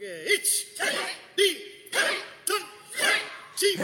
[0.00, 0.94] Okay, 1,
[2.46, 2.54] 2,
[2.92, 3.74] 3,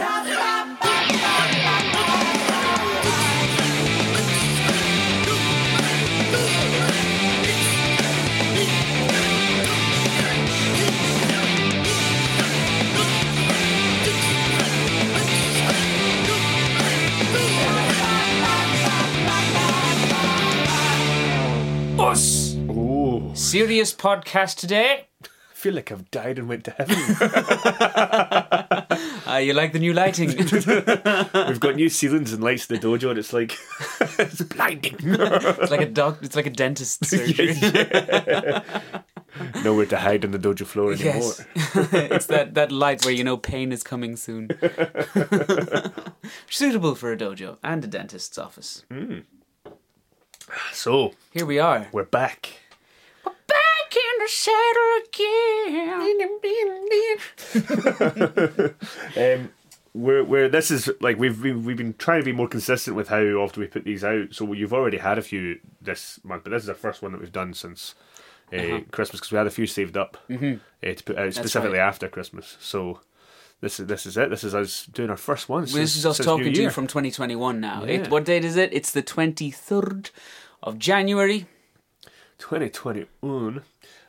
[21.98, 22.54] Us!
[22.68, 25.08] Oh, Serious podcast today.
[25.64, 26.95] I feel like I've died and went to heaven.
[29.27, 30.28] Uh, you like the new lighting?
[31.48, 33.56] We've got new ceilings and lights in the dojo, and it's like
[34.19, 34.96] it's blinding.
[35.00, 36.19] it's like a doc.
[36.20, 37.55] It's like a dentist surgery.
[39.64, 41.14] Nowhere to hide on the dojo floor anymore.
[41.14, 41.46] Yes,
[41.94, 44.50] it's that that light where you know pain is coming soon.
[46.50, 48.84] Suitable for a dojo and a dentist's office.
[50.74, 51.88] So Here we are.
[51.91, 52.60] we're back.
[53.95, 54.93] Back in the saddle
[58.64, 58.75] again.
[59.17, 59.51] Um,
[59.92, 63.09] we're, we're this is like we've been, we've been trying to be more consistent with
[63.09, 64.34] how often we put these out.
[64.34, 67.20] So you've already had a few this month, but this is the first one that
[67.20, 67.95] we've done since
[68.53, 71.86] uh, Christmas because we had a few saved up uh, to put out specifically right.
[71.86, 72.56] after Christmas.
[72.58, 73.01] So
[73.61, 74.31] this is this is it.
[74.31, 75.62] This is us doing our first one.
[75.62, 77.84] This since- is us since talking to you from 2021 now.
[77.84, 77.92] Yeah.
[77.92, 78.73] It, what date is it?
[78.73, 80.11] It's the 23rd
[80.62, 81.47] of January.
[82.39, 83.62] 2021.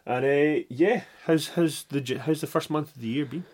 [0.05, 3.45] And uh, yeah, how's how's the how's the first month of the year been?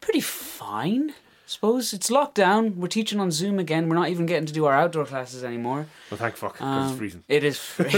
[0.00, 1.10] Pretty fine.
[1.10, 2.74] I suppose it's lockdown.
[2.76, 3.88] We're teaching on Zoom again.
[3.88, 5.86] We're not even getting to do our outdoor classes anymore.
[6.10, 7.22] Well, thank fuck, Um, it's freezing.
[7.28, 7.88] It is free.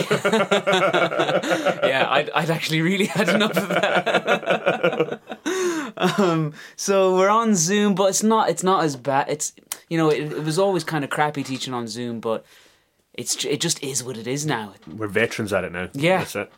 [1.88, 5.20] yeah, I'd, I'd actually really had enough of that.
[6.18, 8.50] um, so we're on Zoom, but it's not.
[8.50, 9.30] It's not as bad.
[9.30, 9.54] It's
[9.88, 12.44] you know, it, it was always kind of crappy teaching on Zoom, but
[13.14, 14.74] it's it just is what it is now.
[14.86, 15.88] We're veterans at it now.
[15.94, 16.18] Yeah.
[16.18, 16.52] that's it.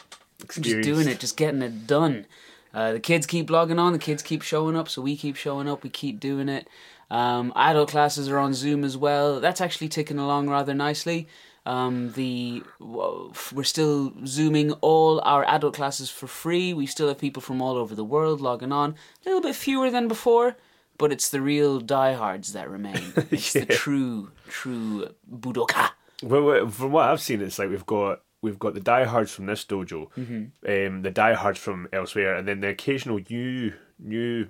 [0.48, 2.26] Just doing it, just getting it done.
[2.72, 3.92] Uh, the kids keep logging on.
[3.92, 5.82] The kids keep showing up, so we keep showing up.
[5.82, 6.68] We keep doing it.
[7.10, 9.40] Um, adult classes are on Zoom as well.
[9.40, 11.26] That's actually ticking along rather nicely.
[11.66, 16.72] Um, the we're still zooming all our adult classes for free.
[16.72, 18.94] We still have people from all over the world logging on.
[19.24, 20.56] A little bit fewer than before,
[20.96, 23.12] but it's the real diehards that remain.
[23.30, 25.90] It's the true, true budoka.
[26.22, 29.64] Well, from what I've seen, it's like we've got we've got the diehards from this
[29.64, 30.86] dojo, Mm-hmm.
[30.96, 34.46] um, the diehards from elsewhere, and then the occasional new new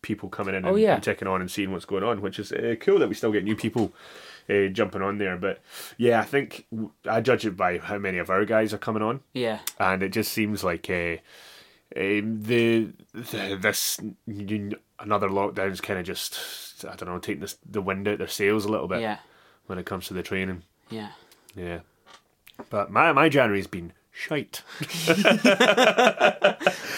[0.00, 0.94] people coming in and, Oh, yeah.
[0.94, 3.30] and checking on and seeing what's going on, which is uh, cool that we still
[3.32, 3.92] get new people
[4.48, 5.36] uh, jumping on there.
[5.36, 5.60] But
[5.98, 6.66] yeah, I think
[7.06, 10.10] I judge it by how many of our guys are coming on, Yeah, and it
[10.14, 11.16] just seems like uh,
[11.96, 17.58] um, the, the this n- another lockdown's kind of just I don't know taking this,
[17.68, 19.18] the wind out their sails a little bit yeah,
[19.66, 20.62] when it comes to the training.
[20.90, 21.10] yeah.
[21.54, 21.80] Yeah.
[22.70, 24.62] But my my January's been shite.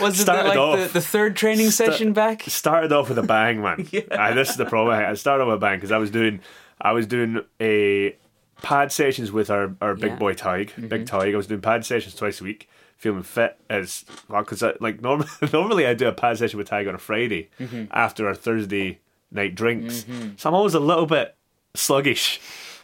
[0.00, 2.42] Was it the, like the, off- the third training session back?
[2.42, 3.88] Started off with a bang, man.
[4.10, 4.96] Ah, this is the problem.
[4.98, 6.40] I started off with a bang because I was doing
[6.80, 8.16] I was doing a
[8.62, 10.08] pad sessions with our, our big Yeah.
[10.10, 10.18] Mm-hmm.
[10.18, 11.34] boy Tig, big Tig.
[11.34, 15.24] I was doing pad sessions twice a week, feeling fit as well because like norm-
[15.52, 17.84] normally I do a pad session with Tig on a Friday Mm-hmm.
[17.90, 21.34] after our Thursday night drinks, so I'm always a little bit
[21.74, 22.40] sluggish.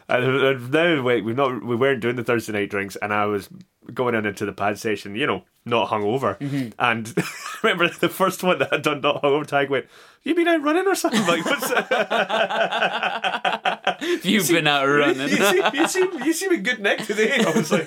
[0.08, 3.48] And now wait, we've not we weren't doing the Thursday night drinks, and I was
[3.92, 6.38] going in into the pad session, you know, not hungover.
[6.38, 6.68] Mm-hmm.
[6.78, 7.14] And
[7.62, 9.46] remember the first one that I'd done not hungover.
[9.46, 9.86] Tag went,
[10.22, 11.70] "You been out running or something?" Like, what's
[14.24, 15.28] You've been out running.
[15.28, 17.42] you, seem, you seem you seem in good neck today.
[17.44, 17.86] I was like,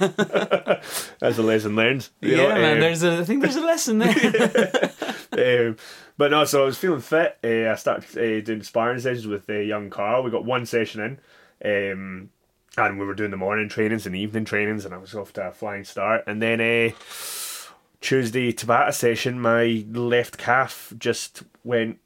[1.19, 2.73] "That's a lesson learned." you yeah, know, man.
[2.73, 3.19] um, There's a.
[3.19, 5.67] I think there's a lesson there.
[5.67, 5.77] um,
[6.17, 7.37] but no, so I was feeling fit.
[7.43, 10.23] Uh, I started uh, doing sparring sessions with uh, young Carl.
[10.23, 11.19] We got one session in,
[11.63, 12.29] um,
[12.77, 15.47] and we were doing the morning trainings and evening trainings, and I was off to
[15.47, 16.23] a flying start.
[16.27, 16.91] And then uh,
[18.01, 21.99] Tuesday Tabata session, my left calf just went.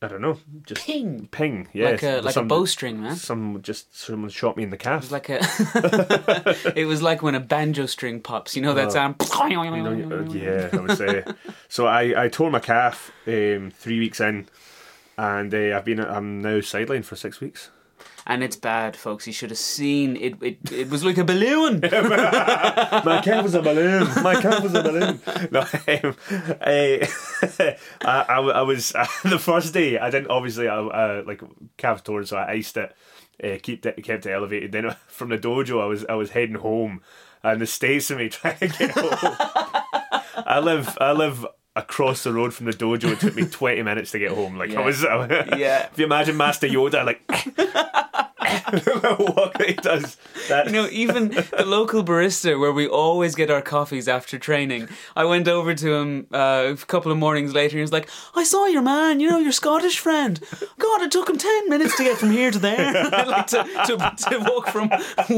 [0.00, 1.26] I don't know, just Ping.
[1.32, 3.16] ping, yeah, like a like a bowstring, man.
[3.16, 5.02] Some just someone shot me in the calf.
[5.02, 5.40] It's like a.
[6.76, 8.54] it was like when a banjo string pops.
[8.54, 9.16] You know that sound.
[10.12, 11.24] Uh, yeah, I would say.
[11.68, 14.46] so I, I tore my calf um, three weeks in,
[15.16, 17.70] and uh, I've been I'm now sidelined for six weeks.
[18.30, 19.26] And it's bad, folks.
[19.26, 20.34] You should have seen it.
[20.42, 21.80] It, it was like a balloon.
[21.82, 24.06] My calf was a balloon.
[24.22, 25.20] My calf was a balloon.
[25.50, 26.16] No, um,
[26.60, 27.08] I,
[28.02, 28.92] I, I was
[29.24, 29.98] the first day.
[29.98, 31.40] I didn't obviously I, uh, like
[31.78, 32.94] calf torn, so I iced it,
[33.42, 34.72] uh, kept it, kept it elevated.
[34.72, 37.00] Then from the dojo, I was I was heading home,
[37.42, 39.36] and the stays of me trying to get home.
[40.44, 41.46] I live I live
[41.78, 43.12] across the road from the dojo.
[43.12, 44.56] It took me twenty minutes to get home.
[44.58, 44.84] Like I Yeah.
[44.84, 45.88] was, Yeah.
[45.92, 47.20] If you imagine Master Yoda, like
[48.72, 50.16] little walk that he does.
[50.48, 54.88] That You know, even the local barista where we always get our coffees after training,
[55.16, 58.08] I went over to him uh, a couple of mornings later and he was like,
[58.34, 60.40] I saw your man, you know, your Scottish friend.
[60.78, 62.92] God, it took him 10 minutes to get from here to there.
[63.10, 64.88] like to, to, to walk from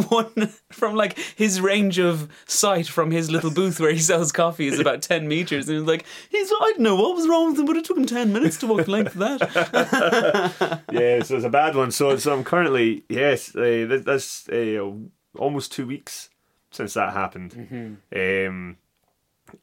[0.08, 4.66] one, from like his range of sight from his little booth where he sells coffee
[4.66, 5.68] is about 10 meters.
[5.68, 7.84] And he was like, he's, I don't know what was wrong with him, but it
[7.84, 10.82] took him 10 minutes to walk the length of that.
[10.92, 11.90] yeah, so it's a bad one.
[11.90, 14.91] So, so I'm currently yes, uh, th- that's uh,
[15.38, 16.31] almost two weeks
[16.70, 18.49] since that happened, Mm-hmm.
[18.49, 18.76] um,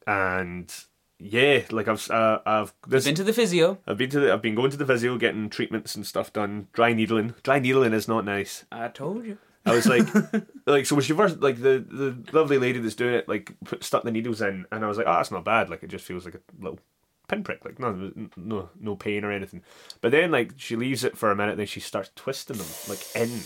[0.06, 0.74] and
[1.20, 3.80] yeah, like I've uh, I've this Been to the physio.
[3.88, 6.68] I've been to the, I've been going to the physio getting treatments and stuff done.
[6.74, 8.66] Dry needling, dry needling is not nice.
[8.72, 9.38] I told you.
[9.66, 10.08] I was like,
[10.66, 13.84] like so when she first like the the lovely lady that's doing it like put,
[13.84, 15.70] stuck the needles in, and I was like, oh, that's not bad.
[15.70, 16.80] Like it just feels like a little
[17.28, 19.62] pinprick, like no no no pain or anything.
[20.02, 23.00] But then like she leaves it for a minute, then she starts twisting them like
[23.16, 23.42] in.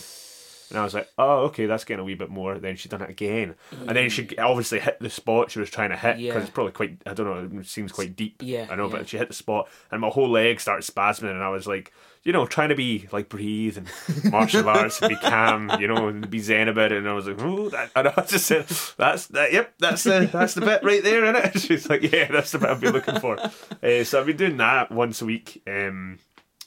[0.72, 2.58] And I was like, oh, okay, that's getting a wee bit more.
[2.58, 3.54] Then she done it again,
[3.86, 6.40] and then she obviously hit the spot she was trying to hit because Yeah.
[6.40, 8.40] it's probably quite, I don't know, it seems quite deep.
[8.42, 8.96] Yeah, I know, yeah.
[8.96, 11.92] but she hit the spot, and my whole leg started spasming, and I was like,
[12.24, 13.88] you know, trying to be like breathe and
[14.32, 16.98] martial arts and be calm, you know, and be zen about it.
[16.98, 18.66] And I was like, oh, that, and I just said,
[18.96, 19.52] that's that.
[19.52, 21.60] Yep, that's the that's the bit right there, isn't it?
[21.66, 23.38] She's like, yeah, that's the bit I've been looking for.
[23.40, 26.18] Uh, so I've been doing that once a week, um,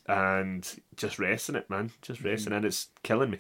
[0.08, 3.40] and just resting it, man, just resting, and it's killing me.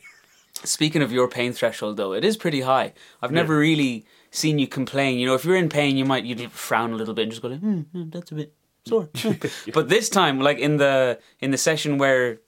[0.63, 2.93] Speaking of your pain threshold, though, it is pretty high.
[3.21, 5.19] I've never really seen you complain.
[5.19, 7.41] You know, if you're in pain, you might you frown a little bit and just
[7.41, 8.53] go, like, hmm, hmm, "That's a bit
[8.87, 9.09] sore."
[9.73, 12.39] but this time, like in the in the session where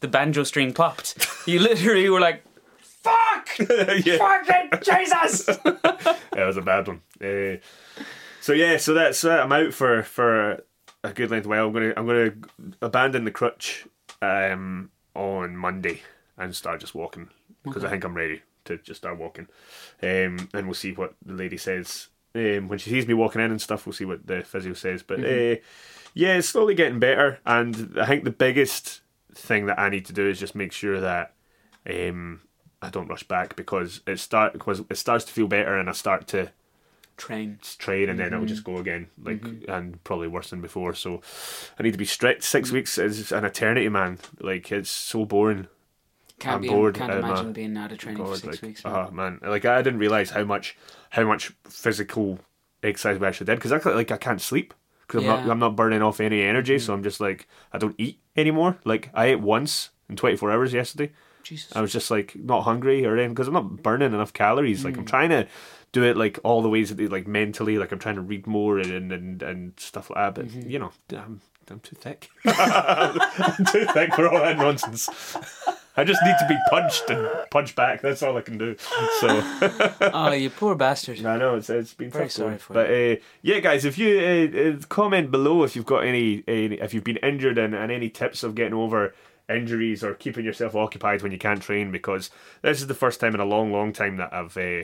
[0.00, 2.44] the banjo string popped, you literally were like,
[2.80, 4.18] "Fuck, yeah.
[4.18, 7.02] fucking Jesus!" Yeah, it was a bad one.
[7.20, 7.58] Uh,
[8.40, 10.62] so yeah, so that's uh, I'm out for for
[11.02, 11.66] a good length while.
[11.66, 12.32] I'm gonna I'm gonna
[12.80, 13.86] abandon the crutch
[14.22, 16.02] um, on Monday
[16.38, 17.30] and start just walking
[17.66, 19.48] because I think I'm ready to just start walking.
[20.02, 23.50] Um, and we'll see what the lady says um, when she sees me walking in
[23.50, 23.86] and stuff.
[23.86, 25.02] We'll see what the physio says.
[25.02, 25.56] But uh,
[26.14, 27.38] yeah, it's slowly getting better.
[27.44, 29.00] And I think the biggest
[29.34, 31.34] thing that I need to do is just make sure that
[31.88, 32.40] um,
[32.82, 35.92] I don't rush back because it start because it starts to feel better and I
[35.92, 36.50] start to
[37.16, 37.58] Train.
[37.78, 41.22] train and then it'll just go again like and probably worse than before so
[41.78, 45.66] i need to be strict 6 weeks is an eternity man like it's so boring
[46.38, 46.68] Can't I'm be.
[46.68, 48.82] bored, Can't uh, imagine being out of training for six like, weeks.
[48.84, 50.76] oh man like i didn't realize how much
[51.10, 52.38] how much physical
[52.82, 54.74] exercise we actually did because I like i can't sleep
[55.06, 57.94] because I'm, not, I'm not burning off any energy so i'm just like i don't
[57.98, 61.10] eat anymore like i ate once in 24 hours yesterday
[61.42, 61.76] Jesus.
[61.76, 64.84] I was just like not hungry or anything because I'm not burning enough calories.
[64.84, 65.08] Like I'm Mm.
[65.08, 65.46] trying to
[65.92, 68.48] do it like all the ways that they, like mentally, like I'm trying to read
[68.48, 70.34] more and and, and stuff like that.
[70.34, 70.68] But Mm-hmm.
[70.68, 71.40] you know, I'm
[71.70, 72.30] I'm too thick.
[72.44, 75.08] I'm too thick for all that nonsense.
[75.96, 78.02] I just need to be punched and punch back.
[78.02, 78.76] That's all I can do.
[79.20, 79.42] So
[80.12, 81.24] oh, you poor bastard.
[81.24, 82.58] I know it's it's been Very sorry going.
[82.58, 86.44] for but uh, yeah, guys, if you uh, uh, comment below if you've got any,
[86.46, 89.14] any if you've been injured and, and any tips of getting over
[89.48, 92.30] injuries or keeping yourself occupied when you can't train because
[92.62, 94.82] this is the first time in a long, long time that I've uh,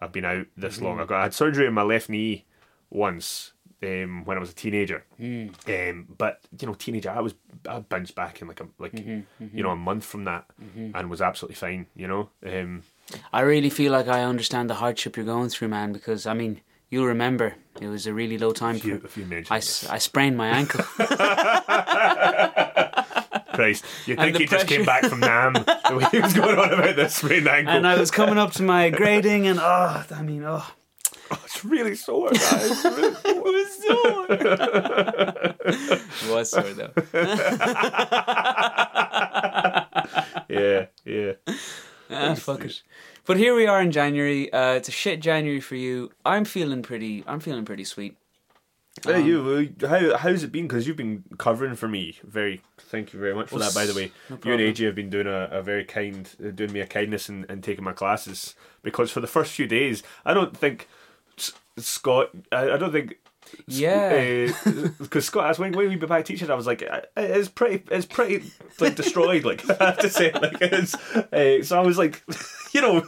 [0.00, 1.00] I've been out this long.
[1.00, 2.44] I got I had surgery on my left knee
[2.90, 3.52] once.
[3.84, 7.34] Um, when I was a teenager, um, but you know, teenager, I was
[7.68, 11.20] I bounced back in like a like you know a month from that, and was
[11.20, 11.86] absolutely fine.
[11.94, 12.82] You know, um,
[13.32, 15.92] I really feel like I understand the hardship you're going through, man.
[15.92, 19.06] Because I mean, you'll remember it was a really low time if you, for.
[19.06, 19.88] if you mentioned I, this.
[19.88, 20.84] I sprained my ankle.
[23.54, 25.52] Christ, you think he just came back from Nam?
[25.52, 27.72] the way he was going on about this sprained ankle.
[27.72, 30.66] and I was coming up to my grading, and oh, I mean, oh,
[31.30, 32.70] Oh, it's really sore, guys.
[32.70, 33.20] It's really sore.
[33.24, 34.26] it was sore.
[35.66, 36.92] it was sore though.
[40.48, 41.32] yeah, yeah.
[42.10, 42.82] Ah, fuck it.
[43.26, 44.52] But here we are in January.
[44.52, 46.10] Uh, it's a shit January for you.
[46.24, 47.24] I'm feeling pretty.
[47.26, 48.16] I'm feeling pretty sweet.
[49.02, 50.68] Hey, you, uh, how how's it been?
[50.68, 52.16] Because you've been covering for me.
[52.22, 53.74] Very, thank you very much for that.
[53.74, 54.60] By the way, no you and.
[54.60, 57.64] AJ have been doing a, a very kind, uh, doing me a kindness and, and
[57.64, 58.54] taking my classes.
[58.84, 60.86] Because for the first few days, I don't think S-
[61.78, 62.30] Scott.
[62.52, 63.16] I, I don't think.
[63.66, 64.48] Yeah.
[64.98, 67.84] because Scott asked when when we be back teaching, I was like, "Uh, it's pretty,
[67.90, 68.50] it's pretty
[68.80, 69.44] like destroyed.
[69.44, 70.94] Like I have to say, like it's.
[71.14, 72.24] Uh, so I was like,
[72.72, 73.06] you know,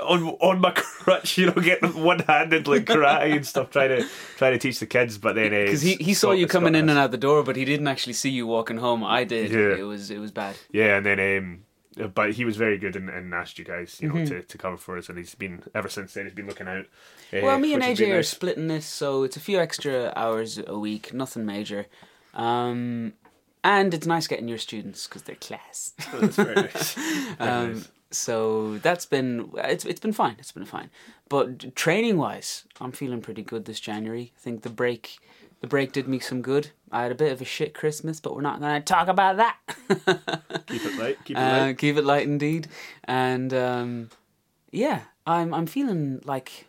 [0.00, 4.08] on on my crutch, you know, getting one handed like karate and stuff, trying to
[4.36, 5.18] trying to teach the kids.
[5.18, 7.64] But then Because he, he saw you coming in and out the door, but he
[7.64, 9.04] didn't actually see you walking home.
[9.04, 9.50] I did.
[9.50, 9.76] Yeah.
[9.78, 10.56] It was it was bad.
[10.72, 11.20] Yeah, and then
[11.98, 14.24] um, but he was very good and, and asked you guys, you know, Mm-hmm.
[14.26, 16.24] to, to cover for us, and he's been ever since then.
[16.24, 16.86] He's been looking out.
[17.32, 18.28] Uh, Well, me and AJ are nice.
[18.28, 21.86] splitting this, so it's a few extra hours a week, nothing major.
[22.34, 23.14] Um,
[23.64, 25.94] and it's nice getting your students because they're class.
[26.12, 26.94] That's very nice.
[27.38, 27.88] Very Um, nice.
[28.12, 30.36] So that's been it's it's been fine.
[30.38, 30.90] It's been fine.
[31.28, 34.32] But training wise, I'm feeling pretty good this January.
[34.36, 35.18] I think the break
[35.60, 36.70] the break did me some good.
[36.92, 39.38] I had a bit of a shit Christmas, but we're not going to talk about
[39.38, 39.56] that.
[40.68, 41.18] Keep it light.
[41.24, 41.78] Keep it Uh, light.
[41.78, 42.68] keep it light indeed.
[43.04, 44.10] And um,
[44.70, 46.66] yeah, I'm I'm feeling like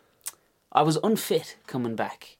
[0.72, 2.36] I was unfit coming back.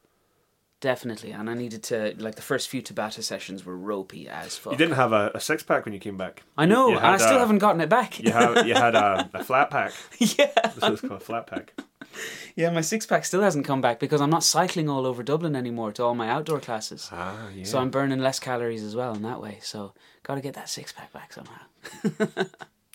[0.80, 4.72] Definitely, and I needed to like the first few Tabata sessions were ropey as fuck.
[4.72, 6.44] You didn't have a, a six pack when you came back.
[6.56, 8.20] I know, and I still a- haven't gotten it back.
[8.20, 9.92] You had you had a, a flat pack.
[10.20, 11.74] yeah, This is called a flat pack.
[12.54, 12.70] yeah.
[12.70, 15.90] My six pack still hasn't come back because I'm not cycling all over Dublin anymore
[15.94, 17.08] to all my outdoor classes.
[17.10, 17.64] Ah, yeah.
[17.64, 19.58] So I'm burning less calories as well in that way.
[19.62, 21.62] So got to get that six pack back somehow.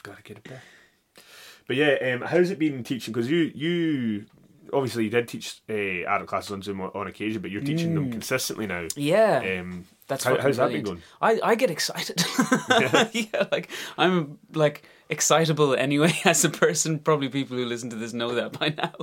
[0.04, 0.62] Gotta get it back.
[1.68, 3.14] But yeah, um, how's it been teaching?
[3.14, 4.26] Because you you
[4.74, 7.96] obviously you did teach uh, adult classes on Zoom on, on occasion, but you're teaching
[7.96, 8.88] them consistently now.
[8.96, 9.60] Yeah.
[9.60, 11.02] Um, That's how, how's that been going?
[11.22, 12.24] I, I get excited.
[13.14, 17.00] yeah, like I'm like excitable anyway as a person.
[17.00, 18.94] Probably people who listen to this know that by now.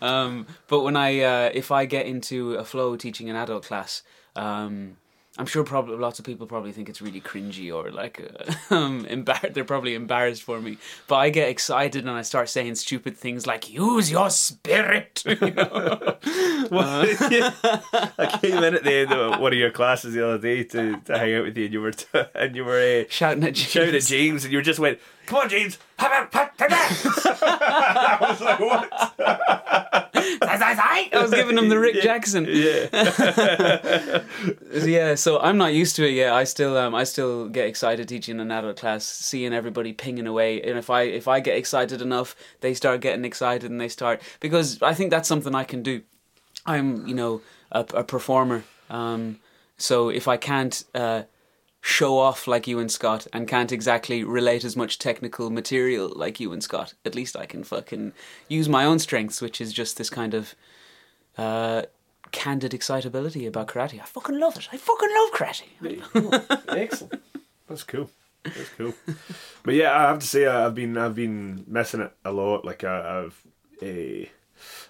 [0.00, 4.02] Um, but when I uh, if I get into a flow teaching an adult class,
[4.36, 4.96] um,
[5.38, 9.04] I'm sure probably lots of people probably think it's really cringy or like uh, um,
[9.06, 10.78] embar- they're probably embarrassed for me.
[11.06, 15.52] But I get excited and I start saying stupid things like "use your spirit." You
[15.52, 16.16] know?
[16.72, 20.96] I came in at the end of one of your classes the other day to,
[20.96, 23.56] to hang out with you, and you were t- and you were uh, Shouting at
[23.56, 24.08] shouting at James.
[24.08, 26.26] James, and you just went, "Come on, James!" I
[28.20, 29.84] was like, "What?"
[30.42, 32.02] I was giving him the Rick Yeah.
[32.02, 32.46] Jackson.
[32.48, 34.22] Yeah,
[34.84, 36.32] yeah so i'm not used to it yet.
[36.32, 40.60] I still um i still get excited teaching an adult class seeing everybody pinging away.
[40.62, 44.20] And if i if i get excited enough they start getting excited and they start
[44.40, 46.02] because i think that's something i can do.
[46.66, 47.40] I'm you know
[47.72, 48.64] a, a performer.
[48.90, 49.38] Um
[49.76, 51.22] so if i can't uh
[51.80, 56.40] show off like you and Scott and can't exactly relate as much technical material like
[56.40, 56.94] you and Scott.
[57.04, 58.12] At least I can fucking
[58.48, 60.54] use my own strengths, which is just this kind of
[61.36, 61.82] uh,
[62.32, 64.00] candid excitability about karate.
[64.00, 64.68] I fucking love it.
[64.72, 66.68] I fucking love karate.
[66.76, 67.22] excellent.
[67.68, 68.10] That's cool.
[68.44, 68.94] That's cool.
[69.62, 72.64] But yeah, I have to say uh, I've been I've been missing it a lot.
[72.64, 73.42] Like uh, I've
[73.82, 74.26] uh,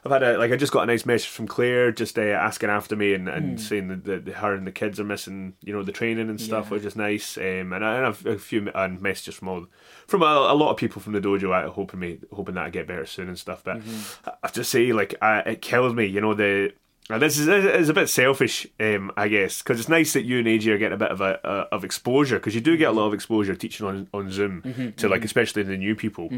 [0.04, 2.70] I've had a like I just got a nice message from Claire just uh, asking
[2.70, 5.82] after me and, and saying that, that her and the kids are missing you know
[5.82, 6.74] the training and stuff, Yeah.
[6.76, 7.36] which is nice.
[7.36, 9.66] Um, and I and I've a few and messages from all
[10.06, 12.70] from a, a lot of people from the dojo out hoping me hoping that I
[12.70, 13.62] get better soon and stuff.
[13.64, 13.80] But
[14.26, 16.72] I have to say like I, it kills me, you know the.
[17.10, 20.38] And this is is a bit selfish, um, I guess, because it's nice that you
[20.38, 22.88] and AJ are getting a bit of a, a of exposure because you do get
[22.88, 26.28] a lot of exposure teaching on on Zoom to like especially the new people,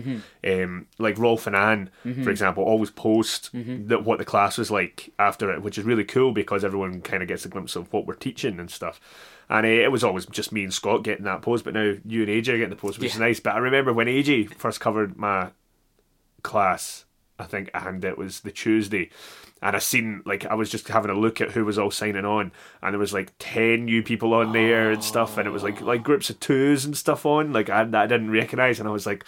[0.47, 1.91] um, like Rolf and Anne,
[2.23, 3.51] for example, always post
[3.89, 7.21] that what the class was like after it, which is really cool because everyone kind
[7.23, 9.01] of gets a glimpse of what we're teaching and stuff.
[9.49, 12.23] And uh, it was always just me and Scott getting that post, but now you
[12.23, 13.41] and AJ are getting the post, which is nice.
[13.41, 15.51] But I remember when AJ first covered my
[16.43, 17.05] class,
[17.41, 19.11] I think, and it was the Tuesday.
[19.63, 22.25] And I seen like I was just having a look at who was all signing
[22.25, 22.51] on,
[22.83, 25.81] and there was like ten new people on there and stuff, and it was like
[25.83, 29.05] like groups of twos and stuff on, like I, I didn't recognize, and I was
[29.05, 29.25] like,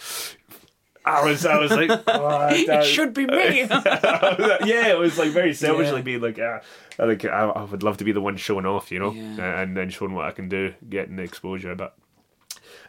[1.05, 3.59] I was I was like, oh, it should be me.
[3.69, 6.01] yeah, it was like very selfishly Yeah.
[6.01, 6.61] being like, ah,
[6.97, 9.59] I think I, I would love to be the one showing off, you know, Yeah.
[9.61, 11.75] and then showing what I can do, getting the exposure.
[11.75, 11.95] But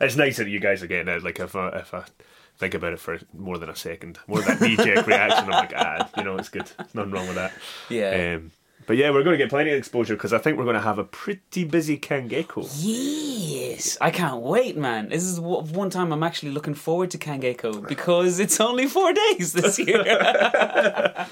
[0.01, 1.23] it's nice that you guys are getting it.
[1.23, 2.05] Like if I, if I
[2.59, 5.51] think about it for more than a second, more than that knee jerk reaction, I'm
[5.51, 6.71] like, ah, you know, it's good.
[6.77, 7.53] There's nothing wrong with that.
[7.89, 8.37] yeah.
[8.37, 8.51] Um,
[8.87, 10.83] but yeah, we're going to get plenty of exposure because I think we're going to
[10.83, 12.69] have a pretty busy Kangeiko.
[12.83, 15.09] Yes, I can't wait, man.
[15.09, 19.55] This is one time I'm actually looking forward to Kangeiko because it's only four days
[19.55, 20.03] this year.
[20.07, 21.27] I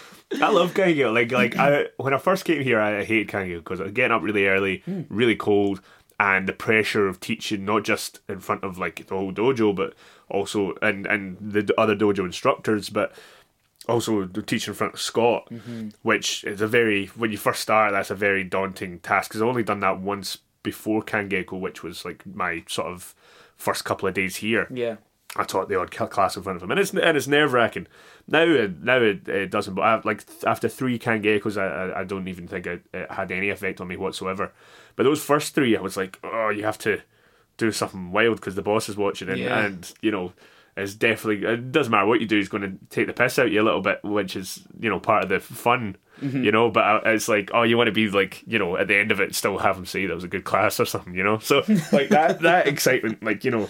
[0.50, 1.12] love Kangeiko.
[1.12, 4.12] Like like I when I first came here, I hated Kangeiko because I was getting
[4.12, 5.82] up really early, really cold,
[6.18, 9.94] and the pressure of teaching not just in front of like the whole dojo, but
[10.32, 13.12] also and and the other dojo instructors, but
[13.88, 15.90] also the teaching in front of Scott, mm-hmm.
[16.02, 19.30] which is a very when you first start, that's a very daunting task.
[19.30, 23.14] Because I've only done that once before Kangeiko, which was like my sort of
[23.56, 24.66] first couple of days here.
[24.70, 24.96] yeah.
[25.34, 27.86] I taught the odd class in front of him, and it's and it's nerve wracking.
[28.28, 29.72] Now, it, now it, it doesn't.
[29.72, 33.32] But I, like after three Kangeikos, I, I I don't even think it, it had
[33.32, 34.52] any effect on me whatsoever.
[34.94, 37.00] But those first three, I was like, oh, you have to
[37.66, 39.58] do something wild because the boss is watching, and, Yeah.
[39.64, 40.32] and you know,
[40.76, 42.36] it's definitely it doesn't matter what you do.
[42.36, 44.88] He's going to take the piss out of you a little bit, which is you
[44.90, 45.96] know part of the fun.
[46.20, 48.94] You know, but it's like, oh, you want to be like, you know, at the
[48.96, 51.24] end of it, still have him say that was a good class or something, you
[51.24, 51.38] know.
[51.40, 53.68] So like that, that excitement, like you know,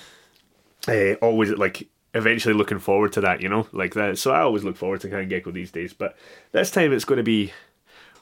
[0.87, 4.19] uh, always like eventually looking forward to that, you know, like that.
[4.19, 6.15] So I always look forward to Kangeiko these days, but
[6.51, 7.53] this time it's going to be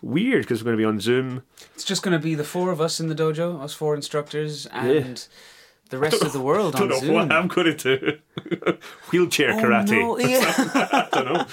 [0.00, 1.42] weird because we're going to be on Zoom.
[1.74, 4.66] It's just going to be the four of us in the dojo, us four instructors,
[4.66, 5.26] and
[5.90, 7.14] the rest of the world don't on know Zoom.
[7.14, 8.18] what I'm going to do.
[9.12, 9.90] Wheelchair Oh, karate.
[10.00, 10.54] no, yeah.
[10.56, 11.46] I don't know.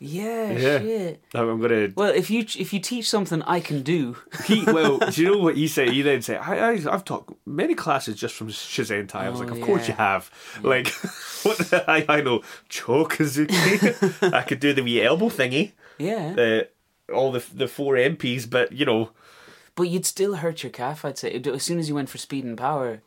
[0.00, 0.78] yeah, Yeah.
[0.78, 1.22] shit.
[1.34, 1.92] I'm going to.
[1.96, 5.38] Well, if you if you teach something I can do, He, well, do you know
[5.38, 5.90] what you say?
[5.90, 9.14] He then said, I, I, I've taught many classes just from Shizentai.
[9.16, 10.30] I was Oh, like, of course you have.
[10.62, 10.88] Like,
[11.44, 14.32] what the, I, I know Chokuzuki.
[14.32, 15.72] I could do the wee elbow thingy.
[15.98, 16.34] yeah.
[16.38, 16.62] Uh,
[17.12, 19.10] all the the four MPs, but you know.
[19.74, 21.04] but you'd still hurt your calf.
[21.06, 23.00] I'd say as soon as you went for speed and power,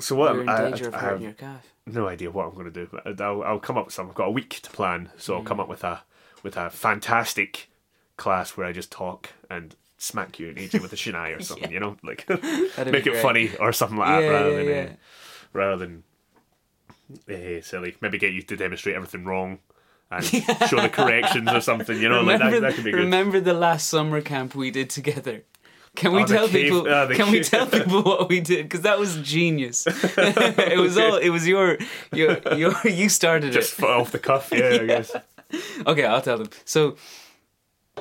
[0.00, 0.34] So what?
[0.34, 1.72] you're in I, danger I, of I hurting your calf.
[1.86, 2.88] no idea what I'm going to do.
[2.90, 4.08] But I'll, I'll come up with some.
[4.08, 6.02] I've got a week to plan, so I'll come up with a
[6.42, 7.68] with a fantastic
[8.16, 11.72] class where I just talk and smack you in you with a shinai or something.
[11.72, 12.28] You know, like
[12.86, 14.82] make it funny or something like that, rather yeah, than yeah.
[14.82, 14.96] Uh,
[15.52, 16.02] rather than
[17.28, 17.96] uh, silly.
[18.00, 19.58] Maybe get you to demonstrate everything wrong
[20.10, 20.24] and
[20.68, 22.00] show the corrections or something.
[22.00, 23.00] You know, like that, that could be good.
[23.00, 25.42] remember the last summer camp we did together.
[25.98, 26.88] Can we Oh, tell cave- people?
[26.88, 28.64] uh, can we tell people what we did?
[28.66, 29.86] Because that was genius.
[30.66, 31.16] it was all.
[31.16, 31.78] It was your,
[32.12, 32.72] your, your.
[32.84, 33.52] You started it.
[33.60, 33.84] Just it.
[33.84, 35.10] off the cuff, yeah, I guess.
[35.86, 36.50] Okay, I'll tell them.
[36.64, 36.96] So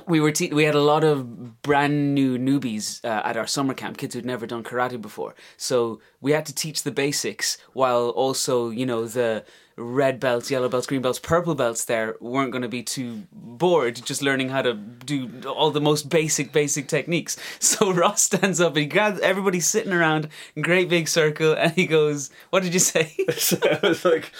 [0.07, 3.73] we were te- we had a lot of brand new newbies uh, at our summer
[3.73, 5.33] camp, kids who'd never done karate before.
[5.57, 9.43] So we had to teach the basics while also, you know, the
[9.77, 13.95] red belts, yellow belts, green belts, purple belts there weren't going to be too bored
[14.03, 17.37] just learning how to do all the most basic basic techniques.
[17.59, 21.73] So Ross stands up and he grabs everybody sitting around in great big circle and
[21.73, 24.31] he goes, "What did you say?" So it was like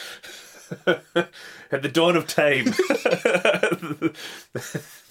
[1.71, 2.73] at the dawn of time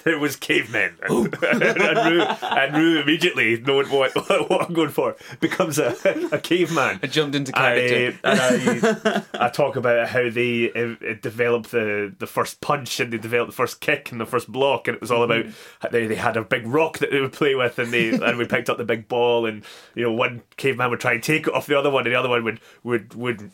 [0.16, 0.96] there was cavemen.
[1.46, 5.94] And, and, Rue, and Rue immediately knowing what, what I'm going for becomes a,
[6.32, 7.00] a caveman.
[7.02, 8.18] I jumped into and, character.
[8.24, 13.00] uh, and I, I talk about how they uh, uh, developed the, the first punch
[13.00, 15.46] and they developed the first kick and the first block and it was all about
[15.80, 18.38] how they, they had a big rock that they would play with and they and
[18.38, 21.46] we picked up the big ball and you know one caveman would try and take
[21.46, 23.50] it off the other one and the other one would would would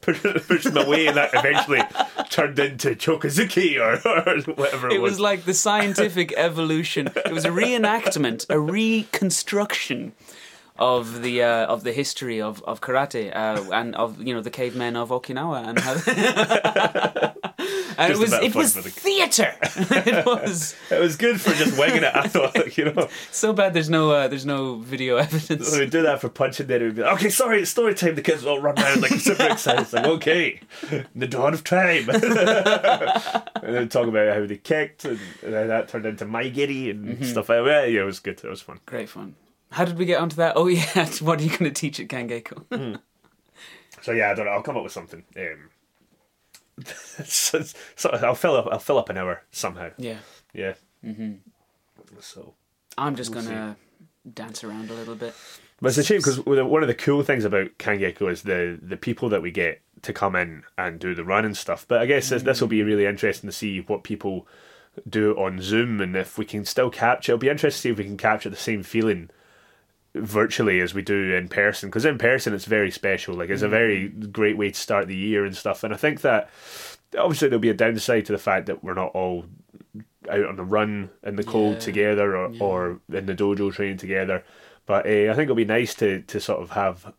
[0.00, 1.82] push, push them away and that eventually
[2.30, 5.54] turned into Chokuzuki or, or whatever it, It was like the
[5.96, 7.08] scientific evolution.
[7.16, 10.12] It was a reenactment, a reconstruction
[10.78, 14.50] of the uh, of the history of, of karate uh, and of you know the
[14.50, 17.32] cavemen of Okinawa and how
[17.98, 19.54] and it was a bit of it was the- theater.
[19.62, 23.72] it was it was good for just winging it I thought you know so bad.
[23.72, 25.68] There's no uh, there's no video evidence.
[25.68, 27.94] So we do that for punching, then it would be like, okay, sorry, it's story
[27.94, 28.14] time.
[28.14, 29.82] The kids all run around like super excited.
[29.82, 30.60] It's like, okay,
[31.14, 32.08] the dawn of time.
[32.10, 36.90] and then talk about how they kicked, and, and then that turned into mae geri
[36.90, 37.90] and stuff like that.
[37.90, 38.42] Yeah, it was good.
[38.44, 38.80] It was fun.
[38.86, 39.34] Great fun.
[39.70, 40.54] How did we get onto that?
[40.56, 43.00] Oh yeah, what are you going to teach at Kangeiko?
[44.02, 44.52] So yeah, I don't know.
[44.52, 45.24] I'll come up with something.
[45.36, 45.70] Um,
[47.24, 47.62] so,
[47.94, 48.68] so I'll fill up.
[48.70, 49.90] I'll fill up an hour somehow.
[49.98, 50.18] yeah,
[50.52, 50.74] Yeah.
[51.04, 51.32] Mm-hmm.
[52.20, 52.54] So.
[52.98, 53.76] I'm just gonna
[54.32, 55.34] dance around a little bit.
[55.80, 58.96] But it's a shame because one of the cool things about Kangeiko is the the
[58.96, 61.84] people that we get to come in and do the run and stuff.
[61.86, 64.46] But I guess this this will be really interesting to see what people
[65.08, 67.32] do on Zoom and if we can still capture.
[67.32, 69.28] It'll be interesting to see if we can capture the same feeling
[70.20, 73.34] virtually as we do in person because in person it's very special.
[73.34, 75.84] Like it's a very great way to start the year and stuff.
[75.84, 76.50] And I think that
[77.18, 79.46] obviously there'll be a downside to the fact that we're not all
[80.30, 81.80] out on the run in the cold Yeah.
[81.80, 84.44] together or, or in the dojo training together.
[84.86, 87.12] But uh, I think it'll be nice to, to sort of have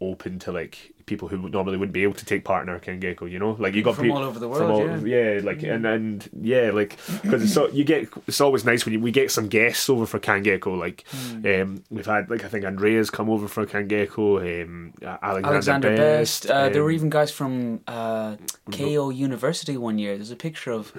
[0.00, 3.30] open to like people who normally wouldn't be able to take part in our Kangeiko,
[3.30, 5.84] you know, like you got people From peop- all over the world, yeah, like and
[5.86, 9.30] and yeah, like because it's so you get it's always nice when you, we get
[9.30, 10.78] some guests over for Kangeiko.
[10.78, 11.46] Like Hmm.
[11.46, 14.38] um, we've had like I think Andrea's come over for Kangeiko.
[14.64, 16.46] Um, Alexander, Alexander Best.
[16.50, 18.36] Uh, there were um, even guys from uh,
[18.70, 20.16] Keio University one year.
[20.16, 20.92] There's a picture of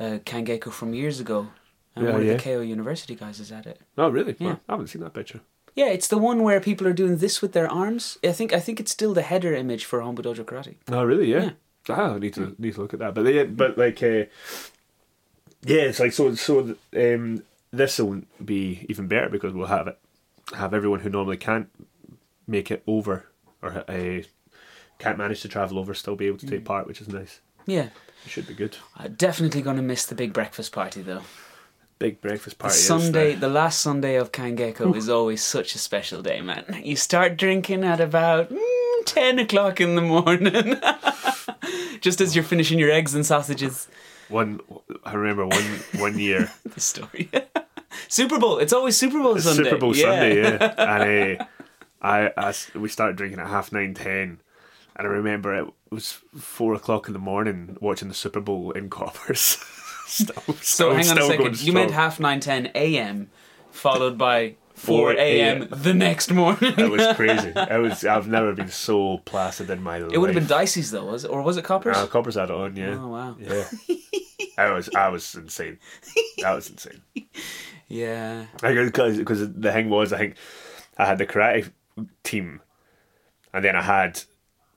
[0.00, 1.48] uh, Kangeiko from years ago.
[1.94, 2.32] And Yeah, one yeah.
[2.32, 3.78] of the Keio University guys is at it.
[3.98, 4.34] Oh really?
[4.38, 4.46] Yeah.
[4.46, 5.40] Well, I haven't seen that picture.
[5.74, 8.18] Yeah, it's the one where people are doing this with their arms.
[8.22, 10.76] I think I think it's still the header image for Hombu Dojo Karate.
[10.90, 11.30] Oh, really?
[11.30, 11.50] Yeah.
[11.88, 13.14] Ah, I need to need to look at that.
[13.14, 14.26] But they, but like, uh,
[15.64, 16.34] yeah, it's like so.
[16.34, 19.98] So um, this will be even better because we'll have it
[20.54, 21.68] have everyone who normally can't
[22.46, 23.26] make it over
[23.62, 24.22] or uh,
[24.98, 27.40] can't manage to travel over still be able to take part, which is nice.
[27.66, 27.88] Yeah,
[28.24, 28.76] It should be good.
[28.96, 31.22] I'm definitely going to miss the big breakfast party though.
[32.02, 32.74] Big breakfast party.
[32.74, 36.80] is Sunday, the- the last Sunday of Kangeiko is always such a special day, man.
[36.82, 38.58] You start drinking at about mm,
[39.04, 40.80] ten o'clock in the morning,
[42.00, 43.86] just as you're finishing your eggs and sausages.
[44.28, 44.58] one.
[45.04, 45.64] I remember one
[45.96, 46.50] one year.
[46.74, 47.30] The story.
[48.08, 48.58] Super Bowl.
[48.58, 49.64] It's always Super Bowl Sunday.
[49.64, 50.02] Super Bowl yeah.
[50.02, 50.74] Sunday, yeah.
[50.78, 51.44] And uh,
[52.02, 54.40] I, I we started drinking at half nine, ten,
[54.96, 58.90] and I remember it was four o'clock in the morning watching the Super Bowl in
[58.90, 59.58] Coppers.
[60.06, 61.62] still, So hang on a second.
[61.62, 63.30] You meant half nine ten a.m.
[63.70, 65.68] followed by 4 a.m.
[65.70, 66.74] the next morning.
[66.76, 67.52] It was crazy.
[67.56, 68.04] I was.
[68.04, 70.12] I've never been so placid in my life.
[70.12, 71.30] It would have been Dicey's though, was it?
[71.30, 71.96] Or was it Coppers?
[71.96, 72.98] Uh, Coppers had it on, yeah.
[72.98, 73.36] Oh, wow.
[73.38, 73.64] Yeah.
[74.58, 74.90] I was.
[74.94, 75.78] I was insane.
[76.38, 77.00] That was insane.
[77.88, 78.46] yeah.
[78.60, 80.36] Because because the thing was, I think
[80.98, 81.70] I had the karate
[82.24, 82.60] team,
[83.54, 84.22] and then I had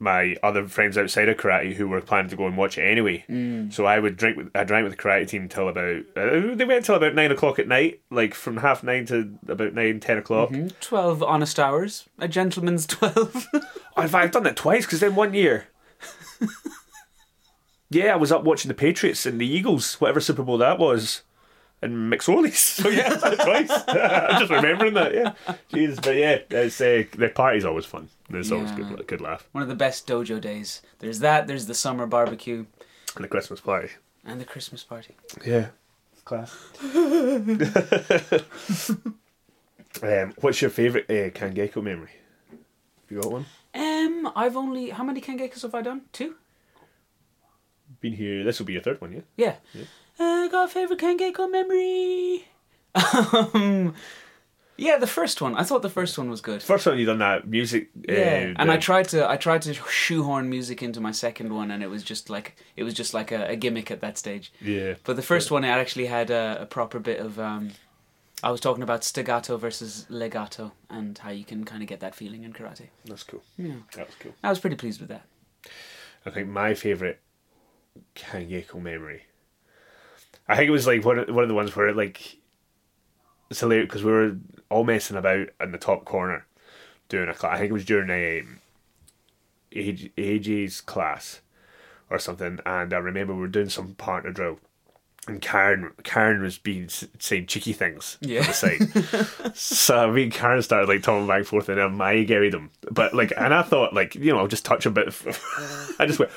[0.05, 3.25] my other friends outside of karate who were planning to go and watch it anyway.
[3.27, 3.73] Mm.
[3.73, 4.37] So I would drink.
[4.37, 6.03] With, I drank with the karate team till about.
[6.15, 9.73] Uh, they went till about nine o'clock at night, like from half nine to about
[9.73, 10.51] nine ten o'clock.
[10.51, 10.67] Mm-hmm.
[10.79, 12.07] Twelve honest hours.
[12.19, 13.47] A gentleman's twelve.
[13.97, 15.67] I've, I've done that twice because then one year.
[17.89, 21.23] yeah, I was up watching the Patriots and the Eagles, whatever Super Bowl that was
[21.81, 22.75] and McSorley's.
[22.85, 23.83] So yeah, I've done it twice.
[23.87, 25.13] I'm just remembering that.
[25.13, 25.33] Yeah,
[25.73, 28.09] Jesus, but yeah, it's, uh, the party's always fun.
[28.29, 28.77] There's always Yeah.
[28.95, 29.47] good, good laugh.
[29.51, 30.81] One of the best dojo days.
[30.99, 31.47] There's that.
[31.47, 32.65] There's the summer barbecue
[33.15, 33.89] And the Christmas party.
[34.25, 35.15] and the Christmas party.
[35.45, 35.67] Yeah,
[36.25, 36.55] class.
[40.03, 42.11] um, what's your favourite uh, Kangeiko memory?
[43.09, 43.45] You got one?
[43.73, 46.01] Um, I've only how many kangeikos have I done?
[46.11, 46.35] Two.
[48.01, 48.43] Been here.
[48.43, 49.55] This will be your third one, yeah.
[49.73, 49.83] Yeah.
[50.19, 52.45] Uh, got a favorite Kangeiko memory.
[53.53, 53.93] Um,
[54.77, 55.55] yeah, the first one.
[55.55, 56.61] I thought the first one was good.
[56.61, 57.89] First one you done that music.
[58.07, 61.71] Yeah, uh, and I tried to I tried to shoehorn music into my second one,
[61.71, 64.51] and it was just like it was just like a, a gimmick at that stage.
[64.61, 67.39] Yeah, But the first one, it actually had a, a proper bit of.
[67.39, 67.71] Um,
[68.43, 72.13] I was talking about staccato versus legato, and how you can kind of get that
[72.13, 72.89] feeling in karate.
[73.05, 73.41] that's cool.
[73.57, 74.33] Yeah, That was cool.
[74.43, 75.23] I was pretty pleased with that.
[76.25, 77.19] I think my favourite
[78.15, 79.23] Kangeiko memory.
[80.47, 82.37] I think it was like one of, one of the ones where like
[83.49, 84.37] it's hilarious because we were
[84.69, 86.45] all messing about in the top corner
[87.09, 87.55] doing a class.
[87.55, 88.59] I think it was during um,
[89.71, 91.41] AJ, AJ's class
[92.09, 94.59] or something, and I remember we were doing some partner drill.
[95.27, 98.41] And Karen, Karen was being saying cheeky things Yeah.
[98.41, 99.55] on the side.
[99.57, 102.69] so me and Karen started like talking back and forth, and then I carried him.
[102.91, 105.07] But like, and I thought like, you know, I'll just touch a bit.
[105.99, 106.31] I just went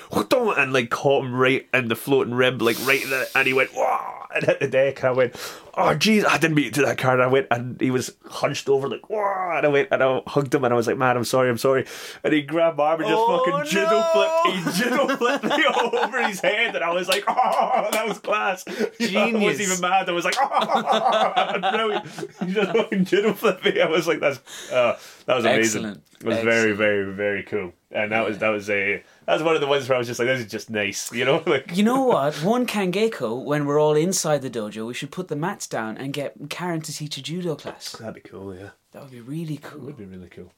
[0.58, 3.52] and like caught him right in the floating rib, like right in the, and he
[3.52, 5.00] went wow, and hit the deck.
[5.00, 5.36] And I went,
[5.78, 7.20] oh jeez, I didn't mean to do that, Karen.
[7.20, 10.54] I went, and he was hunched over like wow, and I went and I hugged
[10.54, 11.86] him, and I was like, man, I'm sorry, I'm sorry.
[12.24, 15.64] And he grabbed my arm and just Oh, fucking jiddle flipped, he jiddle flipped me
[15.74, 18.64] all over his head, and I was like, oh, that was class.
[19.00, 19.14] Genius.
[19.16, 20.08] I wasn't even mad.
[20.08, 22.06] I was like, oh, brilliant.
[22.44, 23.80] He just fucking jiddle flipped me.
[23.80, 24.40] I was like, that's
[24.72, 25.84] uh, that was amazing.
[25.86, 26.02] Excellent.
[26.20, 26.76] It was very, Excellent.
[26.78, 27.72] very, very cool.
[27.92, 30.06] And that was that was a that was one of the ones where I was
[30.08, 32.34] just like, this is just nice, you know, like You know what?
[32.42, 36.12] One kangeiko, when we're all inside the dojo, we should put the mats down and
[36.12, 37.92] get Karen to teach a judo class.
[37.92, 38.54] that'd be cool.
[38.54, 39.80] Yeah, That would be really it cool.
[39.80, 40.50] would be really cool.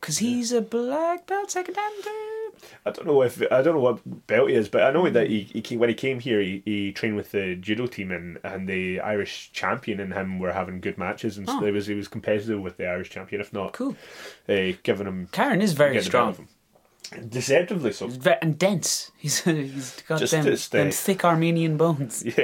[0.00, 2.08] Because he's a black belt second hander.
[2.86, 5.28] I don't know if I don't know what belt he is, but I know that
[5.28, 8.66] he, he when he came here, he, he trained with the judo team and, and
[8.68, 11.60] the Irish champion and him were having good matches and Oh.
[11.60, 13.94] so he was he was competitive with the Irish champion, if not Cool.
[14.48, 16.48] uh, giving him Karen is very getting the better strong.
[17.28, 18.10] Deceptively so.
[18.42, 19.10] And dense.
[19.18, 22.24] He's he's got Just them, them thick Armenian bones.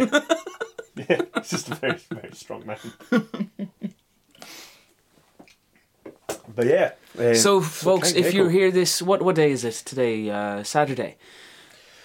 [0.96, 2.78] Yeah, yeah, he's just a very very strong man.
[6.54, 10.30] but yeah, uh, So, folks, if you hear this, what what day is it today?
[10.30, 11.16] Uh, Saturday.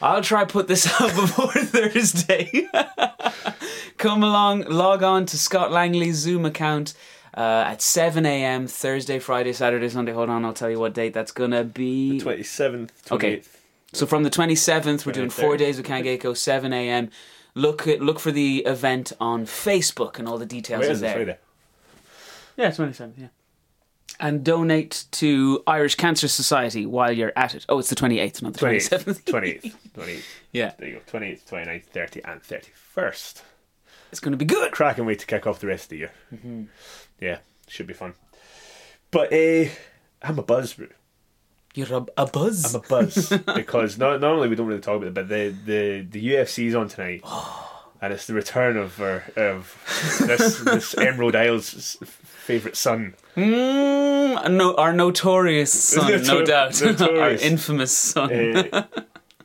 [0.01, 2.67] I'll try put this out before Thursday.
[3.97, 6.95] Come along, log on to Scott Langley's Zoom account
[7.35, 8.67] uh, at 7 a.m.
[8.67, 10.11] Thursday, Friday, Saturday, Sunday.
[10.11, 12.19] Hold on, I'll tell you what date that's gonna be.
[12.19, 13.41] twenty seventh, twenty Okay.
[13.93, 17.09] So from the 27th, we're doing four days of Kangeiko, 7 a.m.
[17.55, 21.01] Look at, look for the event on Facebook, and all the details Where are is
[21.01, 21.13] there.
[21.13, 21.37] Friday?
[22.55, 23.27] Yeah, 27th, yeah.
[24.17, 27.65] And donate to Irish Cancer Society while you're at it.
[27.67, 29.23] Oh, it's the 28th, not the 27th.
[29.23, 30.23] 28th, 28th.
[30.53, 31.19] yeah, There you go.
[31.19, 33.41] 28th, 29th, 30th, and 31st.
[34.11, 34.71] it's going to be good.
[34.71, 36.11] Cracking way to kick off the rest of the year.
[36.33, 36.63] Mm-hmm.
[37.21, 38.13] Yeah, should be fun.
[39.11, 39.65] But uh,
[40.21, 40.87] I'm a buzz, bro.
[41.73, 42.75] You're a, a buzz.
[42.75, 45.55] I'm a buzz because not, not only we don't really talk about it, but the
[45.65, 47.21] the the UFC's on tonight,
[48.01, 53.15] and it's the return of our, of this this Emerald Isles' favorite son.
[53.37, 56.81] Mm, no, our notorious son, no doubt.
[57.01, 58.57] our infamous son.
[58.57, 58.87] uh,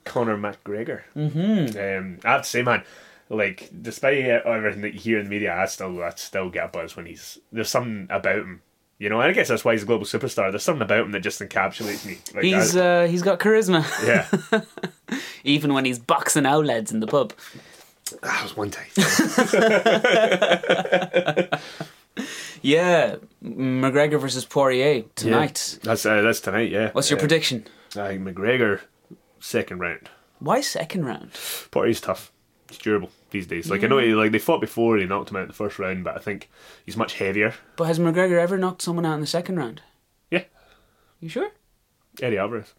[0.04, 1.02] Conor McGregor.
[1.16, 1.78] Mm-hmm.
[1.78, 2.82] Um, I have to say, man,
[3.28, 6.68] like despite everything that you hear in the media, I still I still get a
[6.68, 8.62] buzz when he's there's something about him.
[8.98, 10.50] You know, and I guess that's why he's a global superstar.
[10.50, 12.16] There's something about him that just encapsulates me.
[12.34, 14.26] Like, he's I- uh, he's got charisma, yeah,
[15.44, 17.34] even when he's boxing out lads in the pub.
[18.22, 18.86] that was one time.
[22.62, 25.78] Yeah, McGregor versus Poirier tonight.
[25.82, 26.70] That's uh, that's tonight.
[26.70, 26.90] Yeah.
[26.92, 27.66] What's your Uh, prediction?
[27.94, 28.80] I think McGregor
[29.38, 30.08] second round.
[30.38, 31.32] Why second round?
[31.70, 32.32] Poirier's tough.
[32.68, 33.70] he's durable these days.
[33.70, 35.54] Like I know he, like they fought before, and he knocked him out in the
[35.54, 36.48] first round, but I think
[36.84, 37.54] he's much heavier.
[37.76, 39.82] But has McGregor ever knocked someone out in the second round?
[40.30, 40.44] Yeah,
[41.20, 41.50] You sure?
[42.22, 42.74] Eddie Alvarez.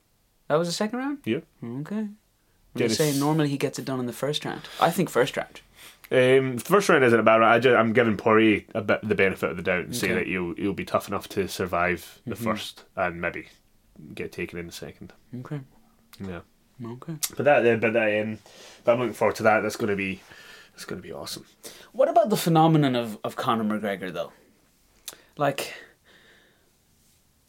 [0.47, 1.17] That was the second round?
[1.25, 1.39] Yeah.
[1.63, 1.95] Okay.
[1.97, 2.17] I'm
[2.75, 4.61] Yeah, saying, normally he gets it done in the first round.
[4.79, 5.61] I think first round.
[6.09, 7.53] Um, first round isn't a bad round.
[7.53, 10.15] I just, I'm giving Poirier a bit the benefit of the doubt and say Okay.
[10.15, 12.43] that he'll he'll be tough enough to survive the Mhm.
[12.45, 13.47] first and maybe
[14.15, 15.11] get taken in the second.
[15.39, 15.59] Okay.
[16.25, 16.39] Yeah,
[16.85, 17.15] Okay.
[17.35, 18.39] but that uh, but that um,
[18.85, 19.61] but I'm looking forward to that.
[19.61, 20.21] That's going to be
[20.77, 21.43] that's going to be awesome.
[21.91, 24.31] What about the phenomenon of, of Conor McGregor, though?
[25.35, 25.73] Like,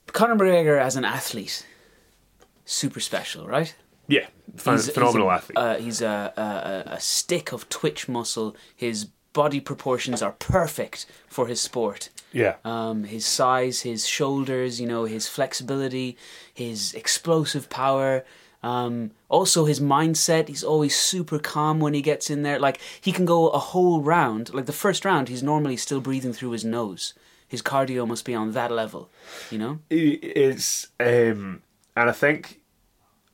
[0.06, 1.66] Conor McGregor as an athlete,
[2.64, 3.74] super special, right?
[4.06, 5.58] Yeah, phen- He's- phenomenal he's a, athlete.
[5.58, 8.56] Uh, he's a, a, a- a stick of twitch muscle.
[8.74, 12.08] His body proportions are perfect for his sport.
[12.32, 16.16] yeah, Um, his size, his shoulders, you know, his flexibility,
[16.54, 18.24] his explosive power.
[18.62, 20.48] Um, also his mindset.
[20.48, 22.58] He's always super calm when he gets in there.
[22.58, 24.52] Like he can go a whole round.
[24.52, 27.14] Like the first round, he's normally still breathing through his nose.
[27.46, 29.08] His cardio must be on that level,
[29.50, 29.78] you know.
[29.88, 31.62] It's um,
[31.96, 32.60] and I think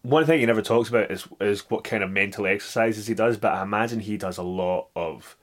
[0.02, 3.36] one thing he never talks about is is what kind of mental exercises he does.
[3.38, 5.36] But I imagine he does a lot of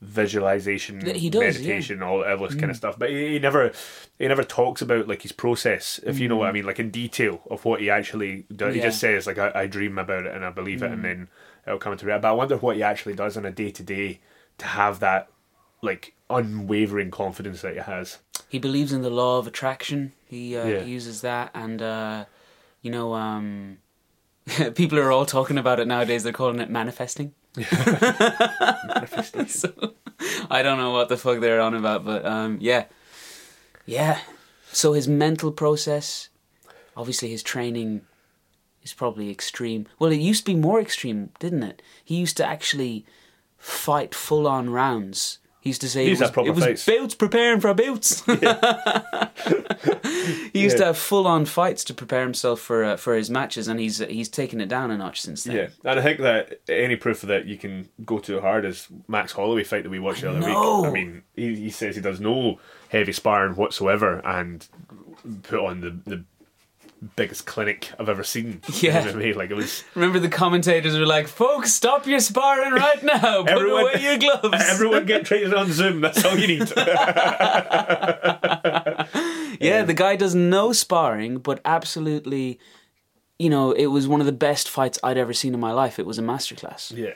[0.00, 2.98] visualization, Yeah, he does, meditation, all, all this kind of stuff.
[2.98, 3.72] But he, he never
[4.18, 6.90] he never talks about like his process, if you know what I mean, like in
[6.90, 8.74] detail of what he actually does.
[8.74, 11.28] He just says like I, I dream about it and I believe it, and then
[11.66, 12.22] it'll come into reality.
[12.22, 14.20] But I wonder what he actually does on a day to day
[14.58, 15.28] to have that
[15.82, 18.18] like unwavering confidence that he has.
[18.48, 20.12] He believes in the law of attraction.
[20.26, 20.80] He, uh, Yeah.
[20.82, 22.24] he uses that, and uh,
[22.82, 23.78] you know, um,
[24.74, 26.22] people are all talking about it nowadays.
[26.22, 27.34] They're calling it manifesting.
[29.48, 29.72] so,
[30.50, 32.84] I don't know what the fuck they're on about, but um, yeah,
[33.86, 34.20] yeah.
[34.72, 36.28] So his mental process,
[36.96, 38.02] obviously, his training
[38.82, 39.86] is probably extreme.
[39.98, 41.82] Well, it used to be more extreme, didn't it?
[42.04, 43.04] He used to actually
[43.56, 45.38] fight full on rounds.
[45.60, 48.22] He used to say He it was, it was boots preparing for boots.
[50.52, 53.68] he used to have full on fights to prepare himself for uh, for his matches,
[53.68, 55.56] and he's he's taken it down a notch since then.
[55.56, 58.88] Yeah, and I think that any proof of that you can go too hard is
[59.08, 60.48] Max Holloway fight that we watched the other week.
[60.48, 62.58] I mean, he, he says he does no
[62.90, 64.66] heavy sparring whatsoever and
[65.42, 66.24] put on the the
[67.14, 68.60] biggest clinic I've ever seen.
[68.80, 69.04] Yeah.
[69.06, 69.36] MMA.
[69.36, 69.84] like it was.
[69.94, 73.42] Remember the commentators were like, "Folks, stop your sparring right now.
[73.42, 76.00] Put Everyone- away your gloves." Everyone get trained on Zoom.
[76.00, 76.68] That's all you need.
[79.58, 82.58] Yeah, the guy does no sparring, but absolutely,
[83.38, 85.98] you know, it was one of the best fights I'd ever seen in my life.
[85.98, 86.96] It was a masterclass.
[86.96, 87.14] yeah.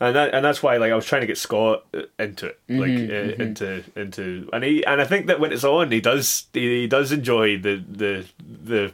[0.00, 2.60] And that, and that's why like I was trying to get Scott uh, into it
[2.68, 6.00] like Mm-hmm, uh, into into and he and I think that when it's on he
[6.00, 8.92] does he, he does enjoy the the the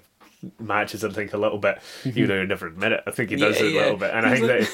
[0.60, 3.36] matches I think a little bit even though he never admit it I think he
[3.36, 3.64] does Mm-hmm.
[3.64, 3.82] Yeah, it a yeah.
[3.82, 4.70] little bit and I think that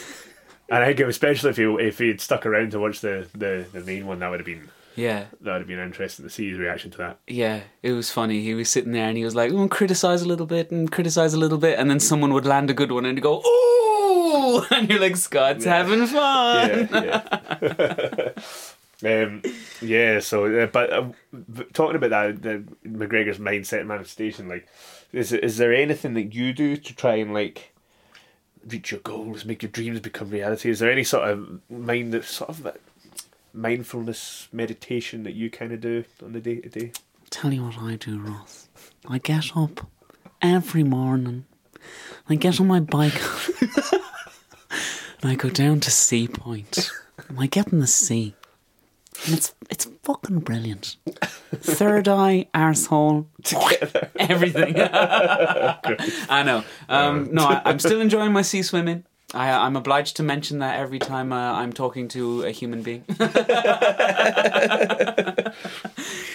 [0.71, 3.67] and I think especially if he if he had stuck around to watch the, the,
[3.73, 6.49] the main one that would have been Yeah, that would have been interesting to see
[6.51, 8.43] his reaction to that yeah, it was funny.
[8.43, 11.35] He was sitting there and he was like, "Oh, criticize a little bit and criticize
[11.35, 14.89] a little bit," and then someone would land a good one and go, "Ooh!" and
[14.89, 17.23] you're like, "Scott's having fun." yeah,
[17.63, 18.31] yeah.
[19.25, 19.43] um,
[19.83, 20.21] yeah.
[20.21, 21.11] So, uh, but uh,
[21.73, 24.69] talking about that, the McGregor's mindset and manifestation, like,
[25.13, 27.75] is is there anything that you do to try and like
[28.67, 30.71] reach your goals, make your dreams become reality?
[30.71, 32.77] Is there any sort of mind, that sort of
[33.55, 36.93] mindfulness meditation that you kind of do on the day to day?
[37.31, 38.69] Tell you what I do, Ross.
[39.09, 39.89] I get up
[40.43, 41.47] every morning.
[42.29, 43.21] I get on my bike
[45.23, 46.91] and I go down to Seapoint.
[47.29, 48.35] And I get in the sea.
[49.25, 50.97] And it's it's fucking brilliant.
[51.55, 53.27] Third eye, arsehole,
[54.17, 54.75] everything.
[54.79, 56.65] I know.
[56.89, 59.05] Um, no, I, I'm still enjoying my sea swimming.
[59.35, 63.05] I, I'm obliged to mention that every time uh, I'm talking to a human being.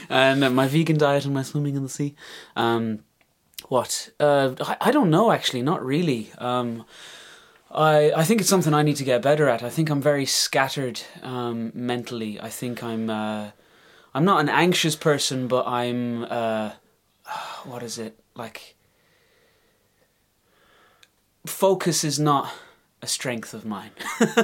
[0.10, 2.16] and my vegan diet and my swimming in the sea.
[2.56, 3.00] Um,
[3.68, 4.10] what?
[4.20, 6.32] Uh, I, I don't know, actually, not really.
[6.38, 6.86] Um,
[7.72, 9.64] I, I think it's something I need to get better at.
[9.64, 12.40] I think I'm very scattered um, mentally.
[12.40, 13.52] I think I'm uh,
[14.14, 16.72] I'm not an anxious person, but I'm uh,
[17.64, 18.76] what is it like?
[21.46, 22.52] Focus is not
[23.02, 23.92] a strength of mine.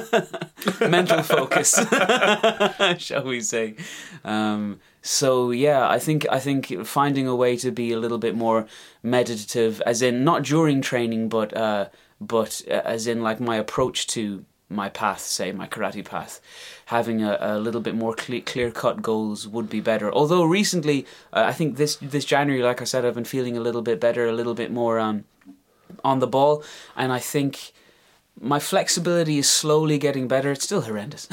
[0.79, 1.73] Mental focus,
[2.97, 3.75] shall we say?
[4.23, 8.35] Um, so yeah, I think I think finding a way to be a little bit
[8.35, 8.65] more
[9.03, 11.89] meditative, as in not during training, but uh,
[12.21, 16.41] but uh, as in like my approach to my path, say my karate path,
[16.85, 20.11] having a, a little bit more cle clear cut goals would be better.
[20.11, 23.61] Although recently, uh, I think this this January, like I said, I've been feeling a
[23.61, 25.25] little bit better, a little bit more um,
[26.03, 26.63] on the ball,
[26.95, 27.73] and I think
[28.39, 30.51] my flexibility is slowly getting better.
[30.51, 31.27] It's still horrendous,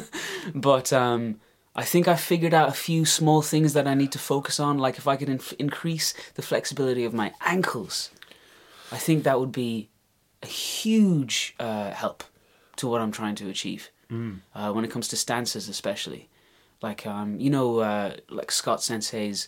[0.54, 1.40] but um,
[1.74, 4.78] I think I figured out a few small things that I need to focus on.
[4.78, 8.10] Like if I could inf- increase the flexibility of my ankles,
[8.90, 9.88] I think that would be
[10.42, 12.24] a huge uh, help
[12.76, 13.90] to what I'm trying to achieve.
[14.56, 16.28] Uh, when it comes to stances, especially,
[16.82, 19.46] like um, you know, uh, like Scott Sensei's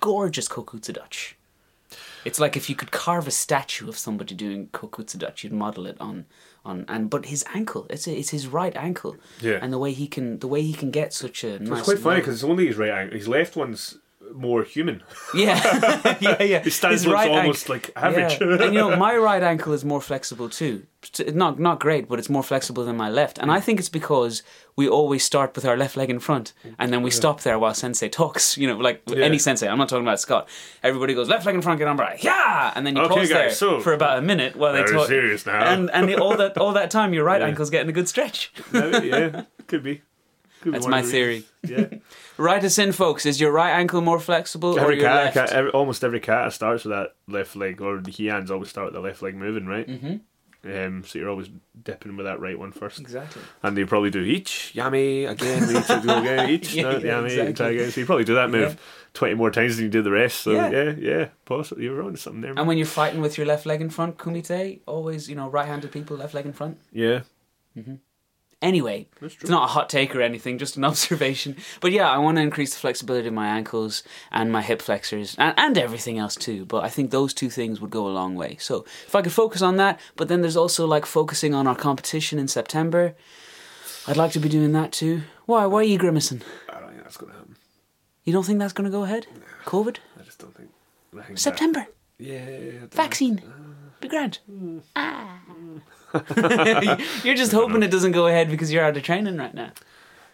[0.00, 1.34] gorgeous Kokutsu Dachi.
[2.26, 5.86] It's like if you could carve a statue of somebody doing Kokutsu Dachi, you'd model
[5.86, 6.26] it on
[6.64, 9.58] on and but his ankle, it's it's his right ankle, Yeah.
[9.62, 11.78] and the way he can the way he can get such a nice.
[11.78, 13.16] It's quite funny because it's only his right ankle.
[13.16, 13.98] His left one's
[14.34, 15.02] more human.
[15.34, 16.62] yeah, yeah, yeah.
[16.62, 18.40] His stance His looks right almost like average.
[18.40, 18.64] Yeah.
[18.64, 20.86] and you know, my right ankle is more flexible too.
[21.32, 23.38] Not not great, but it's more flexible than my left.
[23.38, 23.62] And I mm.
[23.62, 24.42] think it's because
[24.74, 27.74] we always start with our left leg in front, and then we stop there while
[27.74, 28.58] sensei talks.
[28.58, 29.68] You know, like any sensei.
[29.68, 30.48] I'm not talking about Scott.
[30.82, 33.28] Everybody goes left leg in front, get on right, yeah, and then you Okay, pause
[33.28, 35.06] there so- for about a minute while they talk.
[35.06, 35.64] serious now.
[35.64, 38.52] And and all that all that time, your right ankle's getting a good stretch.
[38.72, 40.02] No, yeah, could be.
[40.72, 41.44] That's my the theory.
[41.66, 41.86] Yeah.
[42.38, 43.26] Write us in, folks.
[43.26, 45.34] Is your right ankle more flexible or every your cat, left?
[45.34, 48.86] cat every, almost every cat starts with that left leg, or the hands always start
[48.86, 49.88] with the left leg moving, right?
[49.88, 50.16] Mm-hmm.
[50.68, 51.48] Um, so you're always
[51.84, 52.98] dipping with that right one first.
[52.98, 53.40] Exactly.
[53.62, 57.34] And they probably do each, yummy, again, each, go again, each, Yeah, no, yeah, yummy,
[57.34, 57.76] exactly.
[57.76, 57.90] again.
[57.92, 58.76] So you probably do that move Yeah.
[59.14, 60.40] 20 more times than you do the rest.
[60.40, 60.70] So Yeah.
[60.70, 61.84] yeah, yeah, possibly.
[61.84, 62.54] You're on something there.
[62.56, 65.92] And when you're fighting with your left leg in front, kumite, always, you know, right-handed
[65.92, 66.78] people, left leg in front.
[66.92, 67.20] Yeah,
[68.62, 71.56] Anyway, it's not a hot take or anything, just an observation.
[71.80, 75.36] But yeah, I want to increase the flexibility of my ankles and my hip flexors
[75.38, 76.64] and, and everything else too.
[76.64, 78.56] But I think those two things would go a long way.
[78.58, 81.76] So if I could focus on that, but then there's also like focusing on our
[81.76, 83.14] competition in September.
[84.08, 85.22] I'd like to be doing that too.
[85.44, 85.66] Why?
[85.66, 86.40] Why are you grimacing?
[86.72, 87.56] I don't think that's going to happen.
[88.24, 89.26] You don't think that's going to go ahead?
[89.66, 89.98] COVID?
[90.18, 90.70] I just don't think.
[91.12, 91.86] I think that- September?
[92.18, 92.94] yeah, I don't.
[92.94, 93.42] Vaccine?
[93.46, 94.38] Uh, be grand.
[94.50, 94.80] Mm.
[94.96, 95.40] Ah.
[95.50, 95.82] Mm.
[97.24, 99.70] you're just hoping it doesn't go ahead because you're out of training right now.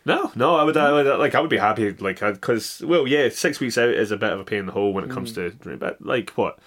[0.04, 3.28] No, no, I would, I would, like, I would be happy, like, because, well, yeah,
[3.28, 5.32] six weeks out is a bit of a pain in the hole when it comes
[5.32, 5.62] Mm.
[5.62, 6.58] to, but like, what?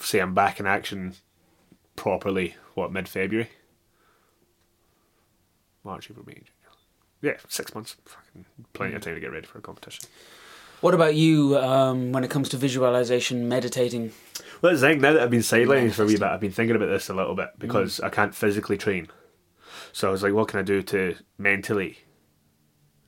[0.00, 1.14] Say I'm back in action
[1.96, 3.48] properly, what, mid February?
[5.84, 6.42] March, April, May,
[7.22, 7.96] Yeah, six months.
[8.04, 8.44] Fucking
[8.74, 8.96] plenty Mm.
[8.96, 10.04] of time to get ready for a competition.
[10.80, 14.12] What about you um, when it comes to visualization, meditating?
[14.60, 16.86] The thing, now that I've been sidelining for a wee bit, I've been thinking about
[16.88, 17.58] this a little bit Mm.
[17.60, 19.08] because I can't physically train.
[19.92, 21.98] So I was like, what can I do to mentally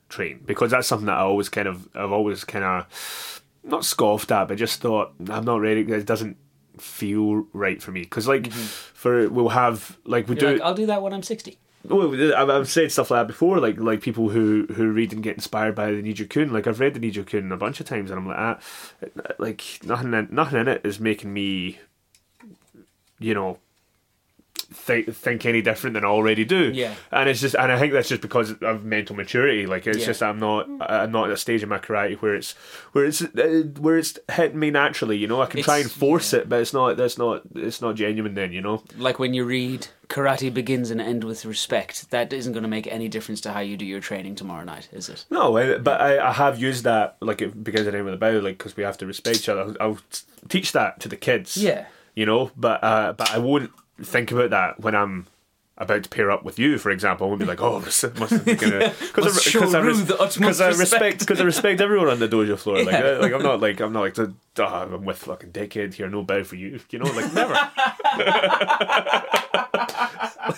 [0.09, 0.41] train?
[0.45, 4.49] Because that's something that I always kind of, I've always kind of, not scoffed at,
[4.49, 6.37] but just thought, I'm not ready, it doesn't
[6.79, 8.03] feel right for me.
[8.03, 10.45] Because, like, for, we'll have, like, we Mm-hmm.
[10.45, 10.59] You're do.
[10.59, 11.59] like, I'll do that when I'm 60.
[11.83, 15.37] Well, I've, said stuff like that before, like like people who, who read and get
[15.37, 16.53] inspired by the Niju Kun.
[16.53, 18.59] Like I've read the Niju Kun a bunch of times, and I'm like, ah,
[19.39, 21.79] like nothing, in, nothing in it is making me,
[23.19, 23.59] you know,
[24.61, 26.71] think think any different than I already do.
[26.73, 26.95] Yeah.
[27.11, 29.67] and it's just, and I think that's just because of mental maturity.
[29.67, 30.07] Like it's Yeah.
[30.07, 32.53] just I'm not, I'm not at a stage in my karate where it's
[32.93, 35.17] where it's uh, where it's hitting me naturally.
[35.17, 36.97] You know, I can try and It's- force it, but it's not.
[36.97, 37.43] That's not.
[37.55, 38.35] It's not genuine.
[38.35, 38.83] Then you know.
[38.97, 42.87] Like when you read karate begins and ends with respect, that isn't going to make
[42.89, 45.25] any difference to how you do your training tomorrow night, is it?
[45.31, 48.39] No, but I, I have used that like it begins and ends with a bow,
[48.39, 49.61] like because we have to respect each other.
[49.63, 49.99] I'll, I'll
[50.49, 51.57] teach that to the kids.
[51.57, 51.87] Yeah.
[52.15, 53.71] you know, but uh, but I won't
[54.03, 55.27] think about that when I'm
[55.81, 57.27] about to pair up with you, for example.
[57.27, 61.21] I won't be like, oh, must be gonna Must show Rue the utmost I respect.
[61.21, 62.85] because I respect everyone on the dojo floor.
[62.85, 66.09] Like, I, like I'm not like I'm not like oh, I'm with fucking dickhead here,
[66.09, 66.79] no bow for you.
[66.91, 67.55] You know, like never.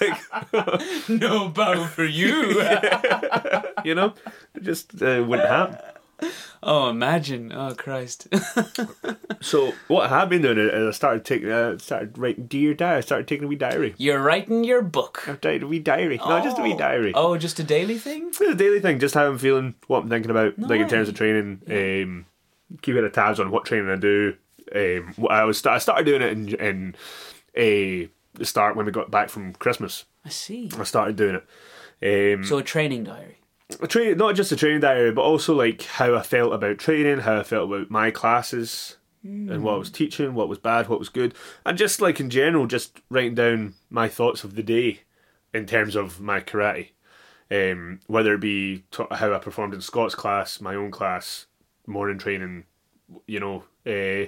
[0.00, 0.20] like
[1.08, 2.60] No bow for you.
[3.84, 4.14] you know,
[4.54, 5.78] it just uh, wouldn't happen.
[6.62, 7.52] oh, imagine.
[7.54, 8.28] Oh, Christ.
[9.42, 12.98] So what I have been doing is I started taking, uh, started writing dear diary.
[12.98, 13.92] I started taking a wee diary.
[13.98, 15.24] You're writing your book.
[15.26, 16.18] I've written a wee diary.
[16.18, 17.12] No, just a wee diary.
[17.16, 18.28] Oh, just a daily thing?
[18.28, 21.08] It's a daily thing, just how I'm feeling, what I'm thinking about, like in terms
[21.08, 21.62] of training.
[21.68, 22.26] Um,
[22.82, 24.36] keep a tabs on what training I do.
[24.74, 26.94] Um, I was I started doing it in in
[27.56, 30.04] a the start when we got back from Christmas.
[30.24, 30.70] I see.
[30.78, 31.40] I started doing
[32.00, 32.34] it.
[32.34, 33.38] Um, So a training diary.
[33.80, 37.20] A train, not just a training diary, but also like how I felt about training,
[37.20, 40.98] how I felt about my classes, and what I was teaching, what was bad, what
[40.98, 45.02] was good, and just like in general, just writing down my thoughts of the day
[45.54, 46.88] in terms of my karate,
[47.50, 51.46] um, whether it be t- how I performed in Scott's class, my own class,
[51.86, 52.64] morning training,
[53.26, 54.26] you know, uh,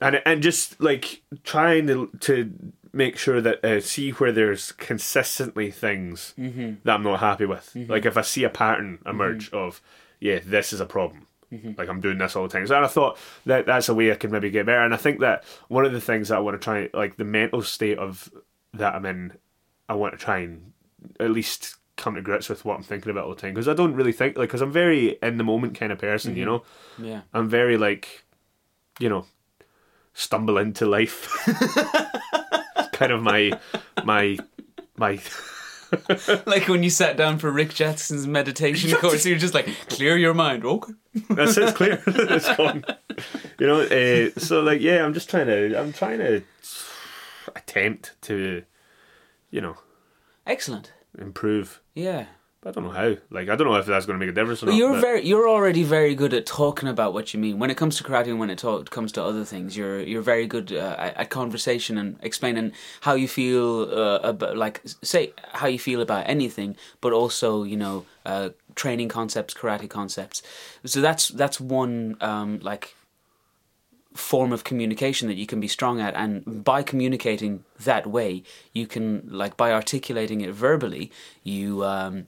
[0.00, 2.54] and and just like trying to to
[2.92, 6.74] make sure that uh, see where there's consistently things mm-hmm.
[6.84, 7.72] that I'm not happy with.
[7.74, 7.90] Mm-hmm.
[7.90, 9.56] Like if I see a pattern emerge mm-hmm.
[9.56, 9.80] of,
[10.18, 11.26] yeah, this is a problem.
[11.76, 12.66] Like I'm doing this all the time.
[12.66, 14.84] So I thought that that's a way I could maybe get better.
[14.84, 17.24] And I think that one of the things that I want to try, like the
[17.24, 18.30] mental state of
[18.74, 19.32] that I'm in,
[19.88, 20.72] I want to try and
[21.18, 23.74] at least come to grips with what I'm thinking about all the time because I
[23.74, 26.62] don't really think like because I'm very in the moment kind of person, you know.
[26.98, 27.22] Yeah.
[27.34, 28.24] I'm very like,
[29.00, 29.26] you know,
[30.14, 31.28] stumble into life.
[33.00, 33.58] kind of my
[34.04, 34.36] my
[34.96, 35.18] my
[36.46, 40.34] Like when you sat down for Rick Jackson's meditation course, you're just like, clear your
[40.34, 40.64] mind.
[40.64, 40.92] Okay.
[41.30, 42.00] That's it's clear.
[42.06, 42.84] it's gone.
[43.58, 46.42] You know, uh, so like yeah, I'm just trying to I'm trying to
[47.56, 48.62] attempt to,
[49.50, 49.76] you know,
[50.46, 50.92] Excellent.
[51.18, 51.80] improve.
[51.94, 52.26] Yeah.
[52.62, 53.16] But I don't know how.
[53.30, 54.78] Like I don't know if that's going to make a difference or But not.
[54.78, 57.58] you're but- very, you're already very good at talking about what you mean.
[57.58, 60.20] When it comes to karate and when it talk, comes to other things, you're you're
[60.20, 65.32] very good uh, at, at conversation and explaining how you feel uh, about, like say
[65.54, 70.42] how you feel about anything, but also you know uh, training concepts, karate concepts.
[70.84, 72.94] So that's that's one um, like
[74.12, 78.42] form of communication that you can be strong at and by communicating that way
[78.74, 81.12] you can like by articulating it verbally
[81.44, 82.26] you um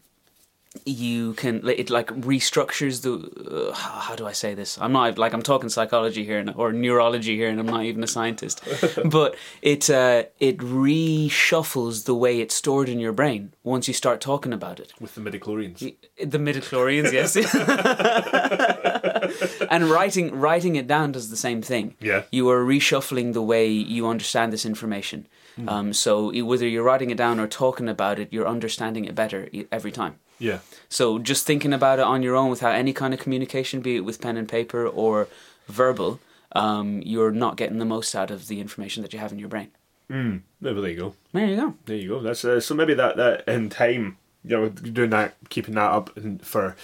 [0.84, 4.78] you can it like restructures the uh, how do I say this?
[4.80, 8.02] I'm not like I'm talking psychology here and, or neurology here, and I'm not even
[8.02, 8.62] a scientist.
[9.04, 14.20] but it uh, it reshuffles the way it's stored in your brain once you start
[14.20, 14.92] talking about it.
[15.00, 15.94] with the midichlorians.
[16.18, 17.36] The midichlorians, yes.
[19.70, 21.94] and writing writing it down does the same thing.
[22.00, 22.22] Yeah.
[22.30, 25.26] You are reshuffling the way you understand this information.
[25.68, 29.48] Um, so whether you're writing it down or talking about it, you're understanding it better
[29.70, 30.18] every time.
[30.42, 30.58] Yeah.
[30.88, 34.00] So just thinking about it on your own without any kind of communication, be it
[34.00, 35.28] with pen and paper or
[35.68, 36.18] verbal,
[36.52, 39.48] um, you're not getting the most out of the information that you have in your
[39.48, 39.70] brain.
[40.08, 41.14] Maybe there you go.
[41.32, 41.74] There you go.
[41.86, 42.20] There you go.
[42.20, 46.14] That's uh, so maybe that that in time, you know, doing that, keeping that up,
[46.16, 46.76] and for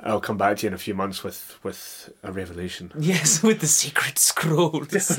[0.00, 2.92] I'll come back to you in a few months with with a revelation.
[2.98, 4.88] Yes, with the secret scrolls.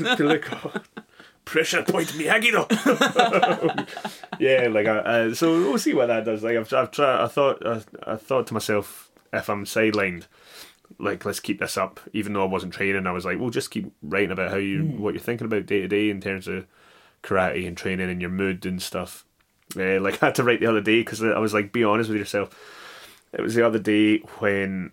[1.46, 2.66] Pressure point Miyagi-Do.
[4.40, 6.42] yeah, like uh, so we'll see what that does.
[6.42, 7.22] Like I've I've tried.
[7.22, 10.24] I thought I, I thought to myself, if I'm sidelined,
[10.98, 12.00] like let's keep this up.
[12.12, 14.84] Even though I wasn't training, I was like, well, just keep writing about how you
[14.84, 16.66] what you're thinking about day to day in terms of
[17.22, 19.24] karate and training and your mood and stuff.
[19.76, 22.10] Uh, like I had to write the other day because I was like, be honest
[22.10, 22.50] with yourself.
[23.32, 24.92] It was the other day when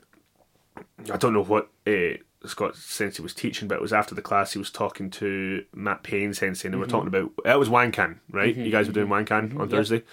[1.12, 4.54] I don't know what uh, Scott Sensei was teaching, but it was after the class
[4.54, 6.91] he was talking to Matt Payne Sensei, and they were mm-hmm.
[6.91, 8.56] talking about it was Wankan, right?
[8.56, 9.34] You mm-hmm, guys were doing mm-hmm.
[9.34, 10.04] Wankan on Thursday,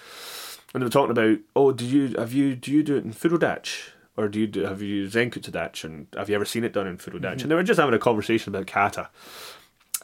[0.72, 3.12] and they were talking about oh, do you have you do you do it in
[3.12, 3.90] Furodach?
[4.16, 6.98] Or do you do, have you Zenkutsu and have you ever seen it done in
[6.98, 7.40] Furodach?
[7.40, 9.08] And they were just having a conversation about kata.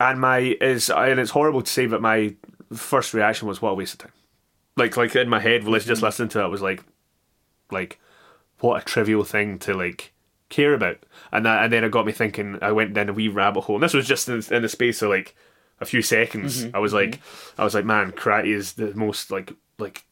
[0.01, 2.35] And my is and it's horrible to say, but my
[2.73, 4.13] first reaction was what a waste of time.
[4.77, 6.45] Like like in my head, let's just listen to it.
[6.45, 6.83] I was like,
[7.71, 7.99] like,
[8.61, 10.13] what a trivial thing to like
[10.57, 10.99] care about.
[11.33, 12.59] And that and then it got me thinking.
[12.63, 13.77] I went down a wee rabbit hole.
[13.77, 15.35] And this was just in, in the space of like
[15.81, 16.65] a few seconds.
[16.65, 17.11] Mm-hmm, I was mm-hmm.
[17.11, 17.21] like,
[17.59, 20.05] I was like, man, karate is the most like like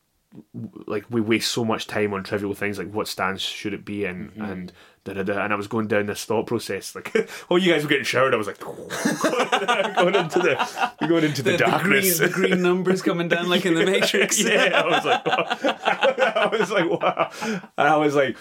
[0.86, 4.04] like we waste so much time on trivial things like what stance should it be
[4.04, 4.42] in mm-hmm.
[4.42, 4.72] and
[5.04, 5.44] da, da, da.
[5.44, 7.14] and I was going down this thought process like
[7.50, 11.52] oh you guys were getting showered I was like going into the going into the,
[11.52, 14.42] The, the, green, darkness the green numbers coming down like in the Matrix.
[14.42, 17.30] yeah, I was like, I was like, wow.
[17.76, 18.36] And I was like,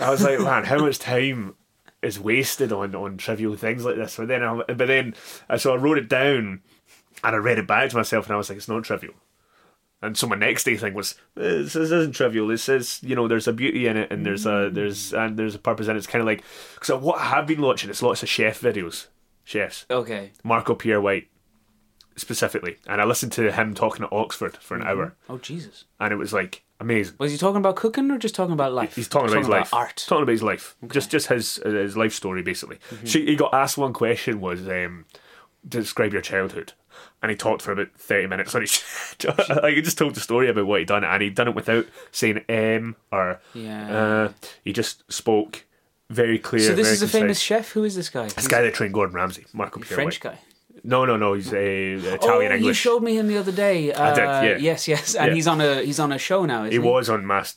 [0.00, 1.54] I was like, man, how much time
[2.02, 4.16] is wasted on on trivial things like this?
[4.16, 5.14] But then, I, but then,
[5.48, 6.62] uh, so I wrote it down
[7.24, 9.14] and I read it back to myself, and I was like, it's not trivial.
[10.00, 12.46] And so my next day thing was, eh, this, this isn't trivial.
[12.46, 15.54] This says, you know, there's a beauty in it, and there's a there's and there's
[15.54, 16.44] a purpose, and it's kind of like,
[16.74, 19.08] because what I have been watching is lots of chef videos,
[19.44, 19.86] chefs.
[19.90, 20.32] Okay.
[20.44, 21.28] Marco Pierre White
[22.16, 24.90] specifically, and I listened to him talking at Oxford for an mm-hmm.
[24.90, 25.84] hour, Oh Jesus.
[25.98, 27.16] and it was like amazing.
[27.18, 28.94] Was he talking about cooking or just talking about life?
[28.94, 30.04] He's talking about his life, art.
[30.06, 32.76] talking about his life, just just his his life story basically.
[32.90, 33.06] Mm-hmm.
[33.06, 35.06] She, he got asked one question was um,
[35.66, 36.72] describe your childhood,
[37.22, 38.54] and he talked for about thirty minutes.
[38.54, 41.48] And he like he just told the story about what he'd done, and he'd done
[41.48, 43.96] it without saying "m" or Yeah.
[44.28, 44.32] uh,
[44.64, 45.64] he just spoke
[46.10, 46.62] very clear.
[46.62, 47.70] so this is a famous chef.
[47.72, 48.28] Who is this guy?
[48.28, 50.38] This guy that trained Gordon Ramsay, Marco Pierre French guy.
[50.84, 51.34] No, no, no.
[51.34, 53.92] He's a Italian oh, you showed me him the other day.
[53.92, 54.56] Uh, did, yeah.
[54.58, 55.34] Yes, yes, and Yeah.
[55.34, 56.60] he's on a he's on a show now.
[56.64, 57.56] Isn't He he, was on Mass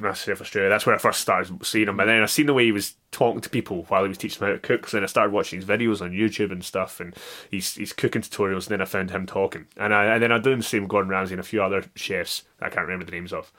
[0.00, 0.68] Masterchef Australia.
[0.68, 1.96] That's where I first started seeing him.
[1.96, 4.40] But then I seen the way he was talking to people while he was teaching
[4.40, 4.88] them how to cook.
[4.88, 7.14] So then I started watching his videos on YouTube and stuff, and
[7.50, 8.66] he's he's cooking tutorials.
[8.66, 10.90] And then I found him talking, and I and then I done the same with
[10.90, 13.52] Gordon Ramsay and a few other chefs I can't remember the names of.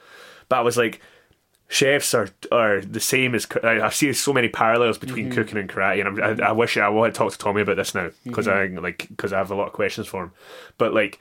[0.47, 1.01] But I was like.
[1.71, 5.35] Chefs are are the same as I I see so many parallels between mm-hmm.
[5.35, 7.75] cooking and karate, and I'm, I, I wish I want to talk to Tommy about
[7.75, 8.79] this now because mm-hmm.
[8.79, 10.31] I like because I have a lot of questions for him.
[10.79, 11.19] But like,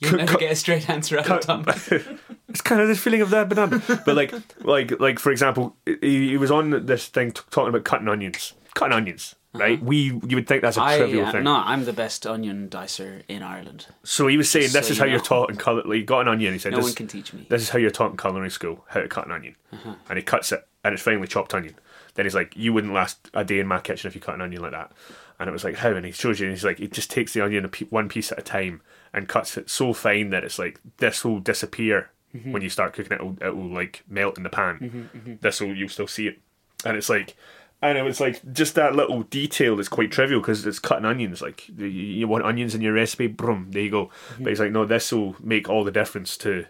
[0.00, 1.64] You'll never get a straight answer out of Tom.
[2.48, 3.82] it's kind of this feeling of that banana.
[4.06, 4.32] But like,
[4.64, 8.54] like, like for example, he, he was on this thing t- talking about cutting onions,
[8.74, 9.80] cutting onions, right?
[9.82, 9.96] We
[10.26, 11.44] you would think that's a I trivial uh, thing.
[11.44, 13.86] no, I'm the best onion dicer in Ireland.
[14.02, 15.98] So he was saying Just this so is you how you're taught in culinary.
[15.98, 16.54] He got an onion.
[16.54, 17.46] He said No this, one can teach me.
[17.50, 19.94] this is how you're taught in culinary school how to cut an onion, Uh-huh.
[20.08, 21.74] and he cuts it, and it's finely chopped onion.
[22.14, 24.40] Then he's like, "You wouldn't last a day in my kitchen if you cut an
[24.40, 24.92] onion like that."
[25.38, 27.32] And it was like, "How?" And he shows you, and he's like, "He just takes
[27.34, 28.80] the onion pe- one piece at a time
[29.12, 32.52] and cuts it so fine that it's like this will disappear Mm-hmm.
[32.52, 33.16] when you start cooking it.
[33.16, 34.78] It'll, it will like melt in the pan.
[34.78, 35.34] Mm-hmm, mm-hmm.
[35.40, 36.38] This will you'll still see it,
[36.84, 37.34] and it's like."
[37.82, 41.40] And it was like just that little detail is quite trivial because it's cutting onions.
[41.42, 44.06] Like you, want onions in your recipe, boom, there you go.
[44.34, 44.44] Mm-hmm.
[44.44, 46.66] But it's like, no, this will make all the difference to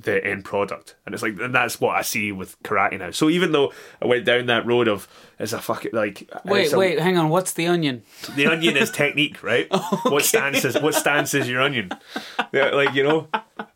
[0.00, 0.94] the end product.
[1.04, 3.10] And it's like, and that's what I see with karate now.
[3.10, 6.78] So even though I went down that road of, it's a fucking like, Wait, a-
[6.78, 7.28] wait, hang on.
[7.28, 8.02] What's the onion?
[8.36, 9.66] the onion is technique, right?
[10.04, 11.90] What stance is what stance is your onion?
[12.52, 13.28] Yeah, like you know,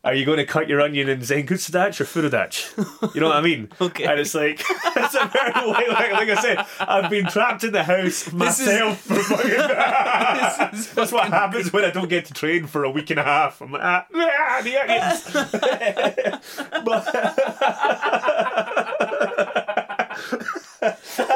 [0.05, 3.15] are you going to cut your onion in Zenkutsu or Furudach?
[3.15, 3.69] You know what I mean?
[3.83, 4.05] Okay.
[4.05, 7.73] And it's like it's a very like, like, like I said, I've been trapped in
[7.73, 9.51] the house myself for fucking.
[9.51, 13.19] This is That's what happens when I don't get to train for a week and
[13.19, 13.61] a half.
[13.61, 14.77] I'm like, ah, ah the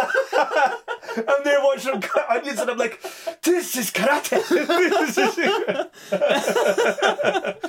[0.07, 0.23] onions.
[1.17, 3.01] I'm there watching them cut onions, and I'm like,
[3.43, 4.43] this is karate.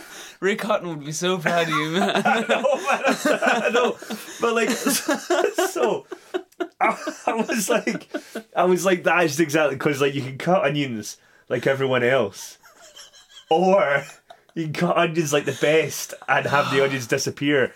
[0.39, 2.12] Rick Hotton would be so proud of you, man.
[2.26, 2.78] oh
[3.26, 3.98] man, I know,
[4.39, 6.06] but like, so
[6.80, 8.08] I, I was like,
[8.56, 11.18] I was like, that is exactly because like you can cut onions
[11.50, 12.60] like everyone else,
[13.50, 14.04] or
[14.54, 17.74] you can cut onions like the best and have the onions disappear,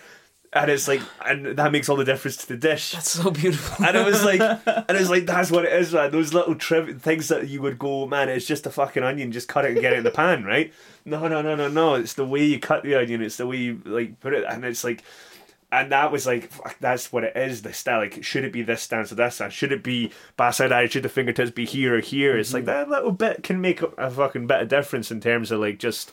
[0.53, 2.91] and it's like, and that makes all the difference to the dish.
[2.91, 3.85] That's so beautiful.
[3.85, 6.11] And it was like, and it was like, that's what it is, man.
[6.11, 9.31] Those little triv- things that you would go, man, it's just a fucking onion.
[9.31, 10.73] Just cut it and get it in the pan, right?
[11.05, 11.95] No, no, no, no, no.
[11.95, 13.21] It's the way you cut the onion.
[13.21, 15.03] It's the way you like put it, and it's like,
[15.71, 17.61] and that was like, fuck, that's what it is.
[17.61, 19.53] The style, like, should it be this stance or this stance?
[19.53, 20.87] Should it be backside eye?
[20.87, 22.37] Should the fingertips be here or here?
[22.37, 22.89] It's like mm-hmm.
[22.89, 26.11] that little bit can make a fucking bit of difference in terms of like just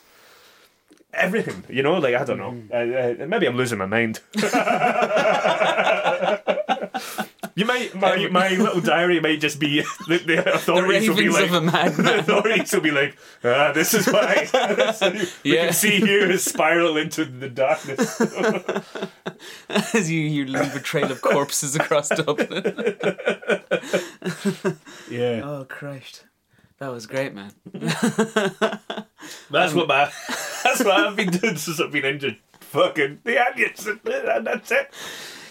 [1.15, 1.99] everything, you know.
[1.99, 2.63] Like I don't know.
[2.73, 4.21] Uh, uh, maybe I'm losing my mind.
[7.55, 11.29] you might my my little diary might just be the, the the authorities will be
[11.29, 11.61] like of a
[12.03, 14.49] the authorities will be like, ah, this is why
[15.45, 15.65] we Yeah.
[15.67, 18.21] can see you spiral into the darkness.
[19.95, 22.49] As you, you leave a trail of corpses across Dublin.
[25.11, 26.25] Yeah, Oh, Christ.
[26.79, 27.53] That was great, man.
[29.51, 30.11] that's what my
[30.65, 32.37] that's what I've been doing since I've been injured.
[32.61, 34.93] Fucking the onions, and that's it.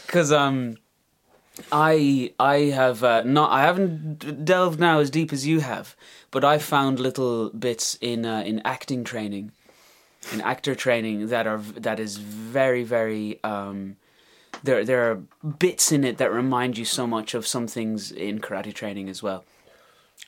[0.06, 0.78] because um
[1.72, 5.96] i i have uh, not i haven't delved now as deep as you have
[6.30, 9.52] but i found little bits in uh, in acting training
[10.32, 13.96] in actor training that are that is very very um
[14.64, 15.16] there there are
[15.58, 19.24] bits in it that remind you so much of some things in karate training as
[19.24, 19.44] well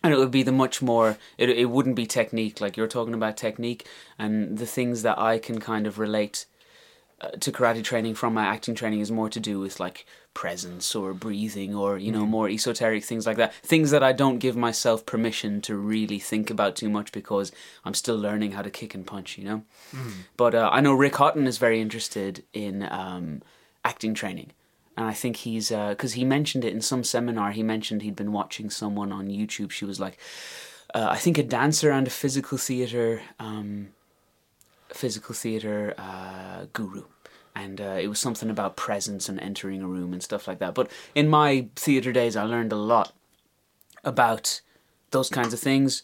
[0.03, 3.13] and it would be the much more it, it wouldn't be technique like you're talking
[3.13, 3.87] about technique
[4.17, 6.45] and the things that i can kind of relate
[7.21, 10.95] uh, to karate training from my acting training is more to do with like presence
[10.95, 13.53] or breathing or you know more esoteric things like that.
[13.55, 17.51] Things that i don't give myself permission to really think about too much because
[17.83, 19.63] i'm still learning how to kick and punch you know?
[20.37, 23.41] But uh, i know rick hotton is very interested in um,
[23.83, 24.51] acting training
[24.99, 27.51] and I think he's because he mentioned it in some seminar.
[27.51, 29.71] He mentioned he'd been watching someone on YouTube.
[29.71, 30.17] She was like,
[30.93, 33.93] uh, I think a dancer and a physical theater, um,
[34.89, 37.05] physical theater uh, guru,
[37.55, 40.75] and uh, it was something about presence and entering a room and stuff like that.
[40.75, 43.13] But in my theater days, I learned a lot
[44.03, 44.59] about
[45.11, 46.03] those kinds of things: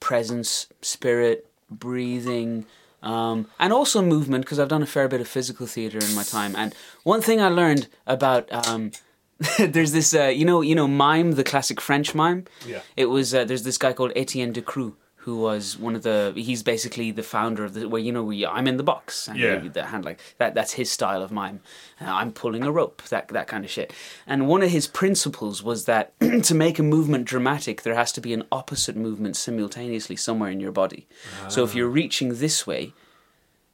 [0.00, 2.66] presence, spirit, breathing,
[3.06, 4.44] um, and also movement.
[4.44, 6.54] Because I've done a fair bit of physical theater in my time.
[6.56, 8.90] And one thing I learned about um,
[9.58, 12.44] there's this, uh, you know, you know, mime, the classic French mime.
[12.66, 12.80] Yeah.
[12.96, 14.94] It was uh, there's this guy called Etienne de Decroux
[15.26, 18.46] who was one of the he's basically the founder of the where you know you,
[18.46, 19.26] I'm in the box.
[19.26, 19.58] And Yeah.
[19.58, 21.62] the hand like that that's his style of mime.
[22.00, 23.92] Uh, I'm pulling a rope that that kind of shit.
[24.24, 26.12] And one of his principles was that
[26.44, 30.60] to make a movement dramatic there has to be an opposite movement simultaneously somewhere in
[30.60, 31.08] your body.
[31.48, 32.00] So if you're ah.
[32.02, 32.92] reaching this way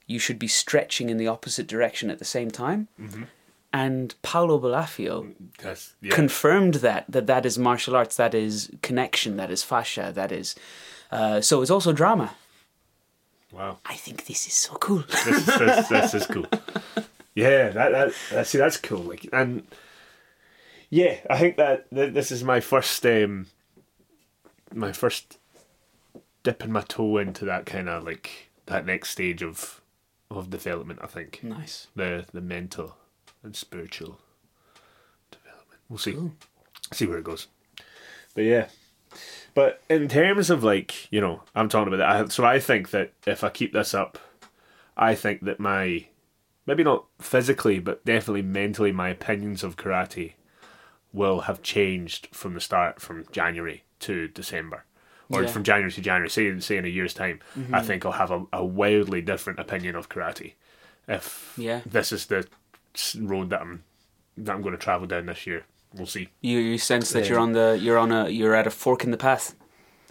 [0.06, 2.88] you should be stretching in the opposite direction at the same time.
[2.98, 3.24] Mm-hmm.
[3.74, 6.14] And Paulo Balafio mm, yeah.
[6.14, 10.54] confirmed that that that is martial arts that is connection that is fascia that is
[11.12, 12.34] uh, so it's also drama
[13.52, 13.78] wow.
[13.86, 16.46] i think this is so cool this, is- this, this is cool.
[17.34, 18.98] Yeah, that, that, that see that's cool.
[19.04, 19.66] Like and
[20.90, 23.46] yeah, I think that th- this is my first um
[24.74, 25.38] my first
[26.42, 29.80] dipping my toe into that kind of like that next stage of
[30.30, 30.98] of development.
[31.02, 32.96] I think nice the the mental
[33.42, 34.18] and spiritual
[35.30, 35.80] development.
[35.88, 36.14] We'll see
[36.92, 37.46] see where it goes.
[38.34, 38.66] But yeah.
[39.54, 42.32] But in terms of like, you know, I'm talking about that.
[42.32, 44.18] So I think that if I keep this up,
[44.96, 46.06] I think that my
[46.66, 50.32] maybe not physically, but definitely mentally, my opinions of karate
[51.12, 54.84] will have changed from the start from January to December.
[55.28, 55.48] Or Yeah.
[55.48, 57.86] from January to January, say, say in a year's time, I mm-hmm.
[57.86, 60.54] think I'll have a, a wildly different opinion of karate.
[61.08, 61.80] If Yeah.
[61.86, 62.46] this is the
[63.18, 63.84] road that I'm
[64.36, 66.28] that I'm going to travel down this year, we'll see.
[66.40, 67.30] You you sense that Yeah.
[67.30, 69.54] you're on the you're on a you're at a fork in the path.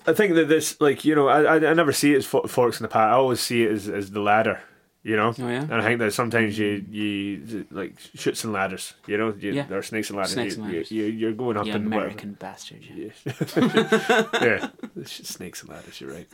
[0.07, 2.79] I think that this, like you know, I I, I never see it as forks
[2.79, 3.09] in the path.
[3.09, 4.61] I always see it as, as the ladder.
[5.03, 5.61] You know, Oh, yeah?
[5.63, 8.93] and I think that sometimes you you like shoots and ladders.
[9.07, 9.65] You know, you, Yeah.
[9.67, 10.33] there are snakes and ladders.
[10.33, 10.91] Snakes you, and ladders.
[10.91, 12.83] You, you, are going up You in American bastard.
[12.83, 13.09] Yeah.
[13.55, 14.67] Yeah, yeah.
[15.05, 15.99] Snakes and ladders.
[15.99, 16.27] You're right.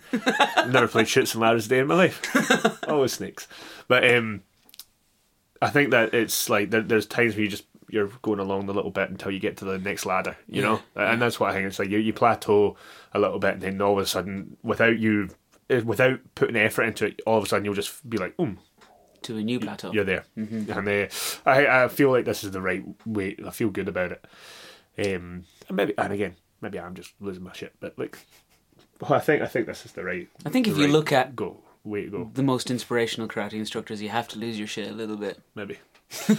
[0.58, 2.20] I've never played shoots and ladders a day in my life.
[2.90, 3.48] Always snakes.
[3.88, 4.44] But um,
[5.62, 8.74] I think that it's like there, there's times where you just you're going along the
[8.74, 11.54] little bit until you get to the next ladder, you know, and that's what I
[11.54, 11.68] think.
[11.68, 12.76] It's like you, you plateau
[13.14, 15.30] a little bit, and then all of a sudden, without you,
[15.70, 18.60] eh, without putting effort into it, all of a sudden you'll just be like, boom,
[19.24, 19.92] To a new plateau.
[19.94, 21.08] you're there, and uh,
[21.46, 23.36] I I feel like this is the right way.
[23.46, 24.26] I feel good about it.
[25.00, 28.18] Um, and maybe and again, maybe I'm just losing my shit, but like,
[29.00, 30.28] well, I think I think this is the right.
[30.46, 33.54] I think if the you look at go way to go, the most inspirational karate
[33.54, 35.40] instructors, you have to lose your shit a little bit.
[35.56, 35.78] maybe.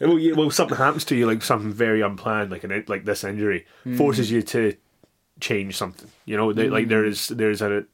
[0.00, 3.24] well, you, well, something happens to you, like something very unplanned, like an like this
[3.24, 4.32] injury, forces mm.
[4.32, 4.76] you to
[5.40, 6.10] change something.
[6.24, 7.08] You know, They- like there mm.
[7.08, 7.84] is there's a,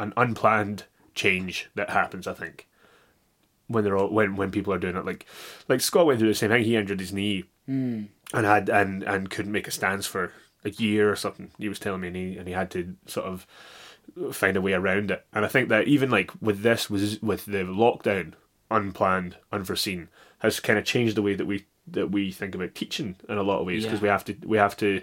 [0.00, 0.84] an unplanned
[1.14, 2.26] change that happens.
[2.26, 2.66] I think
[3.68, 5.26] when they're all, when when people are doing it, like
[5.68, 6.64] like Scott went through the same thing.
[6.64, 8.08] He injured his knee mm.
[8.32, 10.32] and had and and couldn't make a stance for
[10.64, 11.50] a year or something.
[11.58, 13.46] He was telling me, and he and he had to sort of
[14.32, 15.24] find a way around it.
[15.32, 18.34] And I think that even like with this was with the lockdown,
[18.70, 20.08] unplanned, unforeseen,
[20.38, 23.42] has kind of changed the way that we that we think about teaching in a
[23.42, 24.02] lot of ways because Yeah.
[24.02, 25.02] we have to we have to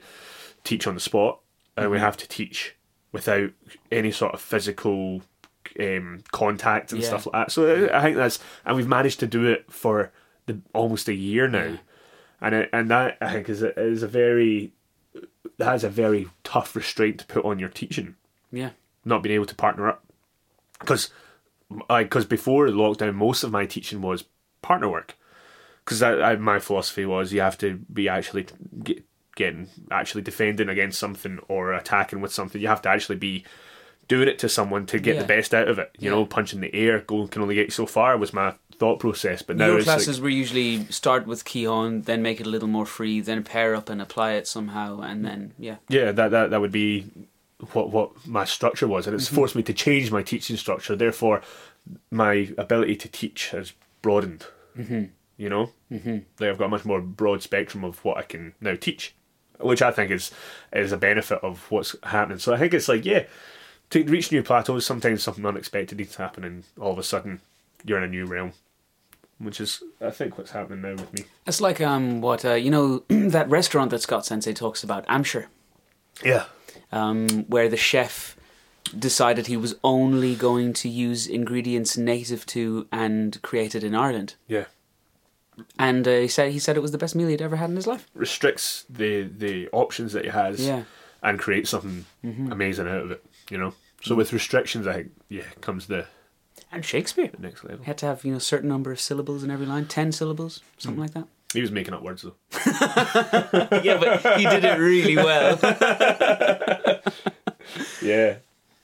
[0.63, 1.39] teach on the spot
[1.77, 2.75] and we have to teach
[3.11, 3.49] without
[3.91, 5.21] any sort of physical
[5.79, 7.07] um, contact and Yeah.
[7.07, 7.51] stuff like that.
[7.51, 10.11] So I I think that's and we've managed to do it for
[10.45, 11.77] the, almost a year now, Yeah.
[12.41, 14.73] and it, and that I think is a, is a very
[15.57, 18.15] that is a very tough restraint to put on your teaching
[18.51, 18.71] Yeah.
[19.03, 20.03] not being able to partner up
[20.79, 21.09] because
[21.99, 24.25] because before lockdown most of my teaching was
[24.61, 25.15] partner work
[25.85, 26.01] because
[26.39, 28.47] my philosophy was you have to be actually
[28.83, 29.03] get,
[29.35, 33.43] getting actually defending against something or attacking with something you have to actually be
[34.07, 35.21] doing it to someone to get Yeah.
[35.21, 36.15] the best out of it you Yeah.
[36.15, 39.41] know punching the air goal can only get you so far was my thought process
[39.41, 42.45] but now Your it's like- classes were usually start with key on, then make it
[42.47, 46.11] a little more free, then pair up and apply it somehow, and then yeah, yeah
[46.11, 47.05] that that that would be
[47.71, 49.35] what what my structure was and it's Mm-hmm.
[49.35, 51.41] forced me to change my teaching structure therefore
[52.11, 53.71] my ability to teach has
[54.01, 54.45] broadened
[54.77, 55.05] mm-hmm.
[55.37, 55.71] You know?
[55.91, 56.17] Mm-hmm.
[56.39, 59.13] like I've got a much more broad spectrum of what I can now teach
[59.59, 60.31] which I think is
[60.73, 62.39] is a benefit of what's happening.
[62.39, 63.23] So I think it's like yeah
[63.91, 67.41] to reach new plateaus sometimes something unexpected needs to happen and all of a sudden
[67.83, 68.53] you're in a new realm
[69.37, 71.25] which is I think what's happening now with me.
[71.45, 75.47] It's like um what uh, you know that restaurant that Scott Sensei talks about, Amshire,
[76.23, 76.45] yeah.
[76.91, 78.37] Um, where the chef
[78.97, 84.65] decided he was only going to use ingredients native to and created in Ireland, yeah
[85.79, 87.75] and uh, he said he said it was the best meal he'd ever had in
[87.75, 88.07] his life.
[88.13, 90.83] restricts the the options that he has Yeah.
[91.23, 93.23] and creates something amazing out of it.
[93.49, 93.73] You know.
[94.01, 96.05] So with restrictions, I think yeah comes the,
[96.71, 97.79] And Shakespeare the next level.
[97.79, 100.11] he had to have you know a certain number of syllables in every line, ten
[100.11, 101.27] syllables, something like that.
[101.53, 102.35] He was making up words though.
[103.83, 105.57] yeah, but he did it really well.
[108.01, 108.35] Yeah,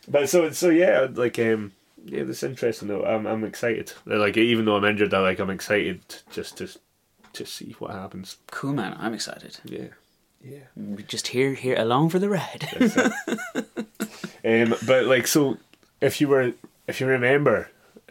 [0.08, 1.72] but so so yeah, like um
[2.06, 3.04] yeah, that's interesting though.
[3.04, 3.94] I'm I'm excited.
[4.06, 6.68] Like even though I'm injured, I like I'm excited just to
[7.34, 8.38] to see what happens.
[8.52, 8.96] cool, man.
[9.00, 9.58] I'm excited.
[9.64, 9.88] Yeah,
[10.44, 10.60] yeah.
[10.76, 12.68] We're Just here, here, along for the ride.
[14.44, 15.58] Um, but like, so
[16.02, 16.54] if you were,
[16.88, 17.70] if you remember,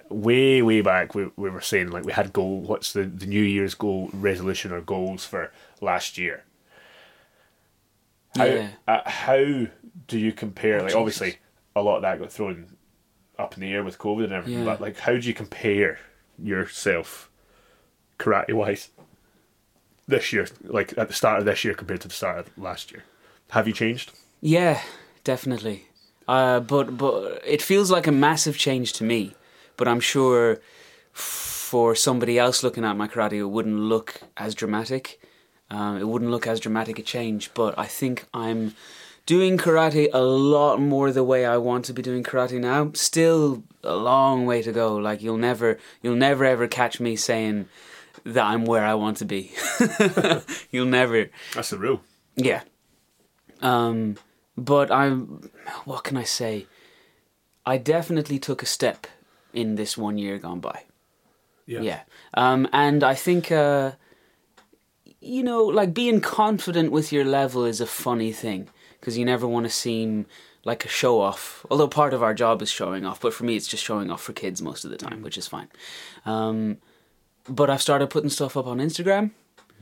[0.09, 2.61] way way back, we we were saying like we had goal.
[2.61, 6.45] What's the the New Year's goal resolution or goals for last year?
[8.37, 8.69] How, Yeah.
[8.87, 9.67] uh, how
[10.07, 10.77] do you compare?
[10.79, 10.97] Like, Jesus.
[11.01, 11.37] obviously,
[11.75, 12.77] a lot of that got thrown
[13.41, 14.61] up in the air with COVID and everything.
[14.61, 14.71] Yeah.
[14.71, 15.99] But like, how do you compare
[16.43, 17.31] yourself,
[18.19, 18.91] karate wise,
[20.07, 20.47] this year?
[20.63, 23.05] Like at the start of this year compared to the start of last year,
[23.51, 24.13] have you changed?
[24.41, 24.81] Yeah,
[25.25, 25.87] definitely.
[26.29, 29.35] Uh, but but it feels like a massive change to me.
[29.77, 30.61] But I'm sure
[31.13, 35.21] for somebody else looking at my karate, it wouldn't look as dramatic.
[35.71, 37.51] Um, it wouldn't look as dramatic a change.
[37.55, 38.75] But I think I'm
[39.27, 42.91] doing karate a lot more the way I want to be doing karate now.
[42.95, 44.97] Still a long way to go.
[44.97, 47.69] Like you'll never you'll never ever catch me saying
[48.25, 49.53] that I'm where I want to be.
[50.71, 51.31] you'll never.
[51.55, 52.03] That's the rule.
[52.37, 52.63] Yeah.
[53.63, 54.17] Um,
[54.57, 55.51] but I'm.
[55.85, 56.67] What can I say?
[57.65, 59.07] I definitely took a step
[59.53, 60.85] in this one year gone by.
[61.67, 62.01] Yeah.
[62.35, 63.93] Um, and I think, uh,
[65.21, 68.69] you know, like being confident with your level is a funny thing
[69.01, 70.27] because you never want to seem
[70.65, 71.65] like a show off.
[71.71, 74.23] Although part of our job is showing off, but for me, it's just showing off
[74.23, 75.69] for kids most of the time, which is fine.
[76.27, 76.79] Um,
[77.49, 79.31] but I've started putting stuff up on Instagram.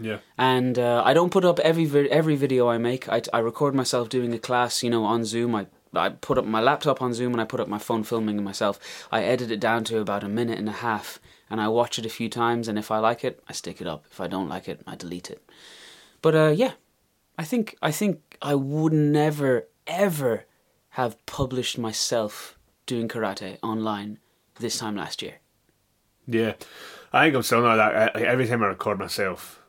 [0.00, 0.18] Yeah.
[0.36, 3.08] And uh, I don't put up every vi- every video I make.
[3.08, 5.54] I, I record myself doing a class, you know, on Zoom.
[5.56, 8.42] I I put up my laptop on Zoom and I put up my phone filming
[8.44, 9.06] myself.
[9.10, 11.18] I edit it down to about a minute and a half,
[11.50, 12.68] and I watch it a few times.
[12.68, 14.04] And if I like it, I stick it up.
[14.10, 15.42] If I don't like it, I delete it.
[16.22, 16.72] But uh, yeah,
[17.38, 20.44] I think I think I would never ever
[20.90, 24.18] have published myself doing karate online
[24.58, 25.34] this time last year.
[26.26, 26.54] Yeah,
[27.12, 28.16] I think I'm still not that.
[28.16, 29.62] I- every time I record myself,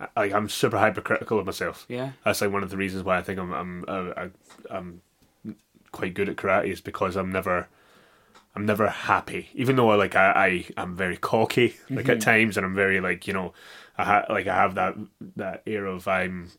[0.00, 1.86] I- like I'm super hypercritical of myself.
[1.88, 2.12] Yeah.
[2.24, 4.30] that's like one of the reasons why I think I'm I'm uh, I-
[4.76, 5.00] I'm
[5.92, 7.68] quite good at karate is because I'm never
[8.54, 10.30] I'm never happy, even though like I,
[10.76, 13.52] I I'm very cocky like at times, and I'm very like you know
[13.96, 14.94] I ha- like I have that
[15.36, 16.50] that air of I'm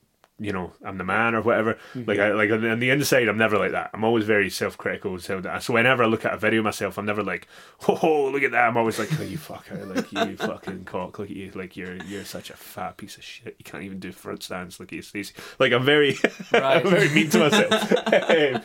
[0.43, 1.75] you know I'm the man or whatever.
[1.95, 2.03] Mm-hmm.
[2.05, 3.91] Like I like on the, inside, I'm never like that.
[3.93, 5.19] I'm always very self critical.
[5.19, 7.47] So whenever I look at a video of myself, I'm never like,
[7.87, 8.67] oh look at that.
[8.67, 11.95] I'm always like, oh you fucker, like you fucking cock, look at you, like you're
[12.03, 13.55] you're such a fat piece of shit.
[13.57, 14.79] You can't even do front stands.
[14.79, 15.33] Look at you, Stacey.
[15.59, 16.15] Like I'm very
[16.51, 16.85] Right.
[16.85, 17.91] I'm very mean to myself.
[18.07, 18.61] Um,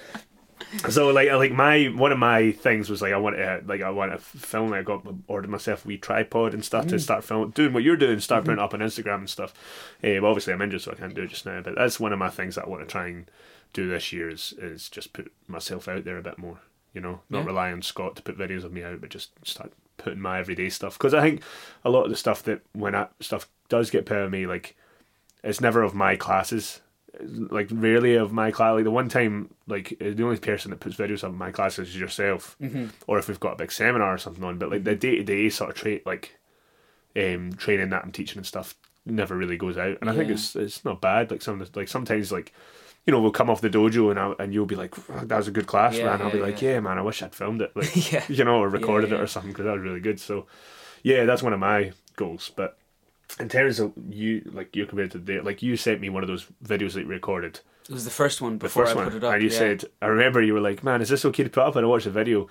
[0.90, 3.80] So like like my one of my things was like I want to uh, like
[3.80, 4.72] I want to film.
[4.72, 7.00] I got ordered myself a wee tripod and stuff to mm.
[7.00, 8.50] start filming, doing what you're doing, start mm-hmm.
[8.50, 9.54] putting it up on Instagram and stuff.
[10.04, 11.60] Um, obviously I'm injured, so I can't do it just now.
[11.62, 13.30] But that's one of my things that I want to try and
[13.72, 16.58] do this year is is just put myself out there a bit more.
[16.92, 17.46] You know, not Yeah.
[17.46, 20.68] rely on Scott to put videos of me out, but just start putting my everyday
[20.68, 20.98] stuff.
[20.98, 21.42] Because I think
[21.84, 24.76] a lot of the stuff that when that stuff does get put of me, like
[25.42, 26.80] it's never of my classes
[27.20, 28.74] like rarely of my class.
[28.74, 31.88] Like the one time, like the only person that puts videos up in my classes
[31.88, 32.86] is yourself, mm-hmm.
[33.06, 34.58] or if we've got a big seminar or something on.
[34.58, 36.36] But like the day to day sort of trait, like
[37.16, 39.98] um, training that I'm teaching and stuff, never really goes out.
[40.00, 41.30] And I think it's it's not bad.
[41.30, 42.52] Like some like sometimes like.
[43.06, 45.48] You know, we'll come off the dojo and I, and you'll be like, "That was
[45.48, 46.72] a good class, Yeah, man." I'll be like, yeah.
[46.72, 48.22] "Yeah, man, I wish I'd filmed it." Like, Yeah.
[48.28, 49.16] you know, or recorded yeah.
[49.16, 50.20] it or something because that was really good.
[50.20, 50.44] So,
[51.02, 52.50] yeah, that's one of my goals.
[52.54, 52.76] But
[53.40, 56.28] in terms of you, like you're compared to the, like you sent me one of
[56.28, 59.16] those videos that you recorded, It was the first one before first I one, put
[59.16, 59.34] it up.
[59.34, 59.58] and you yeah.
[59.58, 61.88] said, I remember you were like, "Man, is this okay to put up?" And I
[61.88, 62.48] watched the video,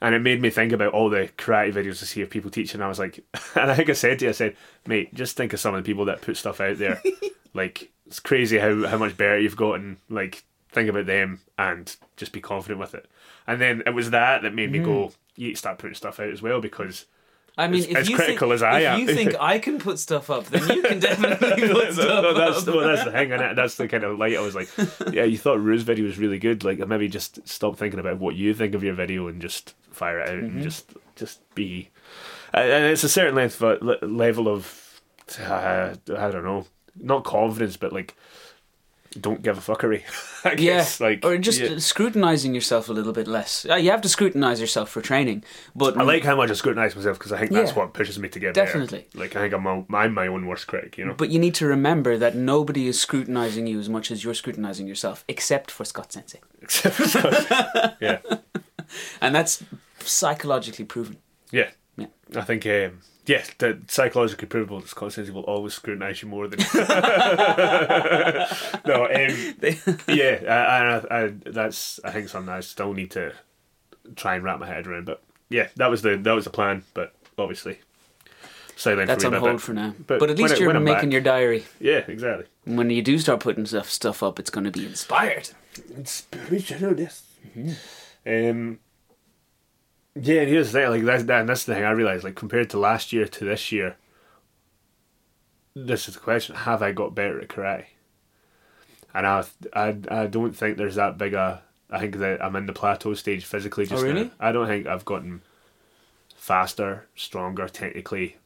[0.00, 2.74] and it made me think about all the karate videos to see if people teach.
[2.74, 3.24] And I was like,
[3.54, 4.56] and I think I said to you, I said,
[4.86, 7.00] "Mate, just think of some of the people that put stuff out there.
[7.54, 9.98] like it's crazy how how much better you've gotten.
[10.10, 13.06] Like think about them and just be confident with it."
[13.46, 15.40] And then it was that that made me go, mm-hmm.
[15.40, 17.06] "You need to start putting stuff out as well because."
[17.58, 19.00] I mean, as- if as you critical think, as I if am.
[19.00, 22.68] you think I can put stuff up, then you can definitely put stuff no, that's,
[22.68, 22.74] up.
[22.74, 24.68] well, that's the thing, and that's the kind of light I was like,
[25.12, 26.64] yeah, you thought Rue's video was really good.
[26.64, 30.20] Like, maybe just stop thinking about what you think of your video and just fire
[30.20, 30.46] it out Mm-hmm.
[30.56, 31.88] and just just be.
[32.52, 33.34] And and it's a certain
[34.02, 35.00] level of,
[35.40, 36.66] uh, I don't know,
[37.00, 38.14] not confidence, but like,
[39.20, 40.02] don't give a fuckery.
[40.44, 41.78] I Yeah, guess, like, or just yeah.
[41.78, 43.64] scrutinizing yourself a little bit less.
[43.68, 45.42] You have to scrutinize yourself for training,
[45.74, 47.78] but I like how much I scrutinize myself because I think that's Yeah.
[47.78, 49.06] what pushes me to get Definitely.
[49.12, 49.18] better.
[49.18, 51.14] Like, I think I'm, my, I'm my own worst critic, you know.
[51.14, 54.86] But you need to remember that nobody is scrutinizing you as much as you're scrutinizing
[54.86, 57.96] yourself, except for Scott Sensei, Except for Scott.
[58.00, 58.18] yeah.
[59.20, 59.62] and that's
[60.00, 61.16] psychologically proven.
[61.50, 61.70] Yeah.
[61.96, 62.06] Yeah.
[62.34, 66.28] I think, um, yeah, the psychologically provable that Scott says he will always scrutinise you
[66.28, 66.60] more than.
[68.86, 69.54] no, um,
[70.08, 73.32] yeah, I, I, I, that's I think something I still need to
[74.14, 75.06] try and wrap my head around.
[75.06, 76.84] But yeah, that was the that was the plan.
[76.94, 77.80] But obviously,
[78.76, 79.60] sideline That's for on hold bit.
[79.60, 79.94] for now.
[80.06, 81.64] But But, at least you're making back- your diary.
[81.80, 82.46] Yeah, exactly.
[82.64, 85.50] When you do start putting stuff stuff up, it's going to be inspired.
[85.76, 87.22] Inspirationalness.
[88.26, 88.78] Um,
[90.20, 92.34] yeah, and here's the thing, like that's that, and that's the thing I realized, like
[92.34, 93.96] compared to last year to this year.
[95.74, 97.86] This is the question: Have I got better at karate?
[99.14, 101.62] And I, I, I don't think there's that big a.
[101.90, 104.24] I think that I'm in the plateau stage physically oh, just Oh, really?
[104.24, 104.30] now.
[104.40, 105.42] I don't think I've gotten
[106.34, 108.36] faster, stronger, technically.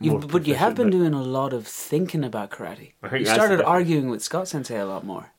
[0.00, 2.92] You, but you have been doing a lot of thinking about karate.
[3.02, 5.32] I think You started arguing with Scott Sensei a lot more.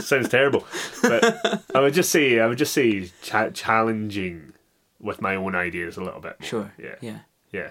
[0.00, 0.66] Sounds terrible,
[1.02, 4.52] but I would just say I would just say cha- challenging
[5.00, 6.40] with my own ideas a little bit.
[6.40, 6.48] More.
[6.48, 6.72] Sure.
[6.78, 6.94] Yeah.
[7.00, 7.18] Yeah.
[7.52, 7.70] Yeah.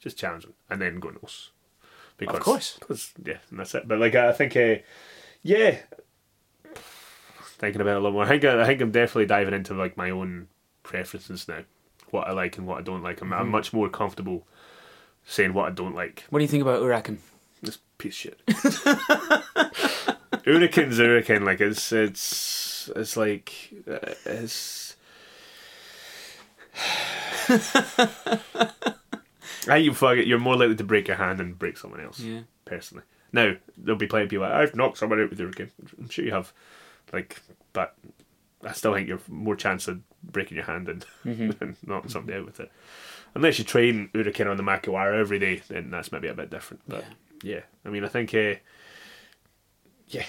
[0.00, 1.50] Just challenging and then going else.
[2.16, 2.76] Because, course.
[2.78, 3.86] Because, yeah, and that's it.
[3.88, 4.76] But like I think, uh,
[5.42, 5.76] yeah,
[7.58, 8.24] thinking about it a lot more.
[8.24, 10.48] I think I think I'm definitely diving into like my own
[10.82, 11.64] preferences now,
[12.10, 13.20] what I like and what I don't like.
[13.20, 13.40] I'm, Mm-hmm.
[13.40, 14.46] I'm much more comfortable
[15.24, 16.24] saying what I don't like.
[16.30, 17.18] What do you think about Uraken?
[17.62, 18.40] This piece of shit.
[20.44, 21.44] Hurricane's hurricane.
[21.44, 24.96] Like it's it's it's like uh, it's.
[29.68, 30.26] I you fuck it.
[30.26, 32.20] You're more likely to break your hand than break someone else.
[32.20, 32.40] Yeah.
[32.64, 34.46] Personally, now there'll be plenty of people.
[34.46, 35.70] Like, I've knocked someone out with a hurricane.
[35.98, 36.52] I'm sure you have,
[37.12, 37.40] like,
[37.72, 37.94] but
[38.64, 41.02] I still think you're more chance of breaking your hand than,
[41.58, 42.70] than knocking somebody out with it.
[43.34, 46.82] Unless you train hurricane on the Makiwara every day, then that's maybe a bit different.
[46.88, 47.04] But
[47.42, 48.54] yeah, I mean, I think uh,
[50.08, 50.24] yeah,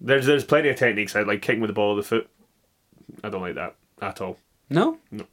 [0.00, 1.14] there's there's plenty of techniques.
[1.16, 2.28] I like kicking with the ball of the foot.
[3.24, 4.38] I don't like that at all.
[4.70, 4.98] No?
[5.10, 5.24] No.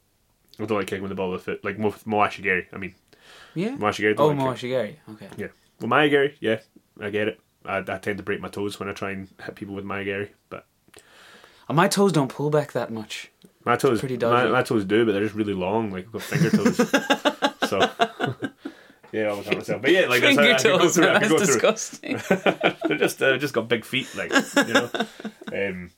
[0.60, 1.64] I don't like kicking with the ball of the foot.
[1.64, 2.66] Like Mo- Mawashi geri.
[2.72, 2.94] I mean,
[3.54, 3.76] Yeah.
[3.76, 4.16] Mawashi geri.
[4.18, 5.00] Oh, like kick- Mawashi geri.
[5.12, 5.28] Okay.
[5.36, 5.46] Yeah.
[5.80, 6.58] Well, Mae geri, yeah,
[7.00, 7.40] I get it.
[7.64, 10.02] I, I tend to break my toes when I try and hit people with Mae
[10.04, 10.66] geri, but
[11.68, 13.30] And my toes don't pull back that much.
[13.64, 15.90] my toes, pretty my, my toes do, but they're just really long.
[15.92, 16.76] Like I've got finger toes.
[17.68, 17.78] so
[19.12, 19.82] yeah, I was on myself.
[19.82, 21.08] But yeah, like that's how I could go toes, through.
[21.08, 22.20] I that's go disgusting.
[22.88, 24.32] they're just uh, just got big feet, like
[24.66, 24.90] you know.
[25.52, 25.90] Um,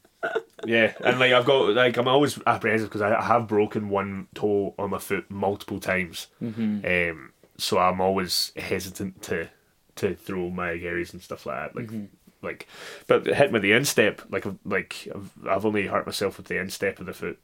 [0.66, 4.74] yeah, and like I've got like I'm always apprehensive because I, have broken one toe
[4.78, 6.28] on my foot multiple times.
[6.42, 6.86] Mm-hmm.
[7.10, 9.48] Um, so I'm always hesitant to
[9.96, 11.76] to throw my ageris and stuff like that.
[11.76, 12.04] Like Mm-hmm.
[12.42, 12.68] like,
[13.06, 17.00] but hit with the instep, like like I've, I've only hurt myself with the instep
[17.00, 17.38] of the foot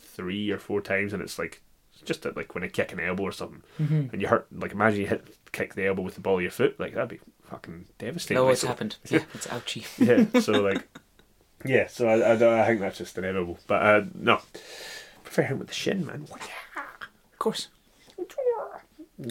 [0.00, 1.62] three or four times, and it's like
[2.04, 4.08] just a, like when I kick an elbow or something, Mm-hmm.
[4.12, 4.46] and you hurt.
[4.52, 7.08] Like imagine you hit kick the elbow with the ball of your foot, like that'd
[7.08, 7.20] be
[7.50, 8.42] fucking devastating.
[8.42, 8.96] No, it's so- happened.
[9.10, 9.84] Yeah, it's ouchy.
[9.98, 10.24] yeah.
[10.40, 10.86] So like,
[11.64, 11.86] yeah.
[11.88, 13.58] So I, I, I think that's just inevitable.
[13.66, 14.40] But uh, no,
[15.24, 16.26] prefer him with the shin, man.
[16.32, 17.68] Of course.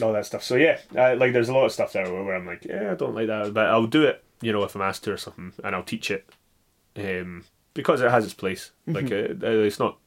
[0.02, 0.44] All that stuff.
[0.44, 2.92] So yeah, uh, like there's a lot of stuff there where, where I'm like, yeah,
[2.92, 4.22] I don't like that, but I'll do it.
[4.42, 6.30] You know, if I'm asked to or something, and I'll teach it,
[6.98, 7.46] um,
[7.78, 8.72] because it has its place.
[8.88, 10.00] Like uh, uh, it's not,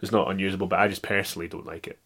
[0.00, 1.98] it's not unusable, but I just personally don't like it.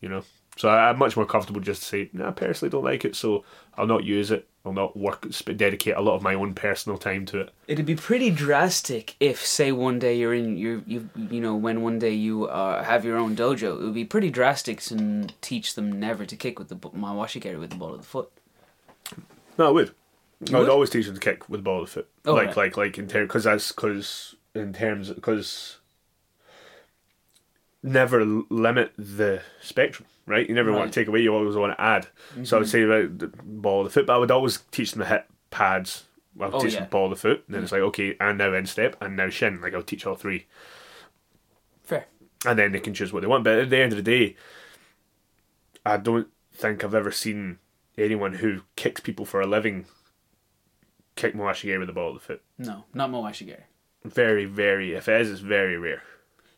[0.00, 0.22] You know.
[0.56, 3.16] So I, I'm much more comfortable just to say, no, I personally don't like it,
[3.16, 3.44] so
[3.76, 4.46] I'll not use it.
[4.64, 7.50] I'll not work, sp- dedicate a lot of my own personal time to it.
[7.66, 11.80] It'd be pretty drastic if, say, one day you're in your you you know when
[11.82, 13.80] one day you uh, have your own dojo.
[13.80, 17.56] It would be pretty drastic to teach them never to kick with the mawashi geri
[17.56, 18.30] with the ball of the foot.
[19.56, 19.88] No, I would.
[19.88, 20.68] I would would?
[20.68, 22.08] always teach them to kick with the ball of the foot.
[22.26, 22.56] Oh, like, right.
[22.56, 25.78] like, like in terms, because that's because in terms, because
[27.82, 30.48] never limit the spectrum, right?
[30.48, 31.20] You never want to take away.
[31.20, 32.08] You always want to add.
[32.44, 32.70] So I would mm-hmm.
[32.70, 36.04] say about the ball the foot, but I would always teach them the hit pads.
[36.38, 36.80] I would Oh, teach yeah.
[36.80, 37.82] them ball the foot, and then it's mm-hmm.
[37.82, 39.60] like okay, and now instep, and now shin.
[39.60, 40.46] Like I'll teach all three,
[41.82, 42.06] Fair.
[42.46, 43.44] and then they can choose what they want.
[43.44, 44.36] But at the end of the day,
[45.84, 47.58] I don't think I've ever seen
[47.98, 49.86] anyone who kicks people for a living
[51.16, 52.42] kick Mawashi geri with the ball of the foot.
[52.58, 53.64] No, not mawashi geri.
[54.04, 54.94] Very, very.
[54.94, 56.02] It is, very rare.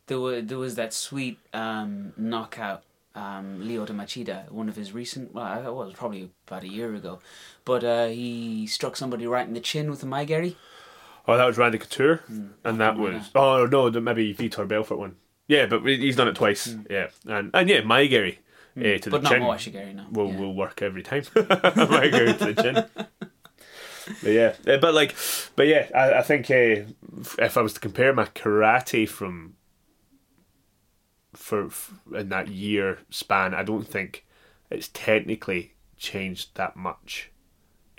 [0.06, 2.82] There was there was that sweet um, knockout.
[3.14, 7.18] Um, de Machida, one of his recent, well, it was probably about a year ago,
[7.66, 10.56] but uh, he struck somebody right in the chin with a mae geri.
[11.28, 12.22] Oh, that was Randy Couture,
[12.64, 15.16] and that was oh no, maybe Vitor Belfort one.
[15.46, 16.74] Yeah, but he's done it twice.
[16.88, 18.38] Yeah, and and yeah, my Gary
[18.76, 19.10] uh, to the chin.
[19.10, 20.06] But not chin mawashi geri, no.
[20.10, 20.40] will yeah.
[20.40, 21.24] will work every time.
[21.34, 23.28] Gary to the chin.
[24.22, 25.14] But yeah, uh, but like,
[25.56, 26.84] but yeah, I, I think uh,
[27.38, 29.54] if I was to compare my karate from
[31.34, 34.24] for, f in that year span, I don't think
[34.70, 37.30] it's technically changed that much.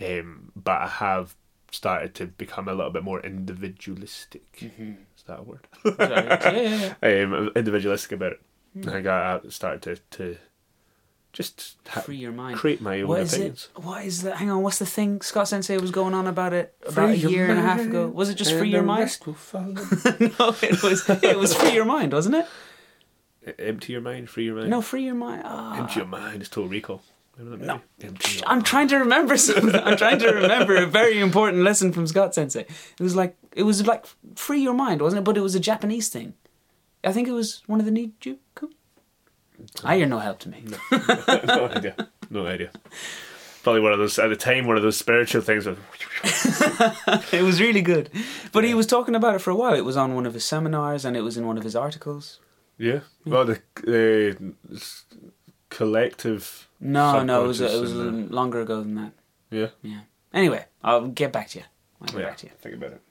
[0.01, 1.35] Um, but I have
[1.71, 4.43] started to become a little bit more individualistic.
[5.17, 5.67] Is that a word?
[5.83, 5.97] Sorry.
[5.99, 7.23] yeah, yeah, yeah.
[7.23, 8.41] um, individualistic about it.
[8.87, 10.37] I think I I started to, to
[11.33, 12.57] just ha- Free your mind.
[12.57, 13.69] create my own What is opinions.
[13.75, 13.83] it?
[13.83, 14.37] What is that?
[14.37, 17.29] Hang on, what's the thing Scott Sensei was going on about it about Free a
[17.29, 18.07] year and a half ago?
[18.07, 19.01] Was it just free your mind?
[19.01, 19.65] rest will follow.
[19.73, 22.45] no, it was it was free your mind, wasn't it?
[23.59, 24.69] Empty your mind, free your mind.
[24.69, 25.41] No, free your mind.
[25.43, 25.77] Ah.
[25.79, 27.01] Empty your mind is total recall.
[27.37, 27.45] No.
[27.47, 27.81] movie?
[28.03, 29.75] Empty your I'm trying to remember something.
[29.75, 32.61] I'm trying to remember a very important lesson from Scott Sensei.
[32.61, 34.05] It was like it was like
[34.35, 35.23] free your mind, wasn't it?
[35.25, 36.35] But it was a Japanese thing.
[37.03, 38.69] I think it was one of the Nijuku.
[39.83, 40.63] I hear no help to me.
[40.91, 42.09] no idea.
[42.29, 42.71] No idea.
[43.63, 44.67] Probably one of those at the time.
[44.67, 45.65] One of those spiritual things.
[45.65, 45.79] Of,
[47.33, 48.09] it was really good.
[48.51, 49.73] But he was talking about it for a while.
[49.73, 52.39] It was on one of his seminars and it was in one of his articles.
[52.77, 53.01] yeah.
[53.25, 53.61] Well, the
[54.73, 55.05] s-
[55.69, 56.67] collective.
[56.79, 59.11] No, no, it was it was a longer ago than that.
[59.49, 59.67] yeah.
[59.81, 60.01] Yeah.
[60.33, 61.65] Anyway, I'll get back to you.
[62.01, 62.25] I'll get Yeah.
[62.27, 62.51] back to you.
[62.59, 63.01] Think about it.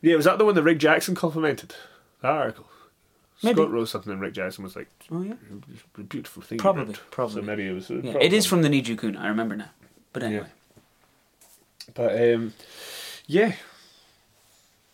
[0.00, 1.74] Yeah, was that the one that Rick Jackson complimented?
[2.22, 2.66] That article.
[3.42, 3.56] Maybe.
[3.56, 5.34] Scott wrote something, and Rick Jackson was like, Oh yeah.
[6.08, 7.34] Beautiful thing." Probably, probably.
[7.34, 7.90] So maybe it was.
[7.90, 9.18] Yeah, it is from the Nijukun.
[9.18, 9.70] I remember now.
[10.12, 10.46] But anyway,
[11.94, 12.52] But um,
[13.26, 13.54] yeah,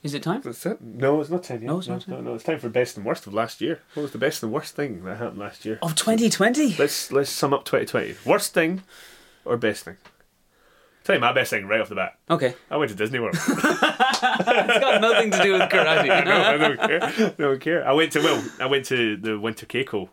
[0.03, 0.43] is it time?
[0.43, 0.81] that's it.
[0.81, 1.67] No, it's not time yet.
[1.67, 2.15] No, it's no, not time.
[2.15, 3.81] No, no, it's time for best and worst of last year.
[3.95, 5.79] What was the best and worst thing that happened last year?
[5.83, 6.77] Of 2020.
[6.79, 8.17] Let's let's sum up 2020.
[8.25, 8.83] Worst thing
[9.45, 9.97] or best thing?
[11.09, 12.19] Tell you my best thing right off the bat.
[12.29, 12.55] Okay.
[12.71, 13.35] I went to Disney World.
[13.49, 16.07] It's got nothing to do with karate.
[16.27, 17.03] no, I don't care.
[17.03, 17.89] I don't care.
[17.89, 20.11] I went to well, I went to the Winter Keiko,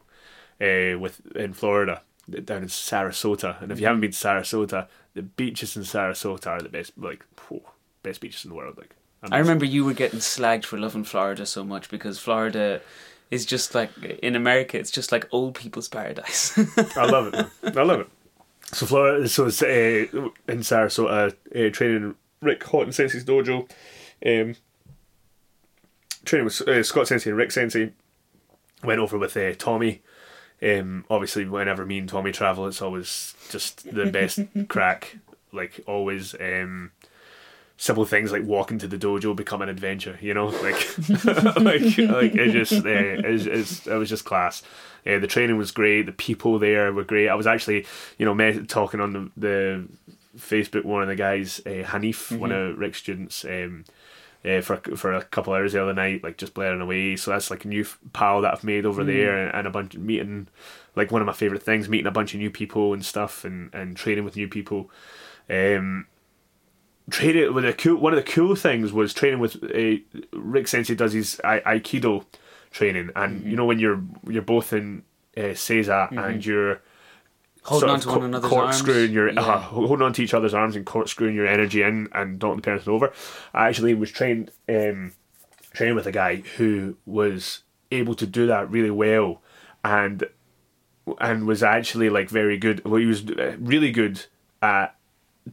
[0.62, 2.02] uh, with in Florida,
[2.46, 3.62] down in Sarasota.
[3.62, 7.26] And if you haven't been to Sarasota, the beaches in Sarasota are the best, like
[8.02, 8.78] best beaches in the world.
[8.78, 8.96] Like
[9.34, 12.80] I remember you were getting slagged for loving Florida so much because Florida
[13.32, 13.92] is just like
[14.24, 16.58] in America, it's just like old people's paradise.
[16.96, 17.34] I love it.
[17.34, 17.78] Man.
[17.78, 18.08] I love it.
[18.72, 19.68] So Florida, so it's uh,
[20.48, 23.70] in Sarasota, uh, training Rick Hotton Sensei's dojo,
[24.26, 24.56] um,
[26.26, 27.92] training with uh, Scott Sensei and Rick Sensei.
[28.84, 30.02] Went over with uh, Tommy.
[30.62, 35.18] Um, obviously, whenever me and Tommy travel, it's always just the best crack.
[35.52, 36.92] Like always, um,
[37.78, 40.18] simple things like walking to the dojo become an adventure.
[40.22, 40.98] You know, like
[41.58, 44.64] like like it just uh, it's, it's, it was just class.
[45.06, 46.06] Uh, the training was great.
[46.08, 47.30] The people there were great.
[47.30, 47.86] I was actually,
[48.18, 49.88] you know, met, talking on the, the
[50.38, 50.84] Facebook.
[50.84, 53.86] One of the guys, uh, Hanif, one of Rick's students, um,
[54.44, 57.16] uh, for for a couple hours the other night, like just blaring away.
[57.18, 59.72] So that's like a new f- pal that I've made over there, and, and a
[59.72, 60.48] bunch of meeting,
[60.96, 63.72] like one of my favorite things, meeting a bunch of new people and stuff, and
[63.74, 64.90] and training with new people.
[65.50, 66.08] Um,
[67.10, 69.98] training with a cool one of the cool things was training with uh,
[70.34, 72.26] Rick Sensei does his I- Aikido
[72.72, 73.50] training, and Mm-hmm.
[73.50, 75.04] you know when you're you're both in
[75.38, 76.82] uh, Seiza and you're
[77.64, 79.42] Holding on to one another's corkscrewing your Yeah.
[79.42, 82.62] uh, holding on to each other's arms and corkscrewing your energy in and knocking the
[82.62, 83.12] person over.
[83.56, 85.14] I actually was trained um,
[85.74, 89.42] training with a guy who was able to do that really well,
[89.84, 90.26] and
[91.20, 92.86] and was actually like very good.
[92.86, 94.24] Well, he was uh, really good
[94.62, 94.96] at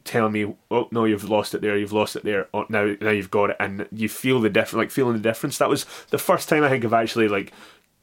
[0.03, 1.77] telling me, "Oh no, you've lost it there.
[1.77, 2.47] You've lost it there.
[2.53, 5.57] Oh, now now you've got it," and you feel the difference, like feeling the difference.
[5.57, 7.51] That was the first time I think I've actually like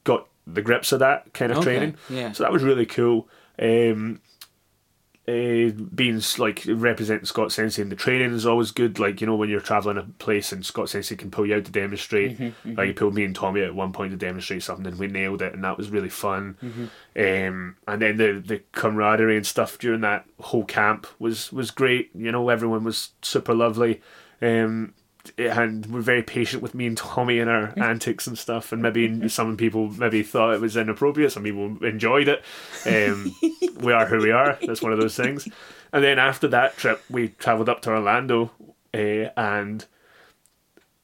[0.05, 1.97] got the grips of that kind of Okay, training.
[2.09, 2.33] yeah.
[2.33, 3.29] So that was really cool.
[3.59, 4.21] Um,
[5.31, 8.99] uh, being like representing Scott Sensei in the training is always good.
[8.99, 11.65] Like you know when you're traveling a place and Scott Sensei can pull you out
[11.67, 12.39] to demonstrate.
[12.39, 15.07] Mm-hmm, Like he pulled me and Tommy at one point to demonstrate something, and we
[15.07, 16.57] nailed it, and that was really fun.
[16.63, 16.85] Mm-hmm.
[17.17, 22.11] Um, and then the the camaraderie and stuff during that whole camp was was great.
[22.15, 24.01] You know everyone was super lovely.
[24.43, 24.95] Um,
[25.39, 28.73] and we were very patient with me and Tommy and our antics and stuff.
[28.73, 31.33] And maybe some people maybe thought it was inappropriate.
[31.33, 32.43] Some people enjoyed it.
[32.87, 33.35] Um,
[33.81, 34.59] we are who we are.
[34.67, 35.49] That's one of those things.
[35.93, 38.51] And then after that trip, we travelled up to Orlando
[38.95, 39.85] uh, and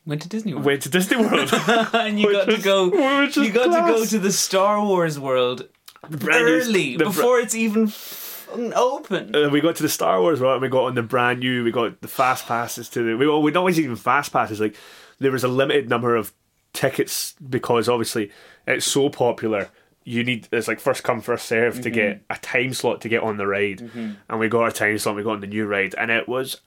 [0.07, 0.67] Went to Disney World.
[0.67, 1.51] went to Disney World.
[1.93, 2.85] and you got to go.
[2.85, 5.69] You got to go to the Star Wars world
[6.09, 7.89] brand early the br- before it's even
[8.47, 9.35] fucking open.
[9.35, 11.65] Uh, we got to the Star Wars world and we got on the brand new.
[11.65, 13.17] We got the fast passes to the.
[13.17, 14.61] We well, we not always even fast passes.
[14.61, 14.77] Like
[15.19, 16.33] there was a limited number of
[16.73, 18.31] tickets because obviously
[18.67, 19.71] it's so popular.
[20.05, 23.23] You need it's like first come first serve to get a time slot to get
[23.23, 25.17] on the ride, and we got our time slot.
[25.17, 26.61] We got on the new ride, and it was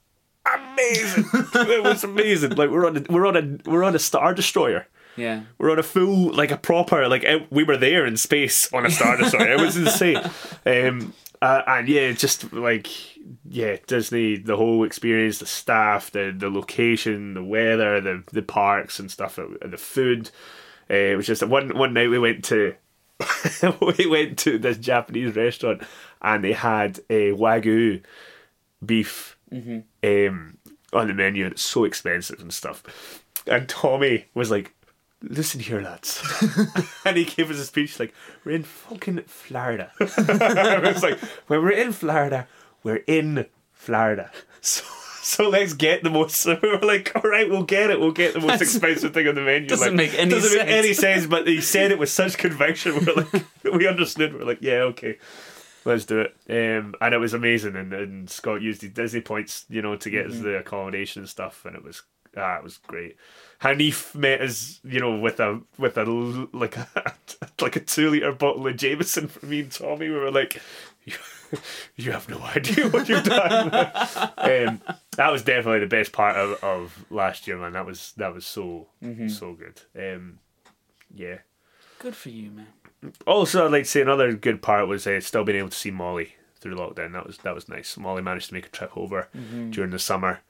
[0.46, 1.26] amazing.
[1.34, 2.56] it was amazing.
[2.56, 4.88] Like we're on a, we're on a we're on a star destroyer.
[5.16, 5.44] yeah.
[5.58, 8.86] We're on a full, like a proper, like it, we were there in space on
[8.86, 9.54] a Star Destroyer.
[9.54, 10.18] it was insane.
[10.66, 12.88] Um, uh, and yeah, just like
[13.48, 19.00] yeah, Disney, the whole experience, the staff, the the location, the weather, the the parks
[19.00, 20.32] and stuff, uh, the food.
[20.90, 22.76] Uh, it was just one one night we went to
[23.98, 25.84] we went to this Japanese restaurant
[26.22, 28.02] and they had a wagyu
[28.86, 30.58] beef um,
[30.94, 33.24] on the menu and it's so expensive and stuff.
[33.48, 34.74] And Tommy was like,
[35.22, 36.22] Listen here, lads.
[37.06, 38.14] and he gave us a speech like,
[38.46, 39.92] We're in fucking Florida.
[40.00, 42.48] I was like, When we're in Florida,
[42.84, 44.32] we're in Florida.
[44.62, 44.84] So
[45.30, 46.38] so let's get the most.
[46.38, 48.00] So we were like, all right, we'll get it.
[48.00, 49.68] We'll get the most expensive thing on the menu.
[49.68, 51.22] Doesn't like, make any doesn't make any sense.
[51.22, 51.28] sense.
[51.28, 52.96] But he said it with such conviction.
[52.96, 54.34] We're like, we understood.
[54.34, 55.18] We're like, yeah, okay,
[55.86, 56.36] let's do it.
[56.50, 57.76] Um, and it was amazing.
[57.76, 60.38] And, and Scott used his Disney points, you know, to get Mm-hmm.
[60.38, 61.64] us the accommodation and stuff.
[61.66, 62.02] And it was
[62.38, 63.16] ah, it was great.
[63.62, 66.04] Hanif met us, you know, with a with a
[66.54, 66.88] like a
[67.62, 70.10] like a two liter bottle of Jameson for me and Tommy.
[70.10, 70.62] We were like,
[71.06, 71.14] you,
[71.96, 73.70] you have no idea what you've done.
[74.38, 74.82] um,
[75.18, 77.74] that was definitely the best part of, of last year, man.
[77.74, 79.28] That was that was so Mm-hmm.
[79.30, 79.82] so good.
[79.98, 80.40] Um,
[81.14, 81.40] yeah.
[82.00, 82.68] Good for you, man.
[83.26, 85.92] Also, I'd like to say another good part was uh, still being able to see
[85.92, 87.14] Molly through lockdown.
[87.14, 87.98] That was that was nice.
[87.98, 89.28] Molly managed to make a trip over
[89.72, 90.42] during the summer,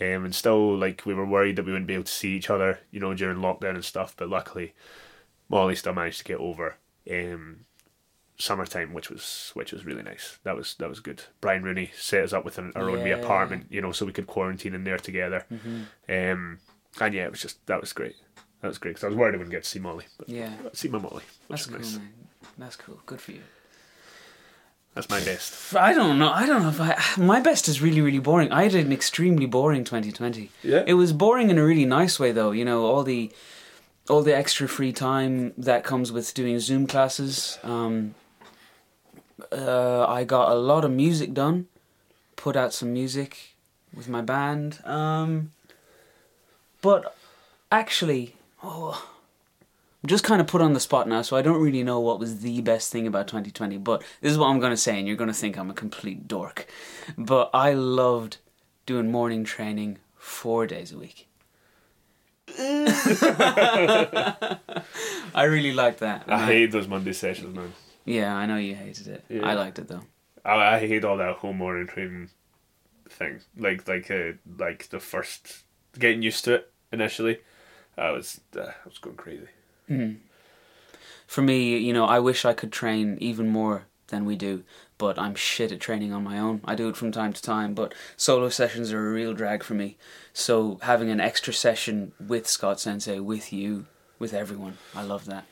[0.00, 2.50] um, and still like we were worried that we wouldn't be able to see each
[2.50, 4.14] other, you know, during lockdown and stuff.
[4.16, 4.74] But luckily,
[5.48, 6.76] Molly still managed to get over
[7.10, 7.60] um,
[8.38, 10.38] summertime, which was which was really nice.
[10.44, 11.22] That was that was good.
[11.40, 14.12] Brian Rooney set us up with an, our own wee apartment, you know, so we
[14.12, 15.44] could quarantine in there together.
[16.08, 16.58] Um,
[17.00, 18.16] and yeah, it was just that was great.
[18.60, 20.06] That was great because I was worried I wouldn't get to see Molly.
[20.18, 20.52] But Yeah.
[20.72, 21.96] See my Molly, which That's was cool, nice.
[21.96, 22.12] man.
[22.58, 23.00] That's cool.
[23.06, 23.42] Good for you.
[24.98, 25.76] That's my best.
[25.76, 26.32] I don't know.
[26.32, 27.00] I don't know if I.
[27.16, 28.50] My best is really, really boring.
[28.50, 30.50] I had an extremely boring 2020.
[30.64, 30.82] Yeah.
[30.88, 32.50] It was boring in a really nice way, though.
[32.50, 33.30] You know, all the,
[34.08, 37.60] all the extra free time that comes with doing Zoom classes.
[37.62, 38.16] Um,
[39.52, 41.68] uh, I got a lot of music done.
[42.34, 43.54] Put out some music
[43.94, 44.84] with my band.
[44.84, 45.52] Um,
[46.82, 47.14] but
[47.70, 48.34] actually,
[48.64, 49.08] oh,
[50.02, 52.20] I'm just kind of put on the spot now, so I don't really know what
[52.20, 53.78] was the best thing about 2020.
[53.78, 55.74] But this is what I'm going to say, and you're going to think I'm a
[55.74, 56.68] complete dork.
[57.16, 58.36] But I loved
[58.86, 61.26] doing morning training four days a week.
[62.58, 64.58] I
[65.36, 66.24] really liked that.
[66.28, 67.72] I hate those Monday sessions, man.
[68.04, 69.24] Yeah, I know you hated it.
[69.28, 69.46] Yeah.
[69.46, 70.02] I liked it though.
[70.44, 72.30] I, I hate all that home morning training
[73.08, 73.40] thing.
[73.56, 75.64] Like like uh, like the first
[75.98, 77.38] getting used to it initially.
[77.98, 79.48] I was uh, I was going crazy.
[81.26, 84.64] For me, you know, I wish I could train even more than we do,
[84.96, 86.60] but I'm shit at training on my own.
[86.64, 89.74] I do it from time to time, but solo sessions are a real drag for
[89.74, 89.96] me.
[90.32, 93.86] So having an extra session with Scott Sensei, with you,
[94.18, 95.44] with everyone, I love that.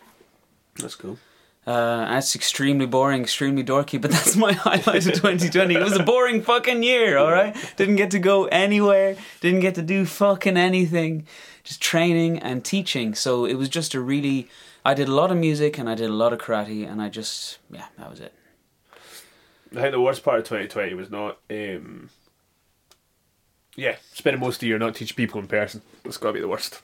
[0.77, 1.19] That's cool.
[1.67, 5.75] Uh, that's extremely boring, extremely dorky, but that's my highlight of 2020.
[5.75, 7.57] It was a boring fucking year, alright?
[7.77, 11.27] Didn't get to go anywhere, didn't get to do fucking anything,
[11.67, 13.15] just training and teaching.
[13.15, 14.49] So it was just a really.
[14.85, 17.09] I did a lot of music and I did a lot of karate, and I
[17.11, 17.59] just.
[17.71, 18.33] Yeah, that was it.
[19.73, 21.39] I think the worst part of 2020 was not.
[21.51, 22.09] Um,
[23.75, 25.83] yeah, spending most of the year not teaching people in person.
[26.05, 26.81] That's got to be the worst,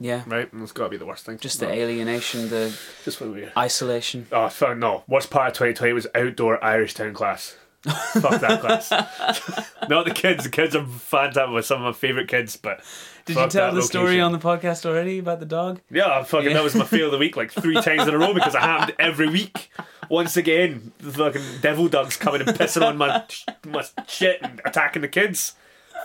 [0.00, 0.24] Yeah.
[0.26, 0.48] right?
[0.52, 1.38] That's got to be the worst thing.
[1.38, 3.48] Just the alienation, the Just we.
[3.56, 4.26] isolation.
[4.32, 5.04] Oh fuck no!
[5.08, 7.56] Worst part of 2020 was outdoor Irish town class.
[7.84, 8.90] fuck that class.
[9.88, 10.44] not the kids.
[10.44, 11.54] The kids are fantastic.
[11.54, 12.82] With some of my favorite kids, but
[13.26, 15.80] Did fuck you tell the story on the podcast already about the dog?
[15.90, 16.54] Yeah, fucking Yeah.
[16.56, 18.60] that was my fail of the week like three times in a row because it
[18.60, 19.70] happened every week.
[20.10, 23.24] Once again, the fucking devil dogs coming and pissing on my
[23.66, 25.54] my shit and attacking the kids.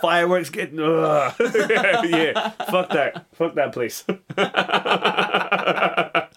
[0.00, 1.34] Fireworks getting ugh.
[1.40, 4.04] yeah, fuck that, fuck that place.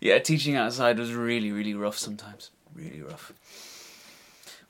[0.00, 2.50] Yeah, teaching outside was really, really rough sometimes.
[2.74, 3.32] Really rough.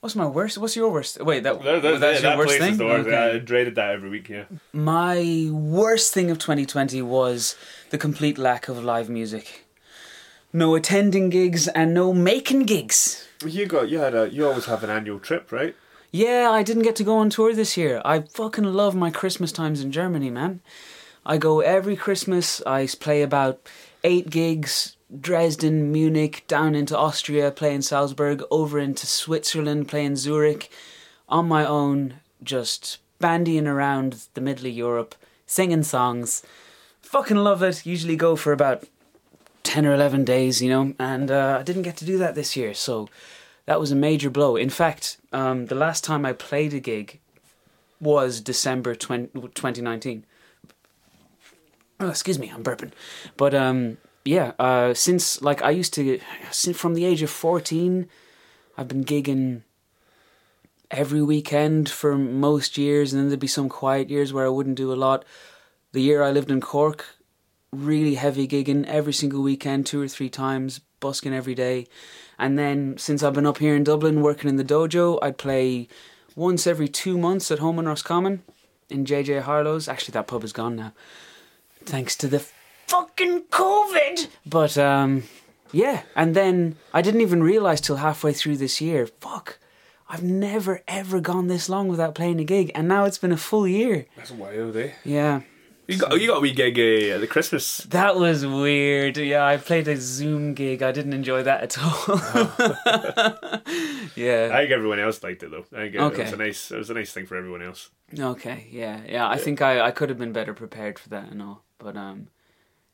[0.03, 0.57] What's my worst?
[0.57, 1.23] What's your worst?
[1.23, 2.85] Wait, that, That, that, that's that your worst place thing.
[2.85, 3.07] worst.
[3.07, 3.35] Okay.
[3.35, 4.27] I dreaded that every week.
[4.27, 4.43] Yeah,
[4.73, 7.55] My worst thing of 2020 was
[7.89, 9.63] the complete lack of live music.
[10.51, 13.25] No attending gigs and no making gigs.
[13.45, 15.73] you got you had a you always have an annual trip, right?
[16.11, 18.01] Yeah, I didn't get to go on tour this year.
[18.03, 20.59] I fucking love my Christmas times in Germany, man.
[21.25, 22.61] I go every Christmas.
[22.67, 23.69] I play about
[24.03, 30.71] eight gigs Dresden, Munich, down into Austria, playing Salzburg, over into Switzerland, playing Zurich,
[31.29, 36.43] on my own, just bandying around the middle of Europe, singing songs.
[37.01, 37.85] Fucking love it.
[37.85, 38.85] Usually go for about
[39.63, 42.55] 10 or 11 days, you know, and uh, I didn't get to do that this
[42.55, 43.07] year, so
[43.65, 44.55] that was a major blow.
[44.55, 47.19] In fact, um, the last time I played a gig
[47.99, 50.25] was December 20, 2019.
[51.99, 52.91] Oh, excuse me, I'm burping.
[53.37, 56.19] But um, yeah, uh, since like I used to,
[56.51, 58.07] since from the age of 14,
[58.77, 59.63] I've been gigging
[60.89, 64.77] every weekend for most years, and then there'd be some quiet years where I wouldn't
[64.77, 65.25] do a lot.
[65.91, 67.05] The year I lived in Cork,
[67.71, 71.87] really heavy gigging every single weekend, two or three times, busking every day.
[72.39, 75.87] And then since I've been up here in Dublin working in the dojo, I'd play
[76.35, 78.43] once every two months at home in Roscommon
[78.89, 79.87] in JJ Harlow's.
[79.87, 80.93] Actually, that pub is gone now,
[81.83, 82.45] thanks to the
[82.87, 84.27] fucking COVID.
[84.45, 85.23] But um,
[85.71, 89.07] yeah, and then I didn't even realize till halfway through this year.
[89.07, 89.59] Fuck.
[90.09, 93.37] I've never ever gone this long without playing a gig, and now it's been a
[93.37, 94.05] full year.
[94.15, 94.91] That's wild, eh?
[95.03, 95.41] Yeah,
[95.87, 97.77] You got you got a wee gig uh, at the Christmas.
[97.89, 99.17] That was weird.
[99.17, 100.83] Yeah, I played a Zoom gig.
[100.83, 102.19] I didn't enjoy that at all.
[104.15, 104.49] yeah.
[104.51, 105.65] I think everyone else liked it though.
[105.73, 106.21] I think it, Okay.
[106.21, 107.89] it was a nice it was a nice thing for everyone else.
[108.17, 108.67] Okay.
[108.71, 109.01] Yeah.
[109.07, 109.27] Yeah.
[109.27, 111.63] I think I, I could have been better prepared for that and all.
[111.79, 112.27] But um,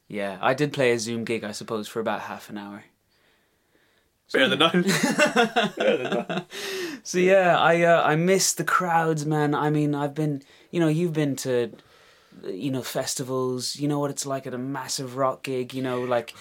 [0.10, 1.46] yeah, I did play a Zoom gig.
[1.46, 2.84] I suppose for about half an hour.
[4.34, 4.82] Better than nothing.
[4.84, 6.46] Better than nothing.
[7.02, 9.56] So yeah, I uh, I miss the crowds, man.
[9.56, 11.72] I mean, I've been, you know, you've been to,
[12.46, 13.78] you know, festivals.
[13.78, 15.74] You know what it's like at a massive rock gig.
[15.74, 16.36] You know, like,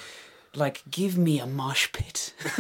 [0.59, 2.33] like give me a mosh pit.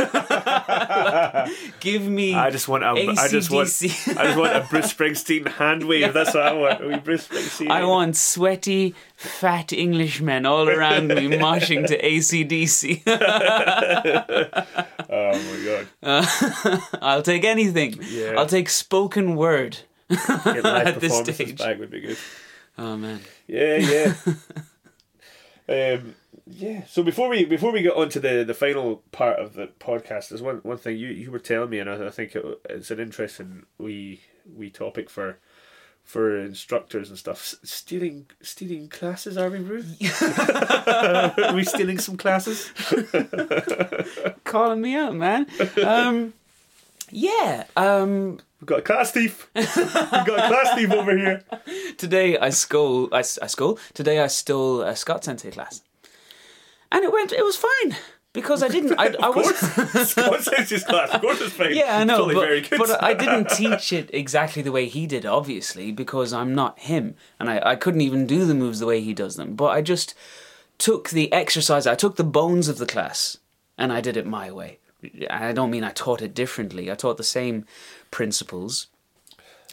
[0.68, 1.50] Like,
[1.80, 2.34] give me.
[2.34, 3.68] I just want a, I just want.
[3.68, 6.12] I just want a Bruce Springsteen hand wave.
[6.12, 6.92] That's what I want.
[6.92, 7.70] A Bruce Springsteen.
[7.70, 13.02] I want sweaty, fat Englishmen all around me moshing to ACDC.
[15.10, 16.80] Oh my god.
[17.00, 17.98] I'll take anything.
[18.10, 18.34] Yeah.
[18.36, 19.78] I'll take spoken word.
[20.10, 21.56] At this stage.
[21.58, 22.18] back would be good.
[22.76, 23.20] Oh man.
[23.46, 24.14] Yeah, yeah.
[25.96, 26.14] um,
[26.50, 26.84] Yeah.
[26.86, 30.28] So before we before we get on to the, the final part of the podcast,
[30.28, 32.90] there's one one thing you, you were telling me, and I, I think it, it's
[32.90, 35.38] an interesting wee wee topic for
[36.02, 37.54] for instructors and stuff.
[37.62, 39.96] Stealing stealing classes, are we, Ruth?
[40.88, 42.72] are we stealing some classes?
[44.44, 45.46] Calling me out, man.
[45.84, 46.32] Um,
[47.10, 47.64] yeah.
[47.76, 49.48] Um, We've got a class thief.
[49.54, 51.44] We've got a class thief over here.
[51.96, 53.08] today I stole.
[53.12, 53.78] I, I stole.
[53.94, 55.82] Today I stole a Scott Sensei class,
[56.92, 57.32] and it went.
[57.32, 57.96] It was fine
[58.32, 58.98] because I didn't.
[58.98, 59.60] I, I was.
[59.60, 61.10] course, Scott says his class.
[61.10, 61.74] Of course, it's fine.
[61.74, 62.78] Yeah, I know, Totally but, very good.
[62.78, 67.14] but I didn't teach it exactly the way he did, obviously, because I'm not him,
[67.40, 69.54] and I, I couldn't even do the moves the way he does them.
[69.54, 70.14] But I just
[70.78, 73.38] took the exercise, I took the bones of the class,
[73.76, 74.78] and I did it my way.
[75.30, 76.90] I don't mean I taught it differently.
[76.90, 77.66] I taught the same
[78.10, 78.88] principles,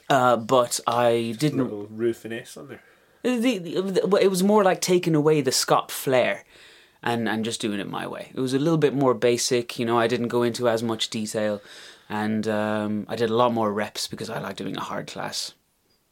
[0.10, 2.82] uh, but I didn't little Ruth finesse on there.
[3.24, 6.44] the, the, well, it was more like taking away the Scott flair
[7.06, 8.32] and, and just doing it my way.
[8.34, 11.10] It was a little bit more basic, you know, I didn't go into as much
[11.10, 11.62] detail
[12.10, 15.54] and um, I did a lot more reps because I like doing a hard class.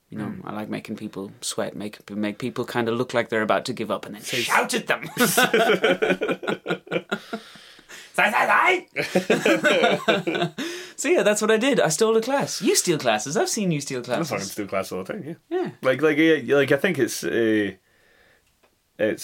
[0.10, 3.42] You know, I like making people sweat, make make people kind of look like they're
[3.42, 5.10] about to give up, and then shout at them.
[10.96, 11.80] So yeah, that's what I did.
[11.80, 12.62] I stole a class.
[12.62, 13.36] You steal classes.
[13.36, 14.32] I've seen you steal classes.
[14.32, 14.52] I fucking classes.
[14.52, 15.24] steal class all the time.
[15.26, 15.34] Yeah.
[15.50, 15.72] Yeah.
[15.82, 17.72] Like like yeah, like I think it's uh,
[19.00, 19.24] it's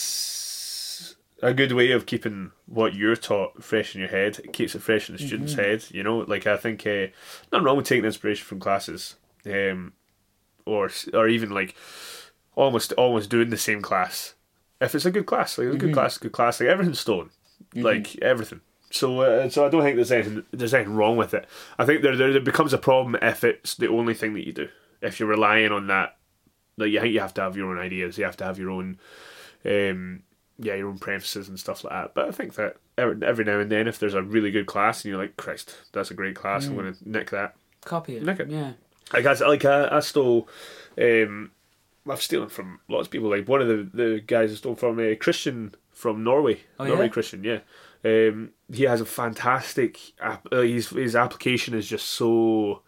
[1.42, 4.40] a good way of keeping what you're taught fresh in your head.
[4.40, 5.86] It keeps it fresh in the student's head.
[5.92, 7.08] You know, like I think uh,
[7.52, 9.94] nothing wrong with taking inspiration from classes, um,
[10.66, 11.76] or or even like
[12.56, 14.36] almost almost doing the same class.
[14.82, 17.30] If it's a good class, like a good class, good class, like everything's stolen,
[17.76, 18.62] like everything.
[18.92, 21.48] So, uh, so I don't think there's anything there's anything wrong with it.
[21.78, 24.54] I think there, there there becomes a problem if it's the only thing that you
[24.54, 24.70] do.
[25.02, 26.18] If you're relying on that,
[26.78, 28.72] like you think you have to have your own ideas, you have to have your
[28.72, 29.00] own,
[29.66, 30.24] um,
[30.60, 32.14] yeah, your own premises and stuff like that.
[32.14, 35.04] But I think that every, every now and then, if there's a really good class
[35.04, 37.56] and you're like, Christ, that's a great class, I'm going to nick that.
[37.86, 38.24] Copy it.
[38.24, 38.50] Nick it.
[38.50, 38.74] Yeah.
[39.14, 40.50] Like I, like I, I stole,
[41.02, 41.52] um,
[42.08, 43.30] I've stolen from lots of people.
[43.30, 46.62] Like one of the, the guys I stole from uh, Christian from Norway.
[46.80, 47.12] Oh, Norway yeah?
[47.12, 47.60] Christian, yeah.
[48.04, 49.98] Um, he has a fantastic.
[50.22, 52.84] App, uh, his his application is just so.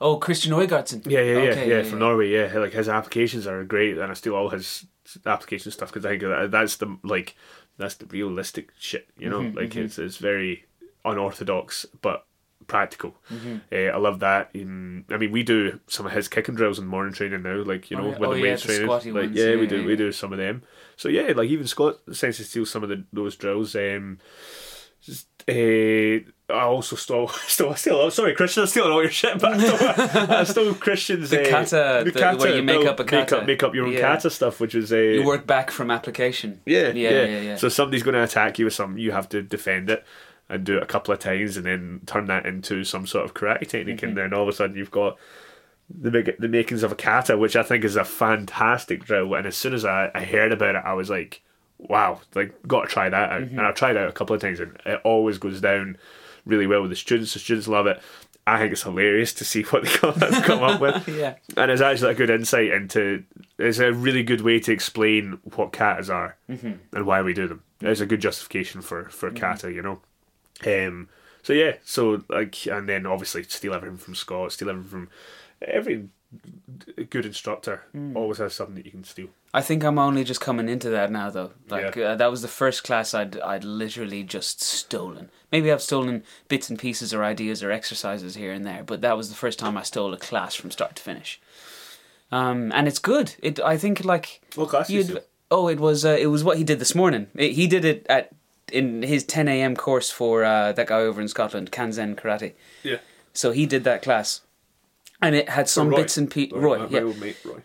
[0.00, 1.08] Oh, Christian Oygarden.
[1.08, 2.06] Yeah, yeah, yeah, Okay, yeah, yeah, From yeah.
[2.06, 2.58] Norway, yeah.
[2.58, 4.86] Like his applications are great, and I steal all his
[5.26, 7.36] application stuff because I think that that's the like
[7.78, 9.08] that's the realistic shit.
[9.18, 10.64] You know, Mm-hmm, like it's it's very
[11.04, 12.26] unorthodox but
[12.66, 13.16] practical.
[13.32, 13.56] Mm-hmm.
[13.72, 14.50] Uh, I love that.
[14.54, 17.90] In, I mean, we do some of his kicking drills in morning training now, like
[17.90, 18.18] you Oh, know, yeah.
[18.18, 18.86] with Oh, the yeah, training.
[18.86, 19.36] Like ones.
[19.36, 20.62] yeah, we do yeah, we do some of them.
[20.96, 23.74] So yeah, like even Scott he steals some of the those drills.
[23.74, 24.18] Um,
[25.02, 29.10] just, uh, I also stole, stole, I still, oh, sorry, Christian, I'm stealing all your
[29.10, 33.00] shit, but I stole, I stole Christian's The uh, kata, the- where you make up
[33.00, 33.38] a make kata.
[33.38, 34.00] up, make up your own Yeah.
[34.00, 36.60] kata stuff, which is a You work back from application.
[36.66, 37.40] yeah, yeah, yeah, yeah.
[37.40, 37.56] yeah.
[37.56, 40.04] So somebody's going to attack you with something, you have to defend it
[40.48, 43.34] and do it a couple of times, and then turn that into some sort of
[43.34, 44.06] karate technique, Mm-hmm.
[44.08, 45.16] and then all of a sudden you've got
[45.88, 49.34] the big, the makings of a kata, which I think is a fantastic drill.
[49.34, 51.42] And as soon as I, I heard about it, I was like,
[51.78, 53.42] wow, like got to try that out.
[53.42, 53.58] Mm-hmm.
[53.58, 55.96] And I've tried it out a couple of times, and it always goes down
[56.50, 57.32] really well with the students.
[57.32, 58.00] The students love it.
[58.46, 61.08] I think it's hilarious to see what they come, come up with.
[61.20, 61.36] Yeah.
[61.56, 63.24] And it's actually a good insight into.
[63.58, 67.62] It's a really good way to explain what katas are and why we do them.
[67.80, 70.00] It's a good justification for for kata, you know.
[70.66, 71.08] Um.
[71.42, 71.76] So yeah.
[71.84, 74.52] So like, and then obviously steal everything from Scott.
[74.52, 75.08] Steal everything from
[75.62, 76.08] every
[77.10, 77.82] good instructor.
[78.14, 79.28] Always has something that you can steal.
[79.52, 81.52] I think I'm only just coming into that now, though.
[81.68, 82.10] Like Yeah.
[82.10, 85.30] uh, that was the first class I'd I'd literally just stolen.
[85.50, 89.16] Maybe I've stolen bits and pieces or ideas or exercises here and there, but that
[89.16, 91.40] was the first time I stole a class from start to finish.
[92.30, 93.34] Um, and it's good.
[93.42, 95.24] It I think like What class you you'd- steal?
[95.50, 97.26] oh it was uh, it was what he did this morning.
[97.34, 98.30] It, he did it at
[98.72, 99.74] in his 10 a.m.
[99.74, 102.52] course for uh, that guy over in Scotland, Kanzen Karate.
[102.84, 102.98] Yeah.
[103.32, 104.42] So he did that class,
[105.22, 105.96] and it had some Roy.
[105.96, 106.58] bits and pieces.
[106.58, 107.62] Roy, my, yeah, mate Roy.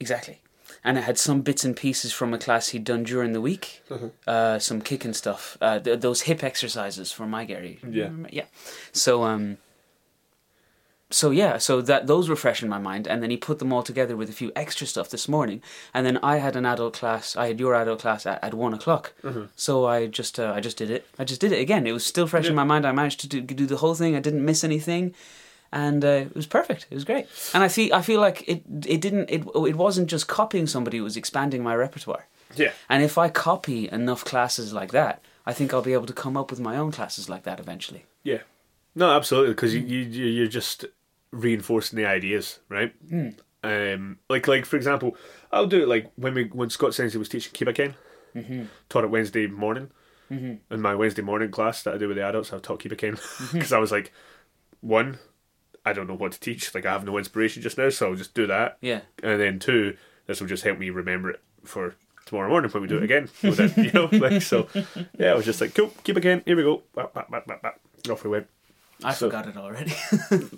[0.00, 0.40] Exactly.
[0.84, 3.82] And it had some bits and pieces from a class he'd done during the week.
[3.90, 4.08] Uh-huh.
[4.26, 5.58] Uh, some kicking stuff.
[5.60, 7.80] Uh, th- those hip exercises for mae geri.
[7.88, 8.10] Yeah.
[8.30, 8.44] Yeah.
[8.92, 9.58] So um.
[11.10, 13.72] So yeah, so that those were fresh in my mind, and then he put them
[13.72, 15.62] all together with a few extra stuff this morning,
[15.94, 17.34] and then I had an adult class.
[17.34, 19.14] I had your adult class at, at one o'clock.
[19.24, 19.46] Uh-huh.
[19.56, 21.06] So I just uh, I just did it.
[21.18, 21.86] I just did it again.
[21.86, 22.84] It was still fresh in my mind.
[22.84, 24.16] I managed to do, do the whole thing.
[24.16, 25.14] I didn't miss anything
[25.72, 26.86] and uh, it was perfect.
[26.90, 30.08] It was great, and I feel I feel like it it didn't it it wasn't
[30.08, 32.26] just copying somebody; it was expanding my repertoire.
[32.56, 32.72] Yeah.
[32.88, 36.36] And if I copy enough classes like that, I think I'll be able to come
[36.36, 38.04] up with my own classes like that eventually.
[38.22, 38.38] Yeah.
[38.94, 40.84] No, absolutely, because you, you you're just
[41.30, 42.94] reinforcing the ideas, right?
[43.62, 45.16] Um, like like for example,
[45.52, 47.94] I'll do it like when we when Scott Sensei was teaching Kibaken.
[48.34, 48.64] Mm-hmm.
[48.88, 49.90] Taught it Wednesday morning.
[50.30, 52.98] In my Wednesday morning class that I do with the adults, I've taught Keep It
[52.98, 53.52] Ken Mm-hmm.
[53.58, 54.12] because I was like,
[54.80, 55.18] one,
[55.84, 56.74] I don't know what to teach.
[56.74, 58.78] Like I have no inspiration just now, so I'll just do that.
[58.80, 59.00] Yeah.
[59.22, 59.96] And then two,
[60.26, 61.94] this will just help me remember it for
[62.26, 63.46] tomorrow morning when we do it Mm-hmm.
[63.48, 63.74] again.
[63.76, 64.68] It, you know, like so.
[65.18, 66.42] Yeah, I was just like, cool, Keep It Ken.
[66.44, 66.82] Here we go.
[66.94, 67.80] Bap, bap, bap, bap, bap.
[68.10, 68.46] Off we went.
[69.02, 69.92] I So- forgot it already.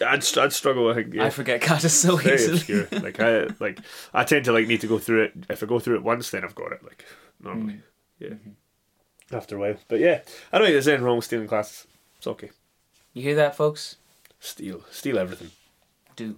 [0.00, 0.88] I'd, I'd struggle.
[0.88, 1.12] I think.
[1.12, 1.26] Yeah.
[1.26, 2.54] I forget kata so very easily.
[2.54, 2.88] obscure.
[2.92, 3.78] Like I like
[4.14, 5.32] I tend to like need to go through it.
[5.50, 6.82] If I go through it once, then I've got it.
[6.82, 7.04] Like
[7.42, 7.80] normally, Mm.
[8.18, 8.28] yeah.
[8.28, 9.36] Mm-hmm.
[9.36, 10.20] After a while, but yeah,
[10.52, 11.86] I don't think there's anything wrong with stealing classes.
[12.16, 12.50] It's okay.
[13.12, 13.96] You hear that, folks?
[14.40, 15.50] Steal, steal everything.
[16.16, 16.36] Do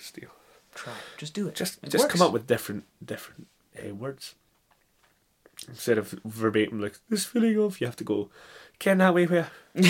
[0.00, 0.30] Steal.
[0.74, 0.92] try.
[1.16, 1.54] Just do it.
[1.54, 2.14] Just It just works.
[2.14, 3.46] come up with different different
[3.78, 4.34] uh, words
[5.68, 7.80] instead of verbatim like this feeling of.
[7.80, 8.30] You have to go.
[8.78, 9.82] Ken that way where at,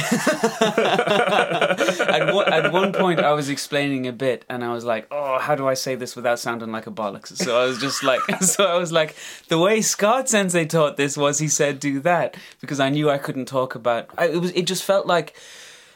[2.35, 5.55] one, at one point, I was explaining a bit, and I was like, "Oh, how
[5.55, 8.65] do I say this without sounding like a bollocks?" So I was just like, so
[8.65, 9.15] I was like,
[9.49, 13.19] the way Scott Sensei taught this was he said, "Do that," because I knew I
[13.19, 14.09] couldn't talk about.
[14.17, 14.53] I, it was.
[14.53, 15.37] It just felt like.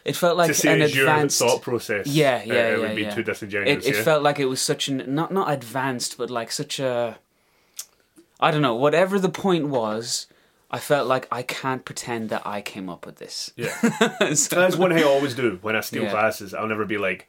[0.04, 1.38] It felt like to say an advanced.
[1.38, 2.06] thought process.
[2.06, 3.14] Yeah, uh, yeah, it yeah, would be yeah.
[3.14, 3.86] too disingenuous.
[3.86, 4.02] It, it yeah?
[4.02, 7.18] felt like it was such an not not advanced, but like such a.
[8.40, 8.74] I don't know.
[8.74, 10.26] Whatever the point was,
[10.70, 13.52] I felt like I can't pretend that I came up with this.
[13.56, 13.76] yeah.
[14.34, 16.10] So- That's one thing I always do when I steal Yeah.
[16.10, 16.52] classes.
[16.54, 17.28] I'll never be like,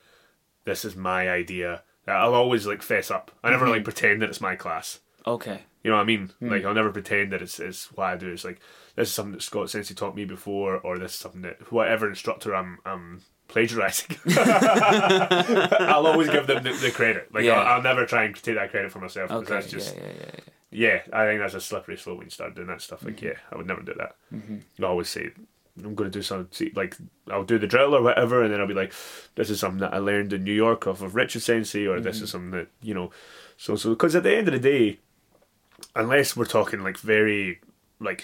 [0.65, 3.31] "This is my idea." I'll always like fess up.
[3.43, 3.73] I never Mm-hmm.
[3.75, 4.99] like pretend that it's my class.
[5.27, 5.61] okay.
[5.83, 6.31] You know what I mean?
[6.39, 6.49] Hmm.
[6.49, 8.29] Like I'll never pretend that it's, it's what I do.
[8.31, 8.59] It's like
[8.95, 12.07] this is something that Scott Sensei taught me before, or this is something that whatever
[12.09, 14.17] instructor I'm I'm plagiarizing.
[14.37, 17.33] I'll always give them the, the credit.
[17.33, 17.53] Like Yeah.
[17.53, 19.53] I'll, I'll never try and take that credit for myself because Okay.
[19.53, 20.31] that's just yeah, yeah, yeah,
[20.71, 21.01] yeah.
[21.11, 23.03] yeah, I think that's a slippery slope when you start doing that stuff.
[23.03, 23.25] Like, Mm-hmm.
[23.27, 24.15] yeah, I would never do that.
[24.81, 25.31] I always say,
[25.83, 26.95] I'm going to do something, like,
[27.31, 28.93] I'll do the drill or whatever, and then I'll be like,
[29.35, 32.17] this is something that I learned in New York off of Richard Sensei, or this
[32.17, 32.23] Mm-hmm.
[32.25, 33.11] is something that, you know,
[33.57, 34.99] so, so, because at the end of the day,
[35.95, 37.59] unless we're talking, like, very,
[37.99, 38.23] like,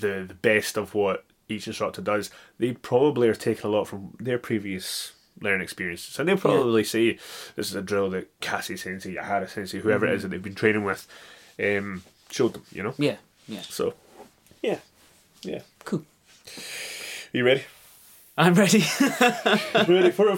[0.00, 4.16] the, the best of what each instructor does, they probably are taking a lot from
[4.18, 6.18] their previous learning experiences.
[6.18, 7.18] And they'll probably say,
[7.56, 10.12] this is a drill that Cassie Sensei, Yahara Sensei, whoever Mm-hmm.
[10.12, 11.06] it is that they've been training with,
[11.62, 12.94] um, showed them, you know?
[12.98, 13.16] Yeah,
[13.48, 13.60] yeah.
[13.62, 13.94] So,
[14.62, 14.78] yeah.
[15.42, 15.60] Yeah.
[15.84, 16.04] Cool.
[16.04, 17.62] Are You ready?
[18.38, 18.78] I'm ready.
[19.88, 20.36] ready for a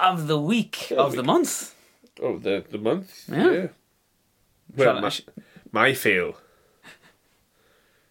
[0.00, 1.74] of the week of the month.
[2.20, 3.28] Oh, the, the month?
[3.30, 3.68] Yeah.
[4.76, 5.12] Well, Shall I- my,
[5.72, 6.36] my fail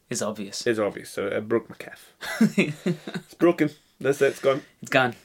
[0.09, 0.65] Is obvious.
[0.65, 1.09] is obvious.
[1.09, 2.13] So I broke my calf.
[2.57, 3.69] it's broken.
[3.99, 4.27] That's it.
[4.27, 4.61] It's gone.
[4.81, 5.15] It's gone.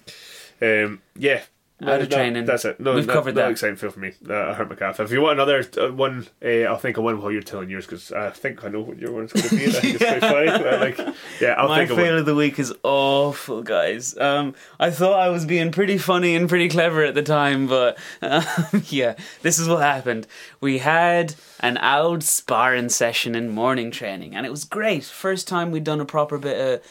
[0.60, 1.42] Um, yeah.
[1.82, 2.44] Out of No, training.
[2.44, 2.78] That's it.
[2.78, 3.50] No, We've no, covered no that.
[3.50, 4.12] exciting feel for me.
[4.28, 5.00] Uh, I hurt my calf.
[5.00, 7.86] If you want another uh, one, uh, I'll think of one while you're telling yours
[7.86, 9.66] because I think I know what your one's going to be.
[9.66, 10.62] I think it's quite funny.
[10.62, 12.18] But, like, yeah, I'll My think of fail one.
[12.20, 14.16] of the week is awful, guys.
[14.16, 17.98] Um, I thought I was being pretty funny and pretty clever at the time, but
[18.22, 18.44] um,
[18.86, 20.26] yeah, this is what happened.
[20.60, 25.04] We had an old sparring session in morning training, and it was great.
[25.04, 26.86] First time we'd done a proper bit of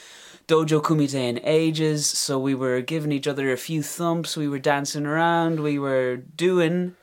[0.47, 4.59] dojo kumite in ages, so we were giving each other a few thumps, we were
[4.59, 6.95] dancing around, we were doing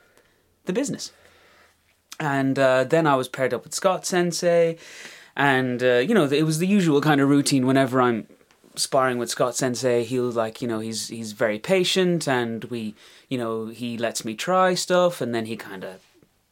[0.65, 1.11] the business.
[2.19, 4.77] And uh, then I was paired up with Scott Sensei,
[5.35, 7.65] and uh, you know it was the usual kind of routine.
[7.65, 8.27] Whenever I'm
[8.75, 12.93] sparring with Scott Sensei, he'll like you know he's he's very patient, and we
[13.29, 16.01] you know he lets me try stuff, and then he kind of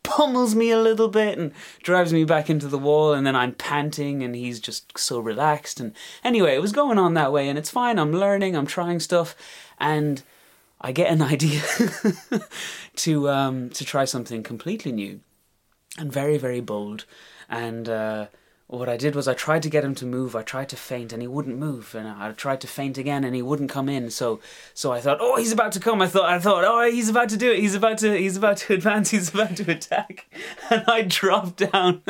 [0.08, 1.52] pummels me a little bit and
[1.84, 5.82] drives me back into the wall and then I'm panting and he's just so relaxed.
[5.82, 5.94] And
[6.24, 8.00] anyway it was going on that way and it's fine.
[8.00, 9.36] I'm learning I'm trying stuff
[9.78, 10.24] and
[10.80, 11.62] I get an idea
[12.96, 15.20] to um to try something completely new
[15.98, 17.06] and very very bold.
[17.50, 18.28] And uh
[18.68, 20.36] what I did was I tried to get him to move.
[20.36, 21.96] I tried to faint, and he wouldn't move.
[21.96, 24.10] And I tried to faint again, and he wouldn't come in.
[24.10, 24.42] So,
[24.74, 26.02] so I thought, oh, he's about to come.
[26.02, 27.60] I thought, I thought, oh, he's about to do it.
[27.60, 29.12] He's about to, he's about to advance.
[29.12, 30.28] He's about to attack.
[30.70, 32.02] And I dropped down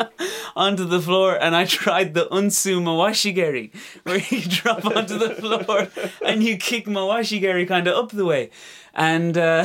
[0.56, 3.72] onto the floor, and I tried the unsu mawashi geri,
[4.02, 5.88] where you drop onto the floor
[6.20, 8.50] and you kick mawashi geri kind of up the way.
[8.94, 9.64] And uh,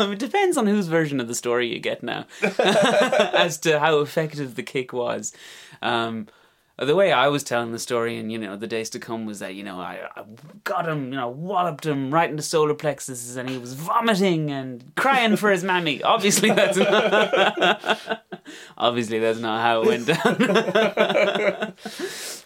[0.00, 2.26] it depends on whose version of the story you get now
[2.62, 5.32] as to how effective the kick was.
[5.82, 6.26] Um,
[6.86, 9.40] the way I was telling the story, and you know, the days to come was
[9.40, 10.24] that you know I, I
[10.64, 14.50] got him, you know, walloped him right in the solar plexus, and he was vomiting
[14.50, 16.02] and crying for his mammy.
[16.02, 18.22] Obviously, that's not,
[18.78, 21.74] obviously that's not how it went down.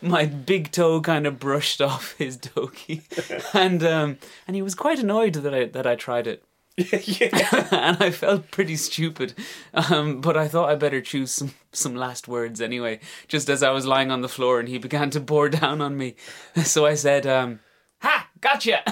[0.10, 3.02] My big toe kind of brushed off his dogi,
[3.54, 6.42] and um, and he was quite annoyed that I that I tried it.
[6.78, 9.34] and I felt pretty stupid.
[9.72, 12.98] Um, but I thought I better choose some, some last words anyway,
[13.28, 15.96] just as I was lying on the floor and he began to bore down on
[15.96, 16.16] me.
[16.64, 17.60] So I said, um,
[18.00, 18.28] Ha!
[18.40, 18.82] Gotcha!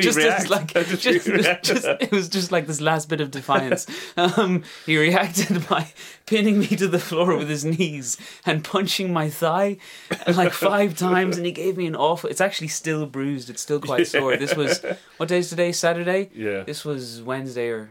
[0.00, 3.86] Just as like just, just- it was just like this last bit of defiance.
[4.16, 5.92] Um, he reacted by
[6.26, 9.78] pinning me to the floor with his knees and punching my thigh
[10.26, 12.28] like five times, and he gave me an awful.
[12.28, 13.48] It's actually still bruised.
[13.50, 14.36] It's still quite sore.
[14.36, 14.84] This was
[15.16, 15.72] what day is today?
[15.72, 16.30] Saturday.
[16.34, 16.62] Yeah.
[16.64, 17.90] This was Wednesday or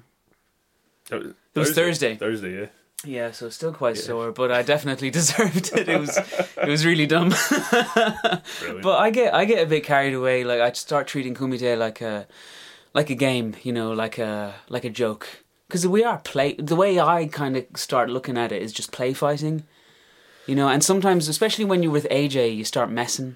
[1.12, 2.16] It was Thursday.
[2.16, 2.66] Thursday, yeah.
[3.06, 5.88] Yeah, so still quite sore, but I definitely deserved it.
[5.88, 7.30] It was it was really dumb.
[8.82, 10.44] But I get I get a bit carried away.
[10.44, 12.28] Like I start treating Kumite like a
[12.94, 15.44] like a game, you know, like a like a joke.
[15.68, 16.54] Because we are play.
[16.54, 19.64] The way I kind of start looking at it is just play fighting,
[20.48, 20.68] you know.
[20.68, 23.36] And sometimes, especially when you're with AJ, you start messing.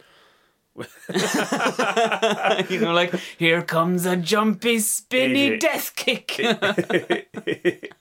[2.70, 5.60] you know, like here comes a jumpy, spinny AJ.
[5.60, 6.28] death kick.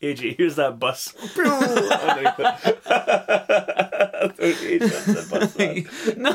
[0.02, 1.12] AJ, here's that bus.
[4.38, 5.56] AJ, bus,
[6.16, 6.32] no,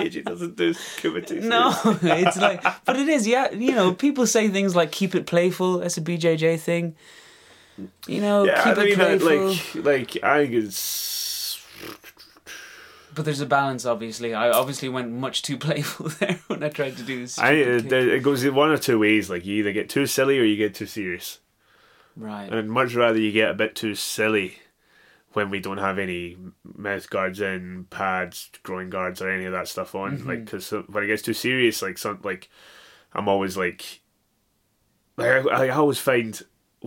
[0.00, 1.42] AJ doesn't do kumite.
[1.42, 1.72] no,
[2.02, 3.50] it's like, but it is, yeah.
[3.52, 6.96] You know, people say things like "keep it playful." That's a BJJ thing.
[8.06, 9.48] You know, Yeah, keep I mean, it playful.
[9.82, 11.60] like, like I think it's
[13.14, 14.34] But there's a balance, obviously.
[14.34, 17.38] I obviously went much too playful there when I tried to do this.
[17.38, 19.28] I uh, there- it goes in one or two ways.
[19.30, 21.40] Like you either get too silly or you get too serious.
[22.16, 22.44] right.
[22.48, 24.58] And I'd much rather you get a bit too silly
[25.32, 29.68] when we don't have any mouth guards in, pads, groin guards, or any of that
[29.68, 30.18] stuff on.
[30.18, 30.28] Mm-hmm.
[30.28, 32.48] Like, because when it gets too serious, like some like,
[33.12, 34.00] I'm always like,
[35.16, 36.40] like I, I always find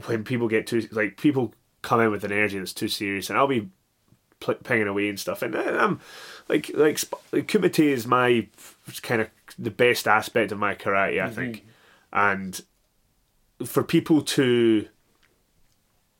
[0.06, 3.38] when people get too like people come in with an energy that's too serious, and
[3.38, 3.70] I'll be
[4.44, 6.00] pl- pinging away and stuff, and I'm
[6.50, 7.00] like like,
[7.32, 8.48] like kumite is my
[9.02, 11.36] kind of the best aspect of my karate, I mm-hmm.
[11.36, 11.66] think,
[12.12, 12.62] and
[13.66, 14.88] for people to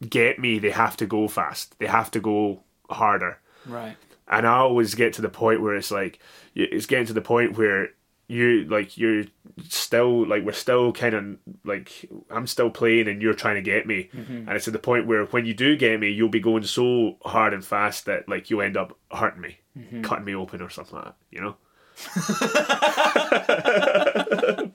[0.10, 1.78] get me, they have to go fast.
[1.80, 3.40] They have to go harder.
[3.66, 3.96] Right.
[4.28, 6.20] And I always get to the point where it's like
[6.56, 7.90] it's getting to the point where
[8.34, 9.24] you like you're
[9.70, 13.86] still like we're still kind of like I'm still playing and you're trying to get
[13.88, 16.64] me, and it's to the point where when you do get me, you'll be going
[16.64, 19.60] so hard and fast that like you end up hurting me,
[20.02, 21.16] cutting me open or something like that.
[21.32, 21.56] You know.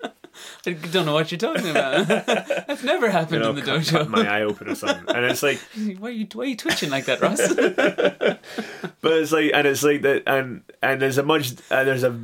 [0.66, 2.06] I don't know what you're talking about.
[2.66, 4.10] That's never happened You know, in the cut, cut dojo.
[4.10, 5.58] my eye open or something, and it's like
[5.98, 7.40] why, are you, why are you twitching like that, Ross?
[9.00, 12.18] But it's like, and it's like that, and and there's a much, uh, there's a,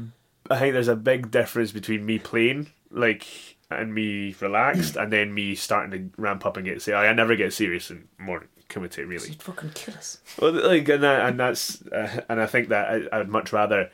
[0.50, 3.26] I think there's a big difference between me playing like
[3.70, 7.34] and me relaxed, and then me starting to ramp up and get say, I never
[7.34, 9.28] get serious in more kumite really.
[9.30, 10.18] You'd fucking kill us.
[10.40, 13.90] Well, like, and that, and that's, uh, and I think that I, I'd much rather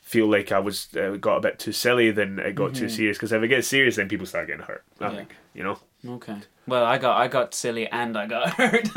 [0.00, 3.16] feel like I was uh, got a bit too silly than it got too serious.
[3.16, 4.84] Because if it gets serious, then people start getting hurt.
[5.00, 5.16] I Yeah.
[5.16, 5.78] think you know.
[6.06, 6.36] Okay.
[6.66, 8.88] Well, I got I got silly and I got hurt.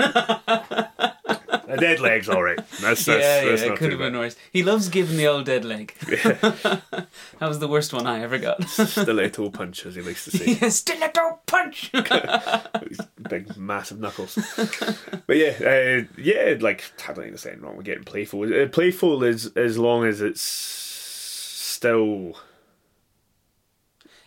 [1.67, 2.57] A dead leg's all right.
[2.81, 4.35] That's, that's, yeah, that's yeah, it could have been worse.
[4.51, 5.93] He loves giving the old dead leg.
[6.01, 7.09] that
[7.41, 8.63] was the worst one I ever got.
[8.63, 10.57] Stiletto punch, as he likes to say.
[10.61, 11.91] yeah, stiletto punch.
[13.29, 14.35] Big, massive knuckles.
[15.27, 18.43] but yeah, uh, yeah, like I don't think there's anything wrong with getting playful.
[18.43, 22.37] Uh, playful is as long as it's still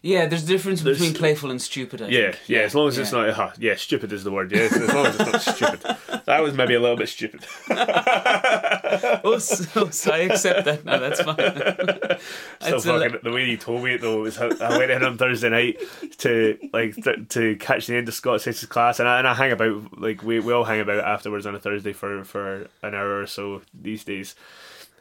[0.02, 2.02] yeah, there's a difference There's- between playful and stupid.
[2.02, 2.48] I yeah, think.
[2.48, 2.59] yeah.
[2.60, 4.51] As long as it's not, uh, yeah, stupid is the word.
[4.52, 5.97] Yeah, as long as it's not stupid.
[6.27, 7.44] That was maybe a little bit stupid.
[9.22, 10.85] Oh, so, so I accept that.
[10.85, 11.36] No, that's fine.
[12.81, 14.90] Still a li- fucking the way you told me it though was how I went
[14.90, 15.78] in on Thursday night
[16.18, 19.35] to like th- to catch the end of Scott Sensei's class, and I, and I
[19.35, 22.94] hang about like we, we all hang about afterwards on a Thursday for for an
[22.94, 24.35] hour or so these days,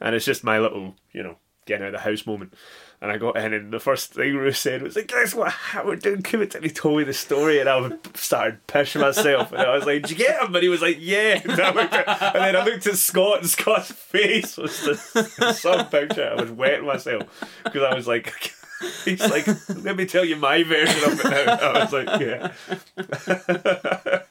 [0.01, 1.37] and it's just my little you know
[1.69, 2.53] getting out of the house moment.
[3.01, 5.53] And I got in, and the first thing Ruth said was like, "Guess what?
[5.85, 9.53] We're doing Kumite." And he told me the story, and I started pissing myself.
[9.53, 12.35] And I was like, "Did you get him?" And he was like, "Yeah." And, and
[12.35, 16.29] then I looked at Scott, and Scott's face was the some picture.
[16.29, 17.23] I was wetting myself
[17.63, 18.53] because I was like,
[19.05, 19.47] "He's like,
[19.83, 22.51] let me tell you my version of it now." I was like, "Yeah."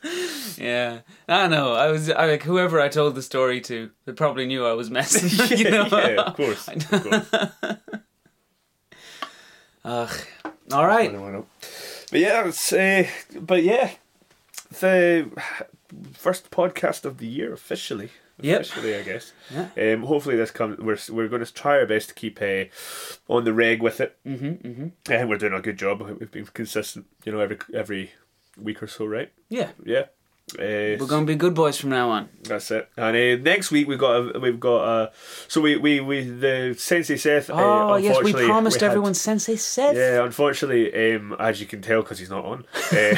[0.58, 1.74] Yeah, I know.
[1.74, 4.90] I was I, like whoever I told the story to, they probably knew I was
[4.90, 5.56] messing.
[5.56, 5.86] you know?
[5.86, 6.66] yeah, of course.
[6.66, 7.30] Of course.
[9.84, 10.20] Ugh.
[10.72, 11.12] All right.
[11.12, 13.06] But yeah, it's, uh,
[13.40, 13.92] but yeah,
[14.70, 15.30] the
[16.14, 18.10] first podcast of the year officially.
[18.40, 18.60] Yep.
[18.60, 19.32] Officially, I guess.
[19.52, 19.94] Yeah.
[19.94, 20.78] Um, hopefully this comes.
[20.78, 22.64] We're we're going to try our best to keep uh,
[23.28, 24.16] on the reg with it.
[24.26, 25.12] Mm-hmm, mm-hmm.
[25.12, 26.02] And we're doing a good job.
[26.02, 27.06] We've been consistent.
[27.24, 28.12] You know, every every
[28.56, 29.32] week or so, right?
[29.48, 30.06] Yeah, Yeah.
[30.54, 32.28] Uh, we're gonna be good boys from now on.
[32.44, 32.88] That's it.
[32.96, 35.12] And uh, next week we've got a, we've got a,
[35.46, 37.50] so we we we the Sensei Seth.
[37.50, 39.94] uh, Oh yes, we promised had- everyone Sensei Seth.
[39.94, 43.16] Yeah, unfortunately, um, as you can tell, because he's not on, uh,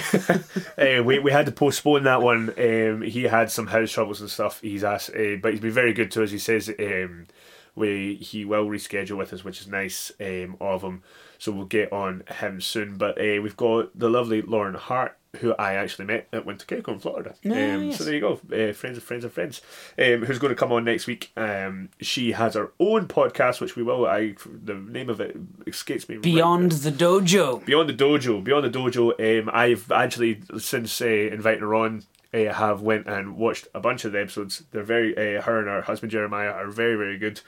[0.99, 2.53] uh, we we had to postpone that one.
[2.59, 4.61] Um, he had some house troubles and stuff.
[4.61, 6.33] He's asked, uh, but he's been very good to us.
[6.33, 7.29] He says um,
[7.77, 11.03] we he will reschedule with us, which is nice um, of him.
[11.39, 12.97] So we'll get on him soon.
[12.99, 16.89] But uh, we've got the lovely Lauren Hart, who I actually met at Winter Caco
[16.89, 17.35] in Florida.
[17.45, 17.51] Um,
[17.89, 17.99] Nice.
[17.99, 19.61] So there you go, uh, friends of friends of friends,
[19.99, 21.31] um, who's going to come on next week.
[21.37, 24.07] Um, she has her own podcast, which we will.
[24.07, 25.37] I the name of it
[25.67, 26.17] escapes me.
[26.17, 26.23] right.
[26.23, 27.65] Beyond the dojo.
[27.65, 29.41] Beyond the Dojo, Beyond the Dojo.
[29.43, 32.03] Um, I've actually since uh, inviting her on,
[32.35, 34.65] uh, have went and watched a bunch of the episodes.
[34.73, 35.17] They're very.
[35.17, 37.41] Uh, her and her husband Jeremiah are very very good.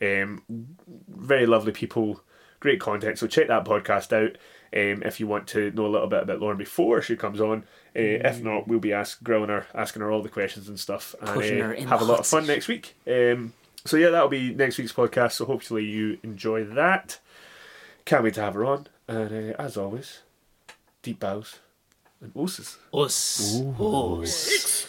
[0.00, 0.42] Um,
[1.08, 2.20] very lovely people,
[2.60, 3.18] great content.
[3.18, 4.36] So check that podcast out.
[4.74, 7.64] Um, if you want to know a little bit about Lauren before she comes on,
[7.94, 11.14] uh, if not, we'll be ask, grilling her, asking her all the questions and stuff,
[11.20, 12.52] and uh, have a lot of fun seat.
[12.52, 12.96] next week.
[13.06, 13.52] Um,
[13.84, 15.32] so yeah, that'll be next week's podcast.
[15.32, 17.18] So hopefully you enjoy that.
[18.04, 18.88] Can't wait to have her on.
[19.08, 20.20] And uh, as always,
[21.02, 21.60] deep bows
[22.20, 22.76] and ooses.
[22.92, 23.62] Us.
[23.78, 24.48] Us.
[24.48, 24.86] It's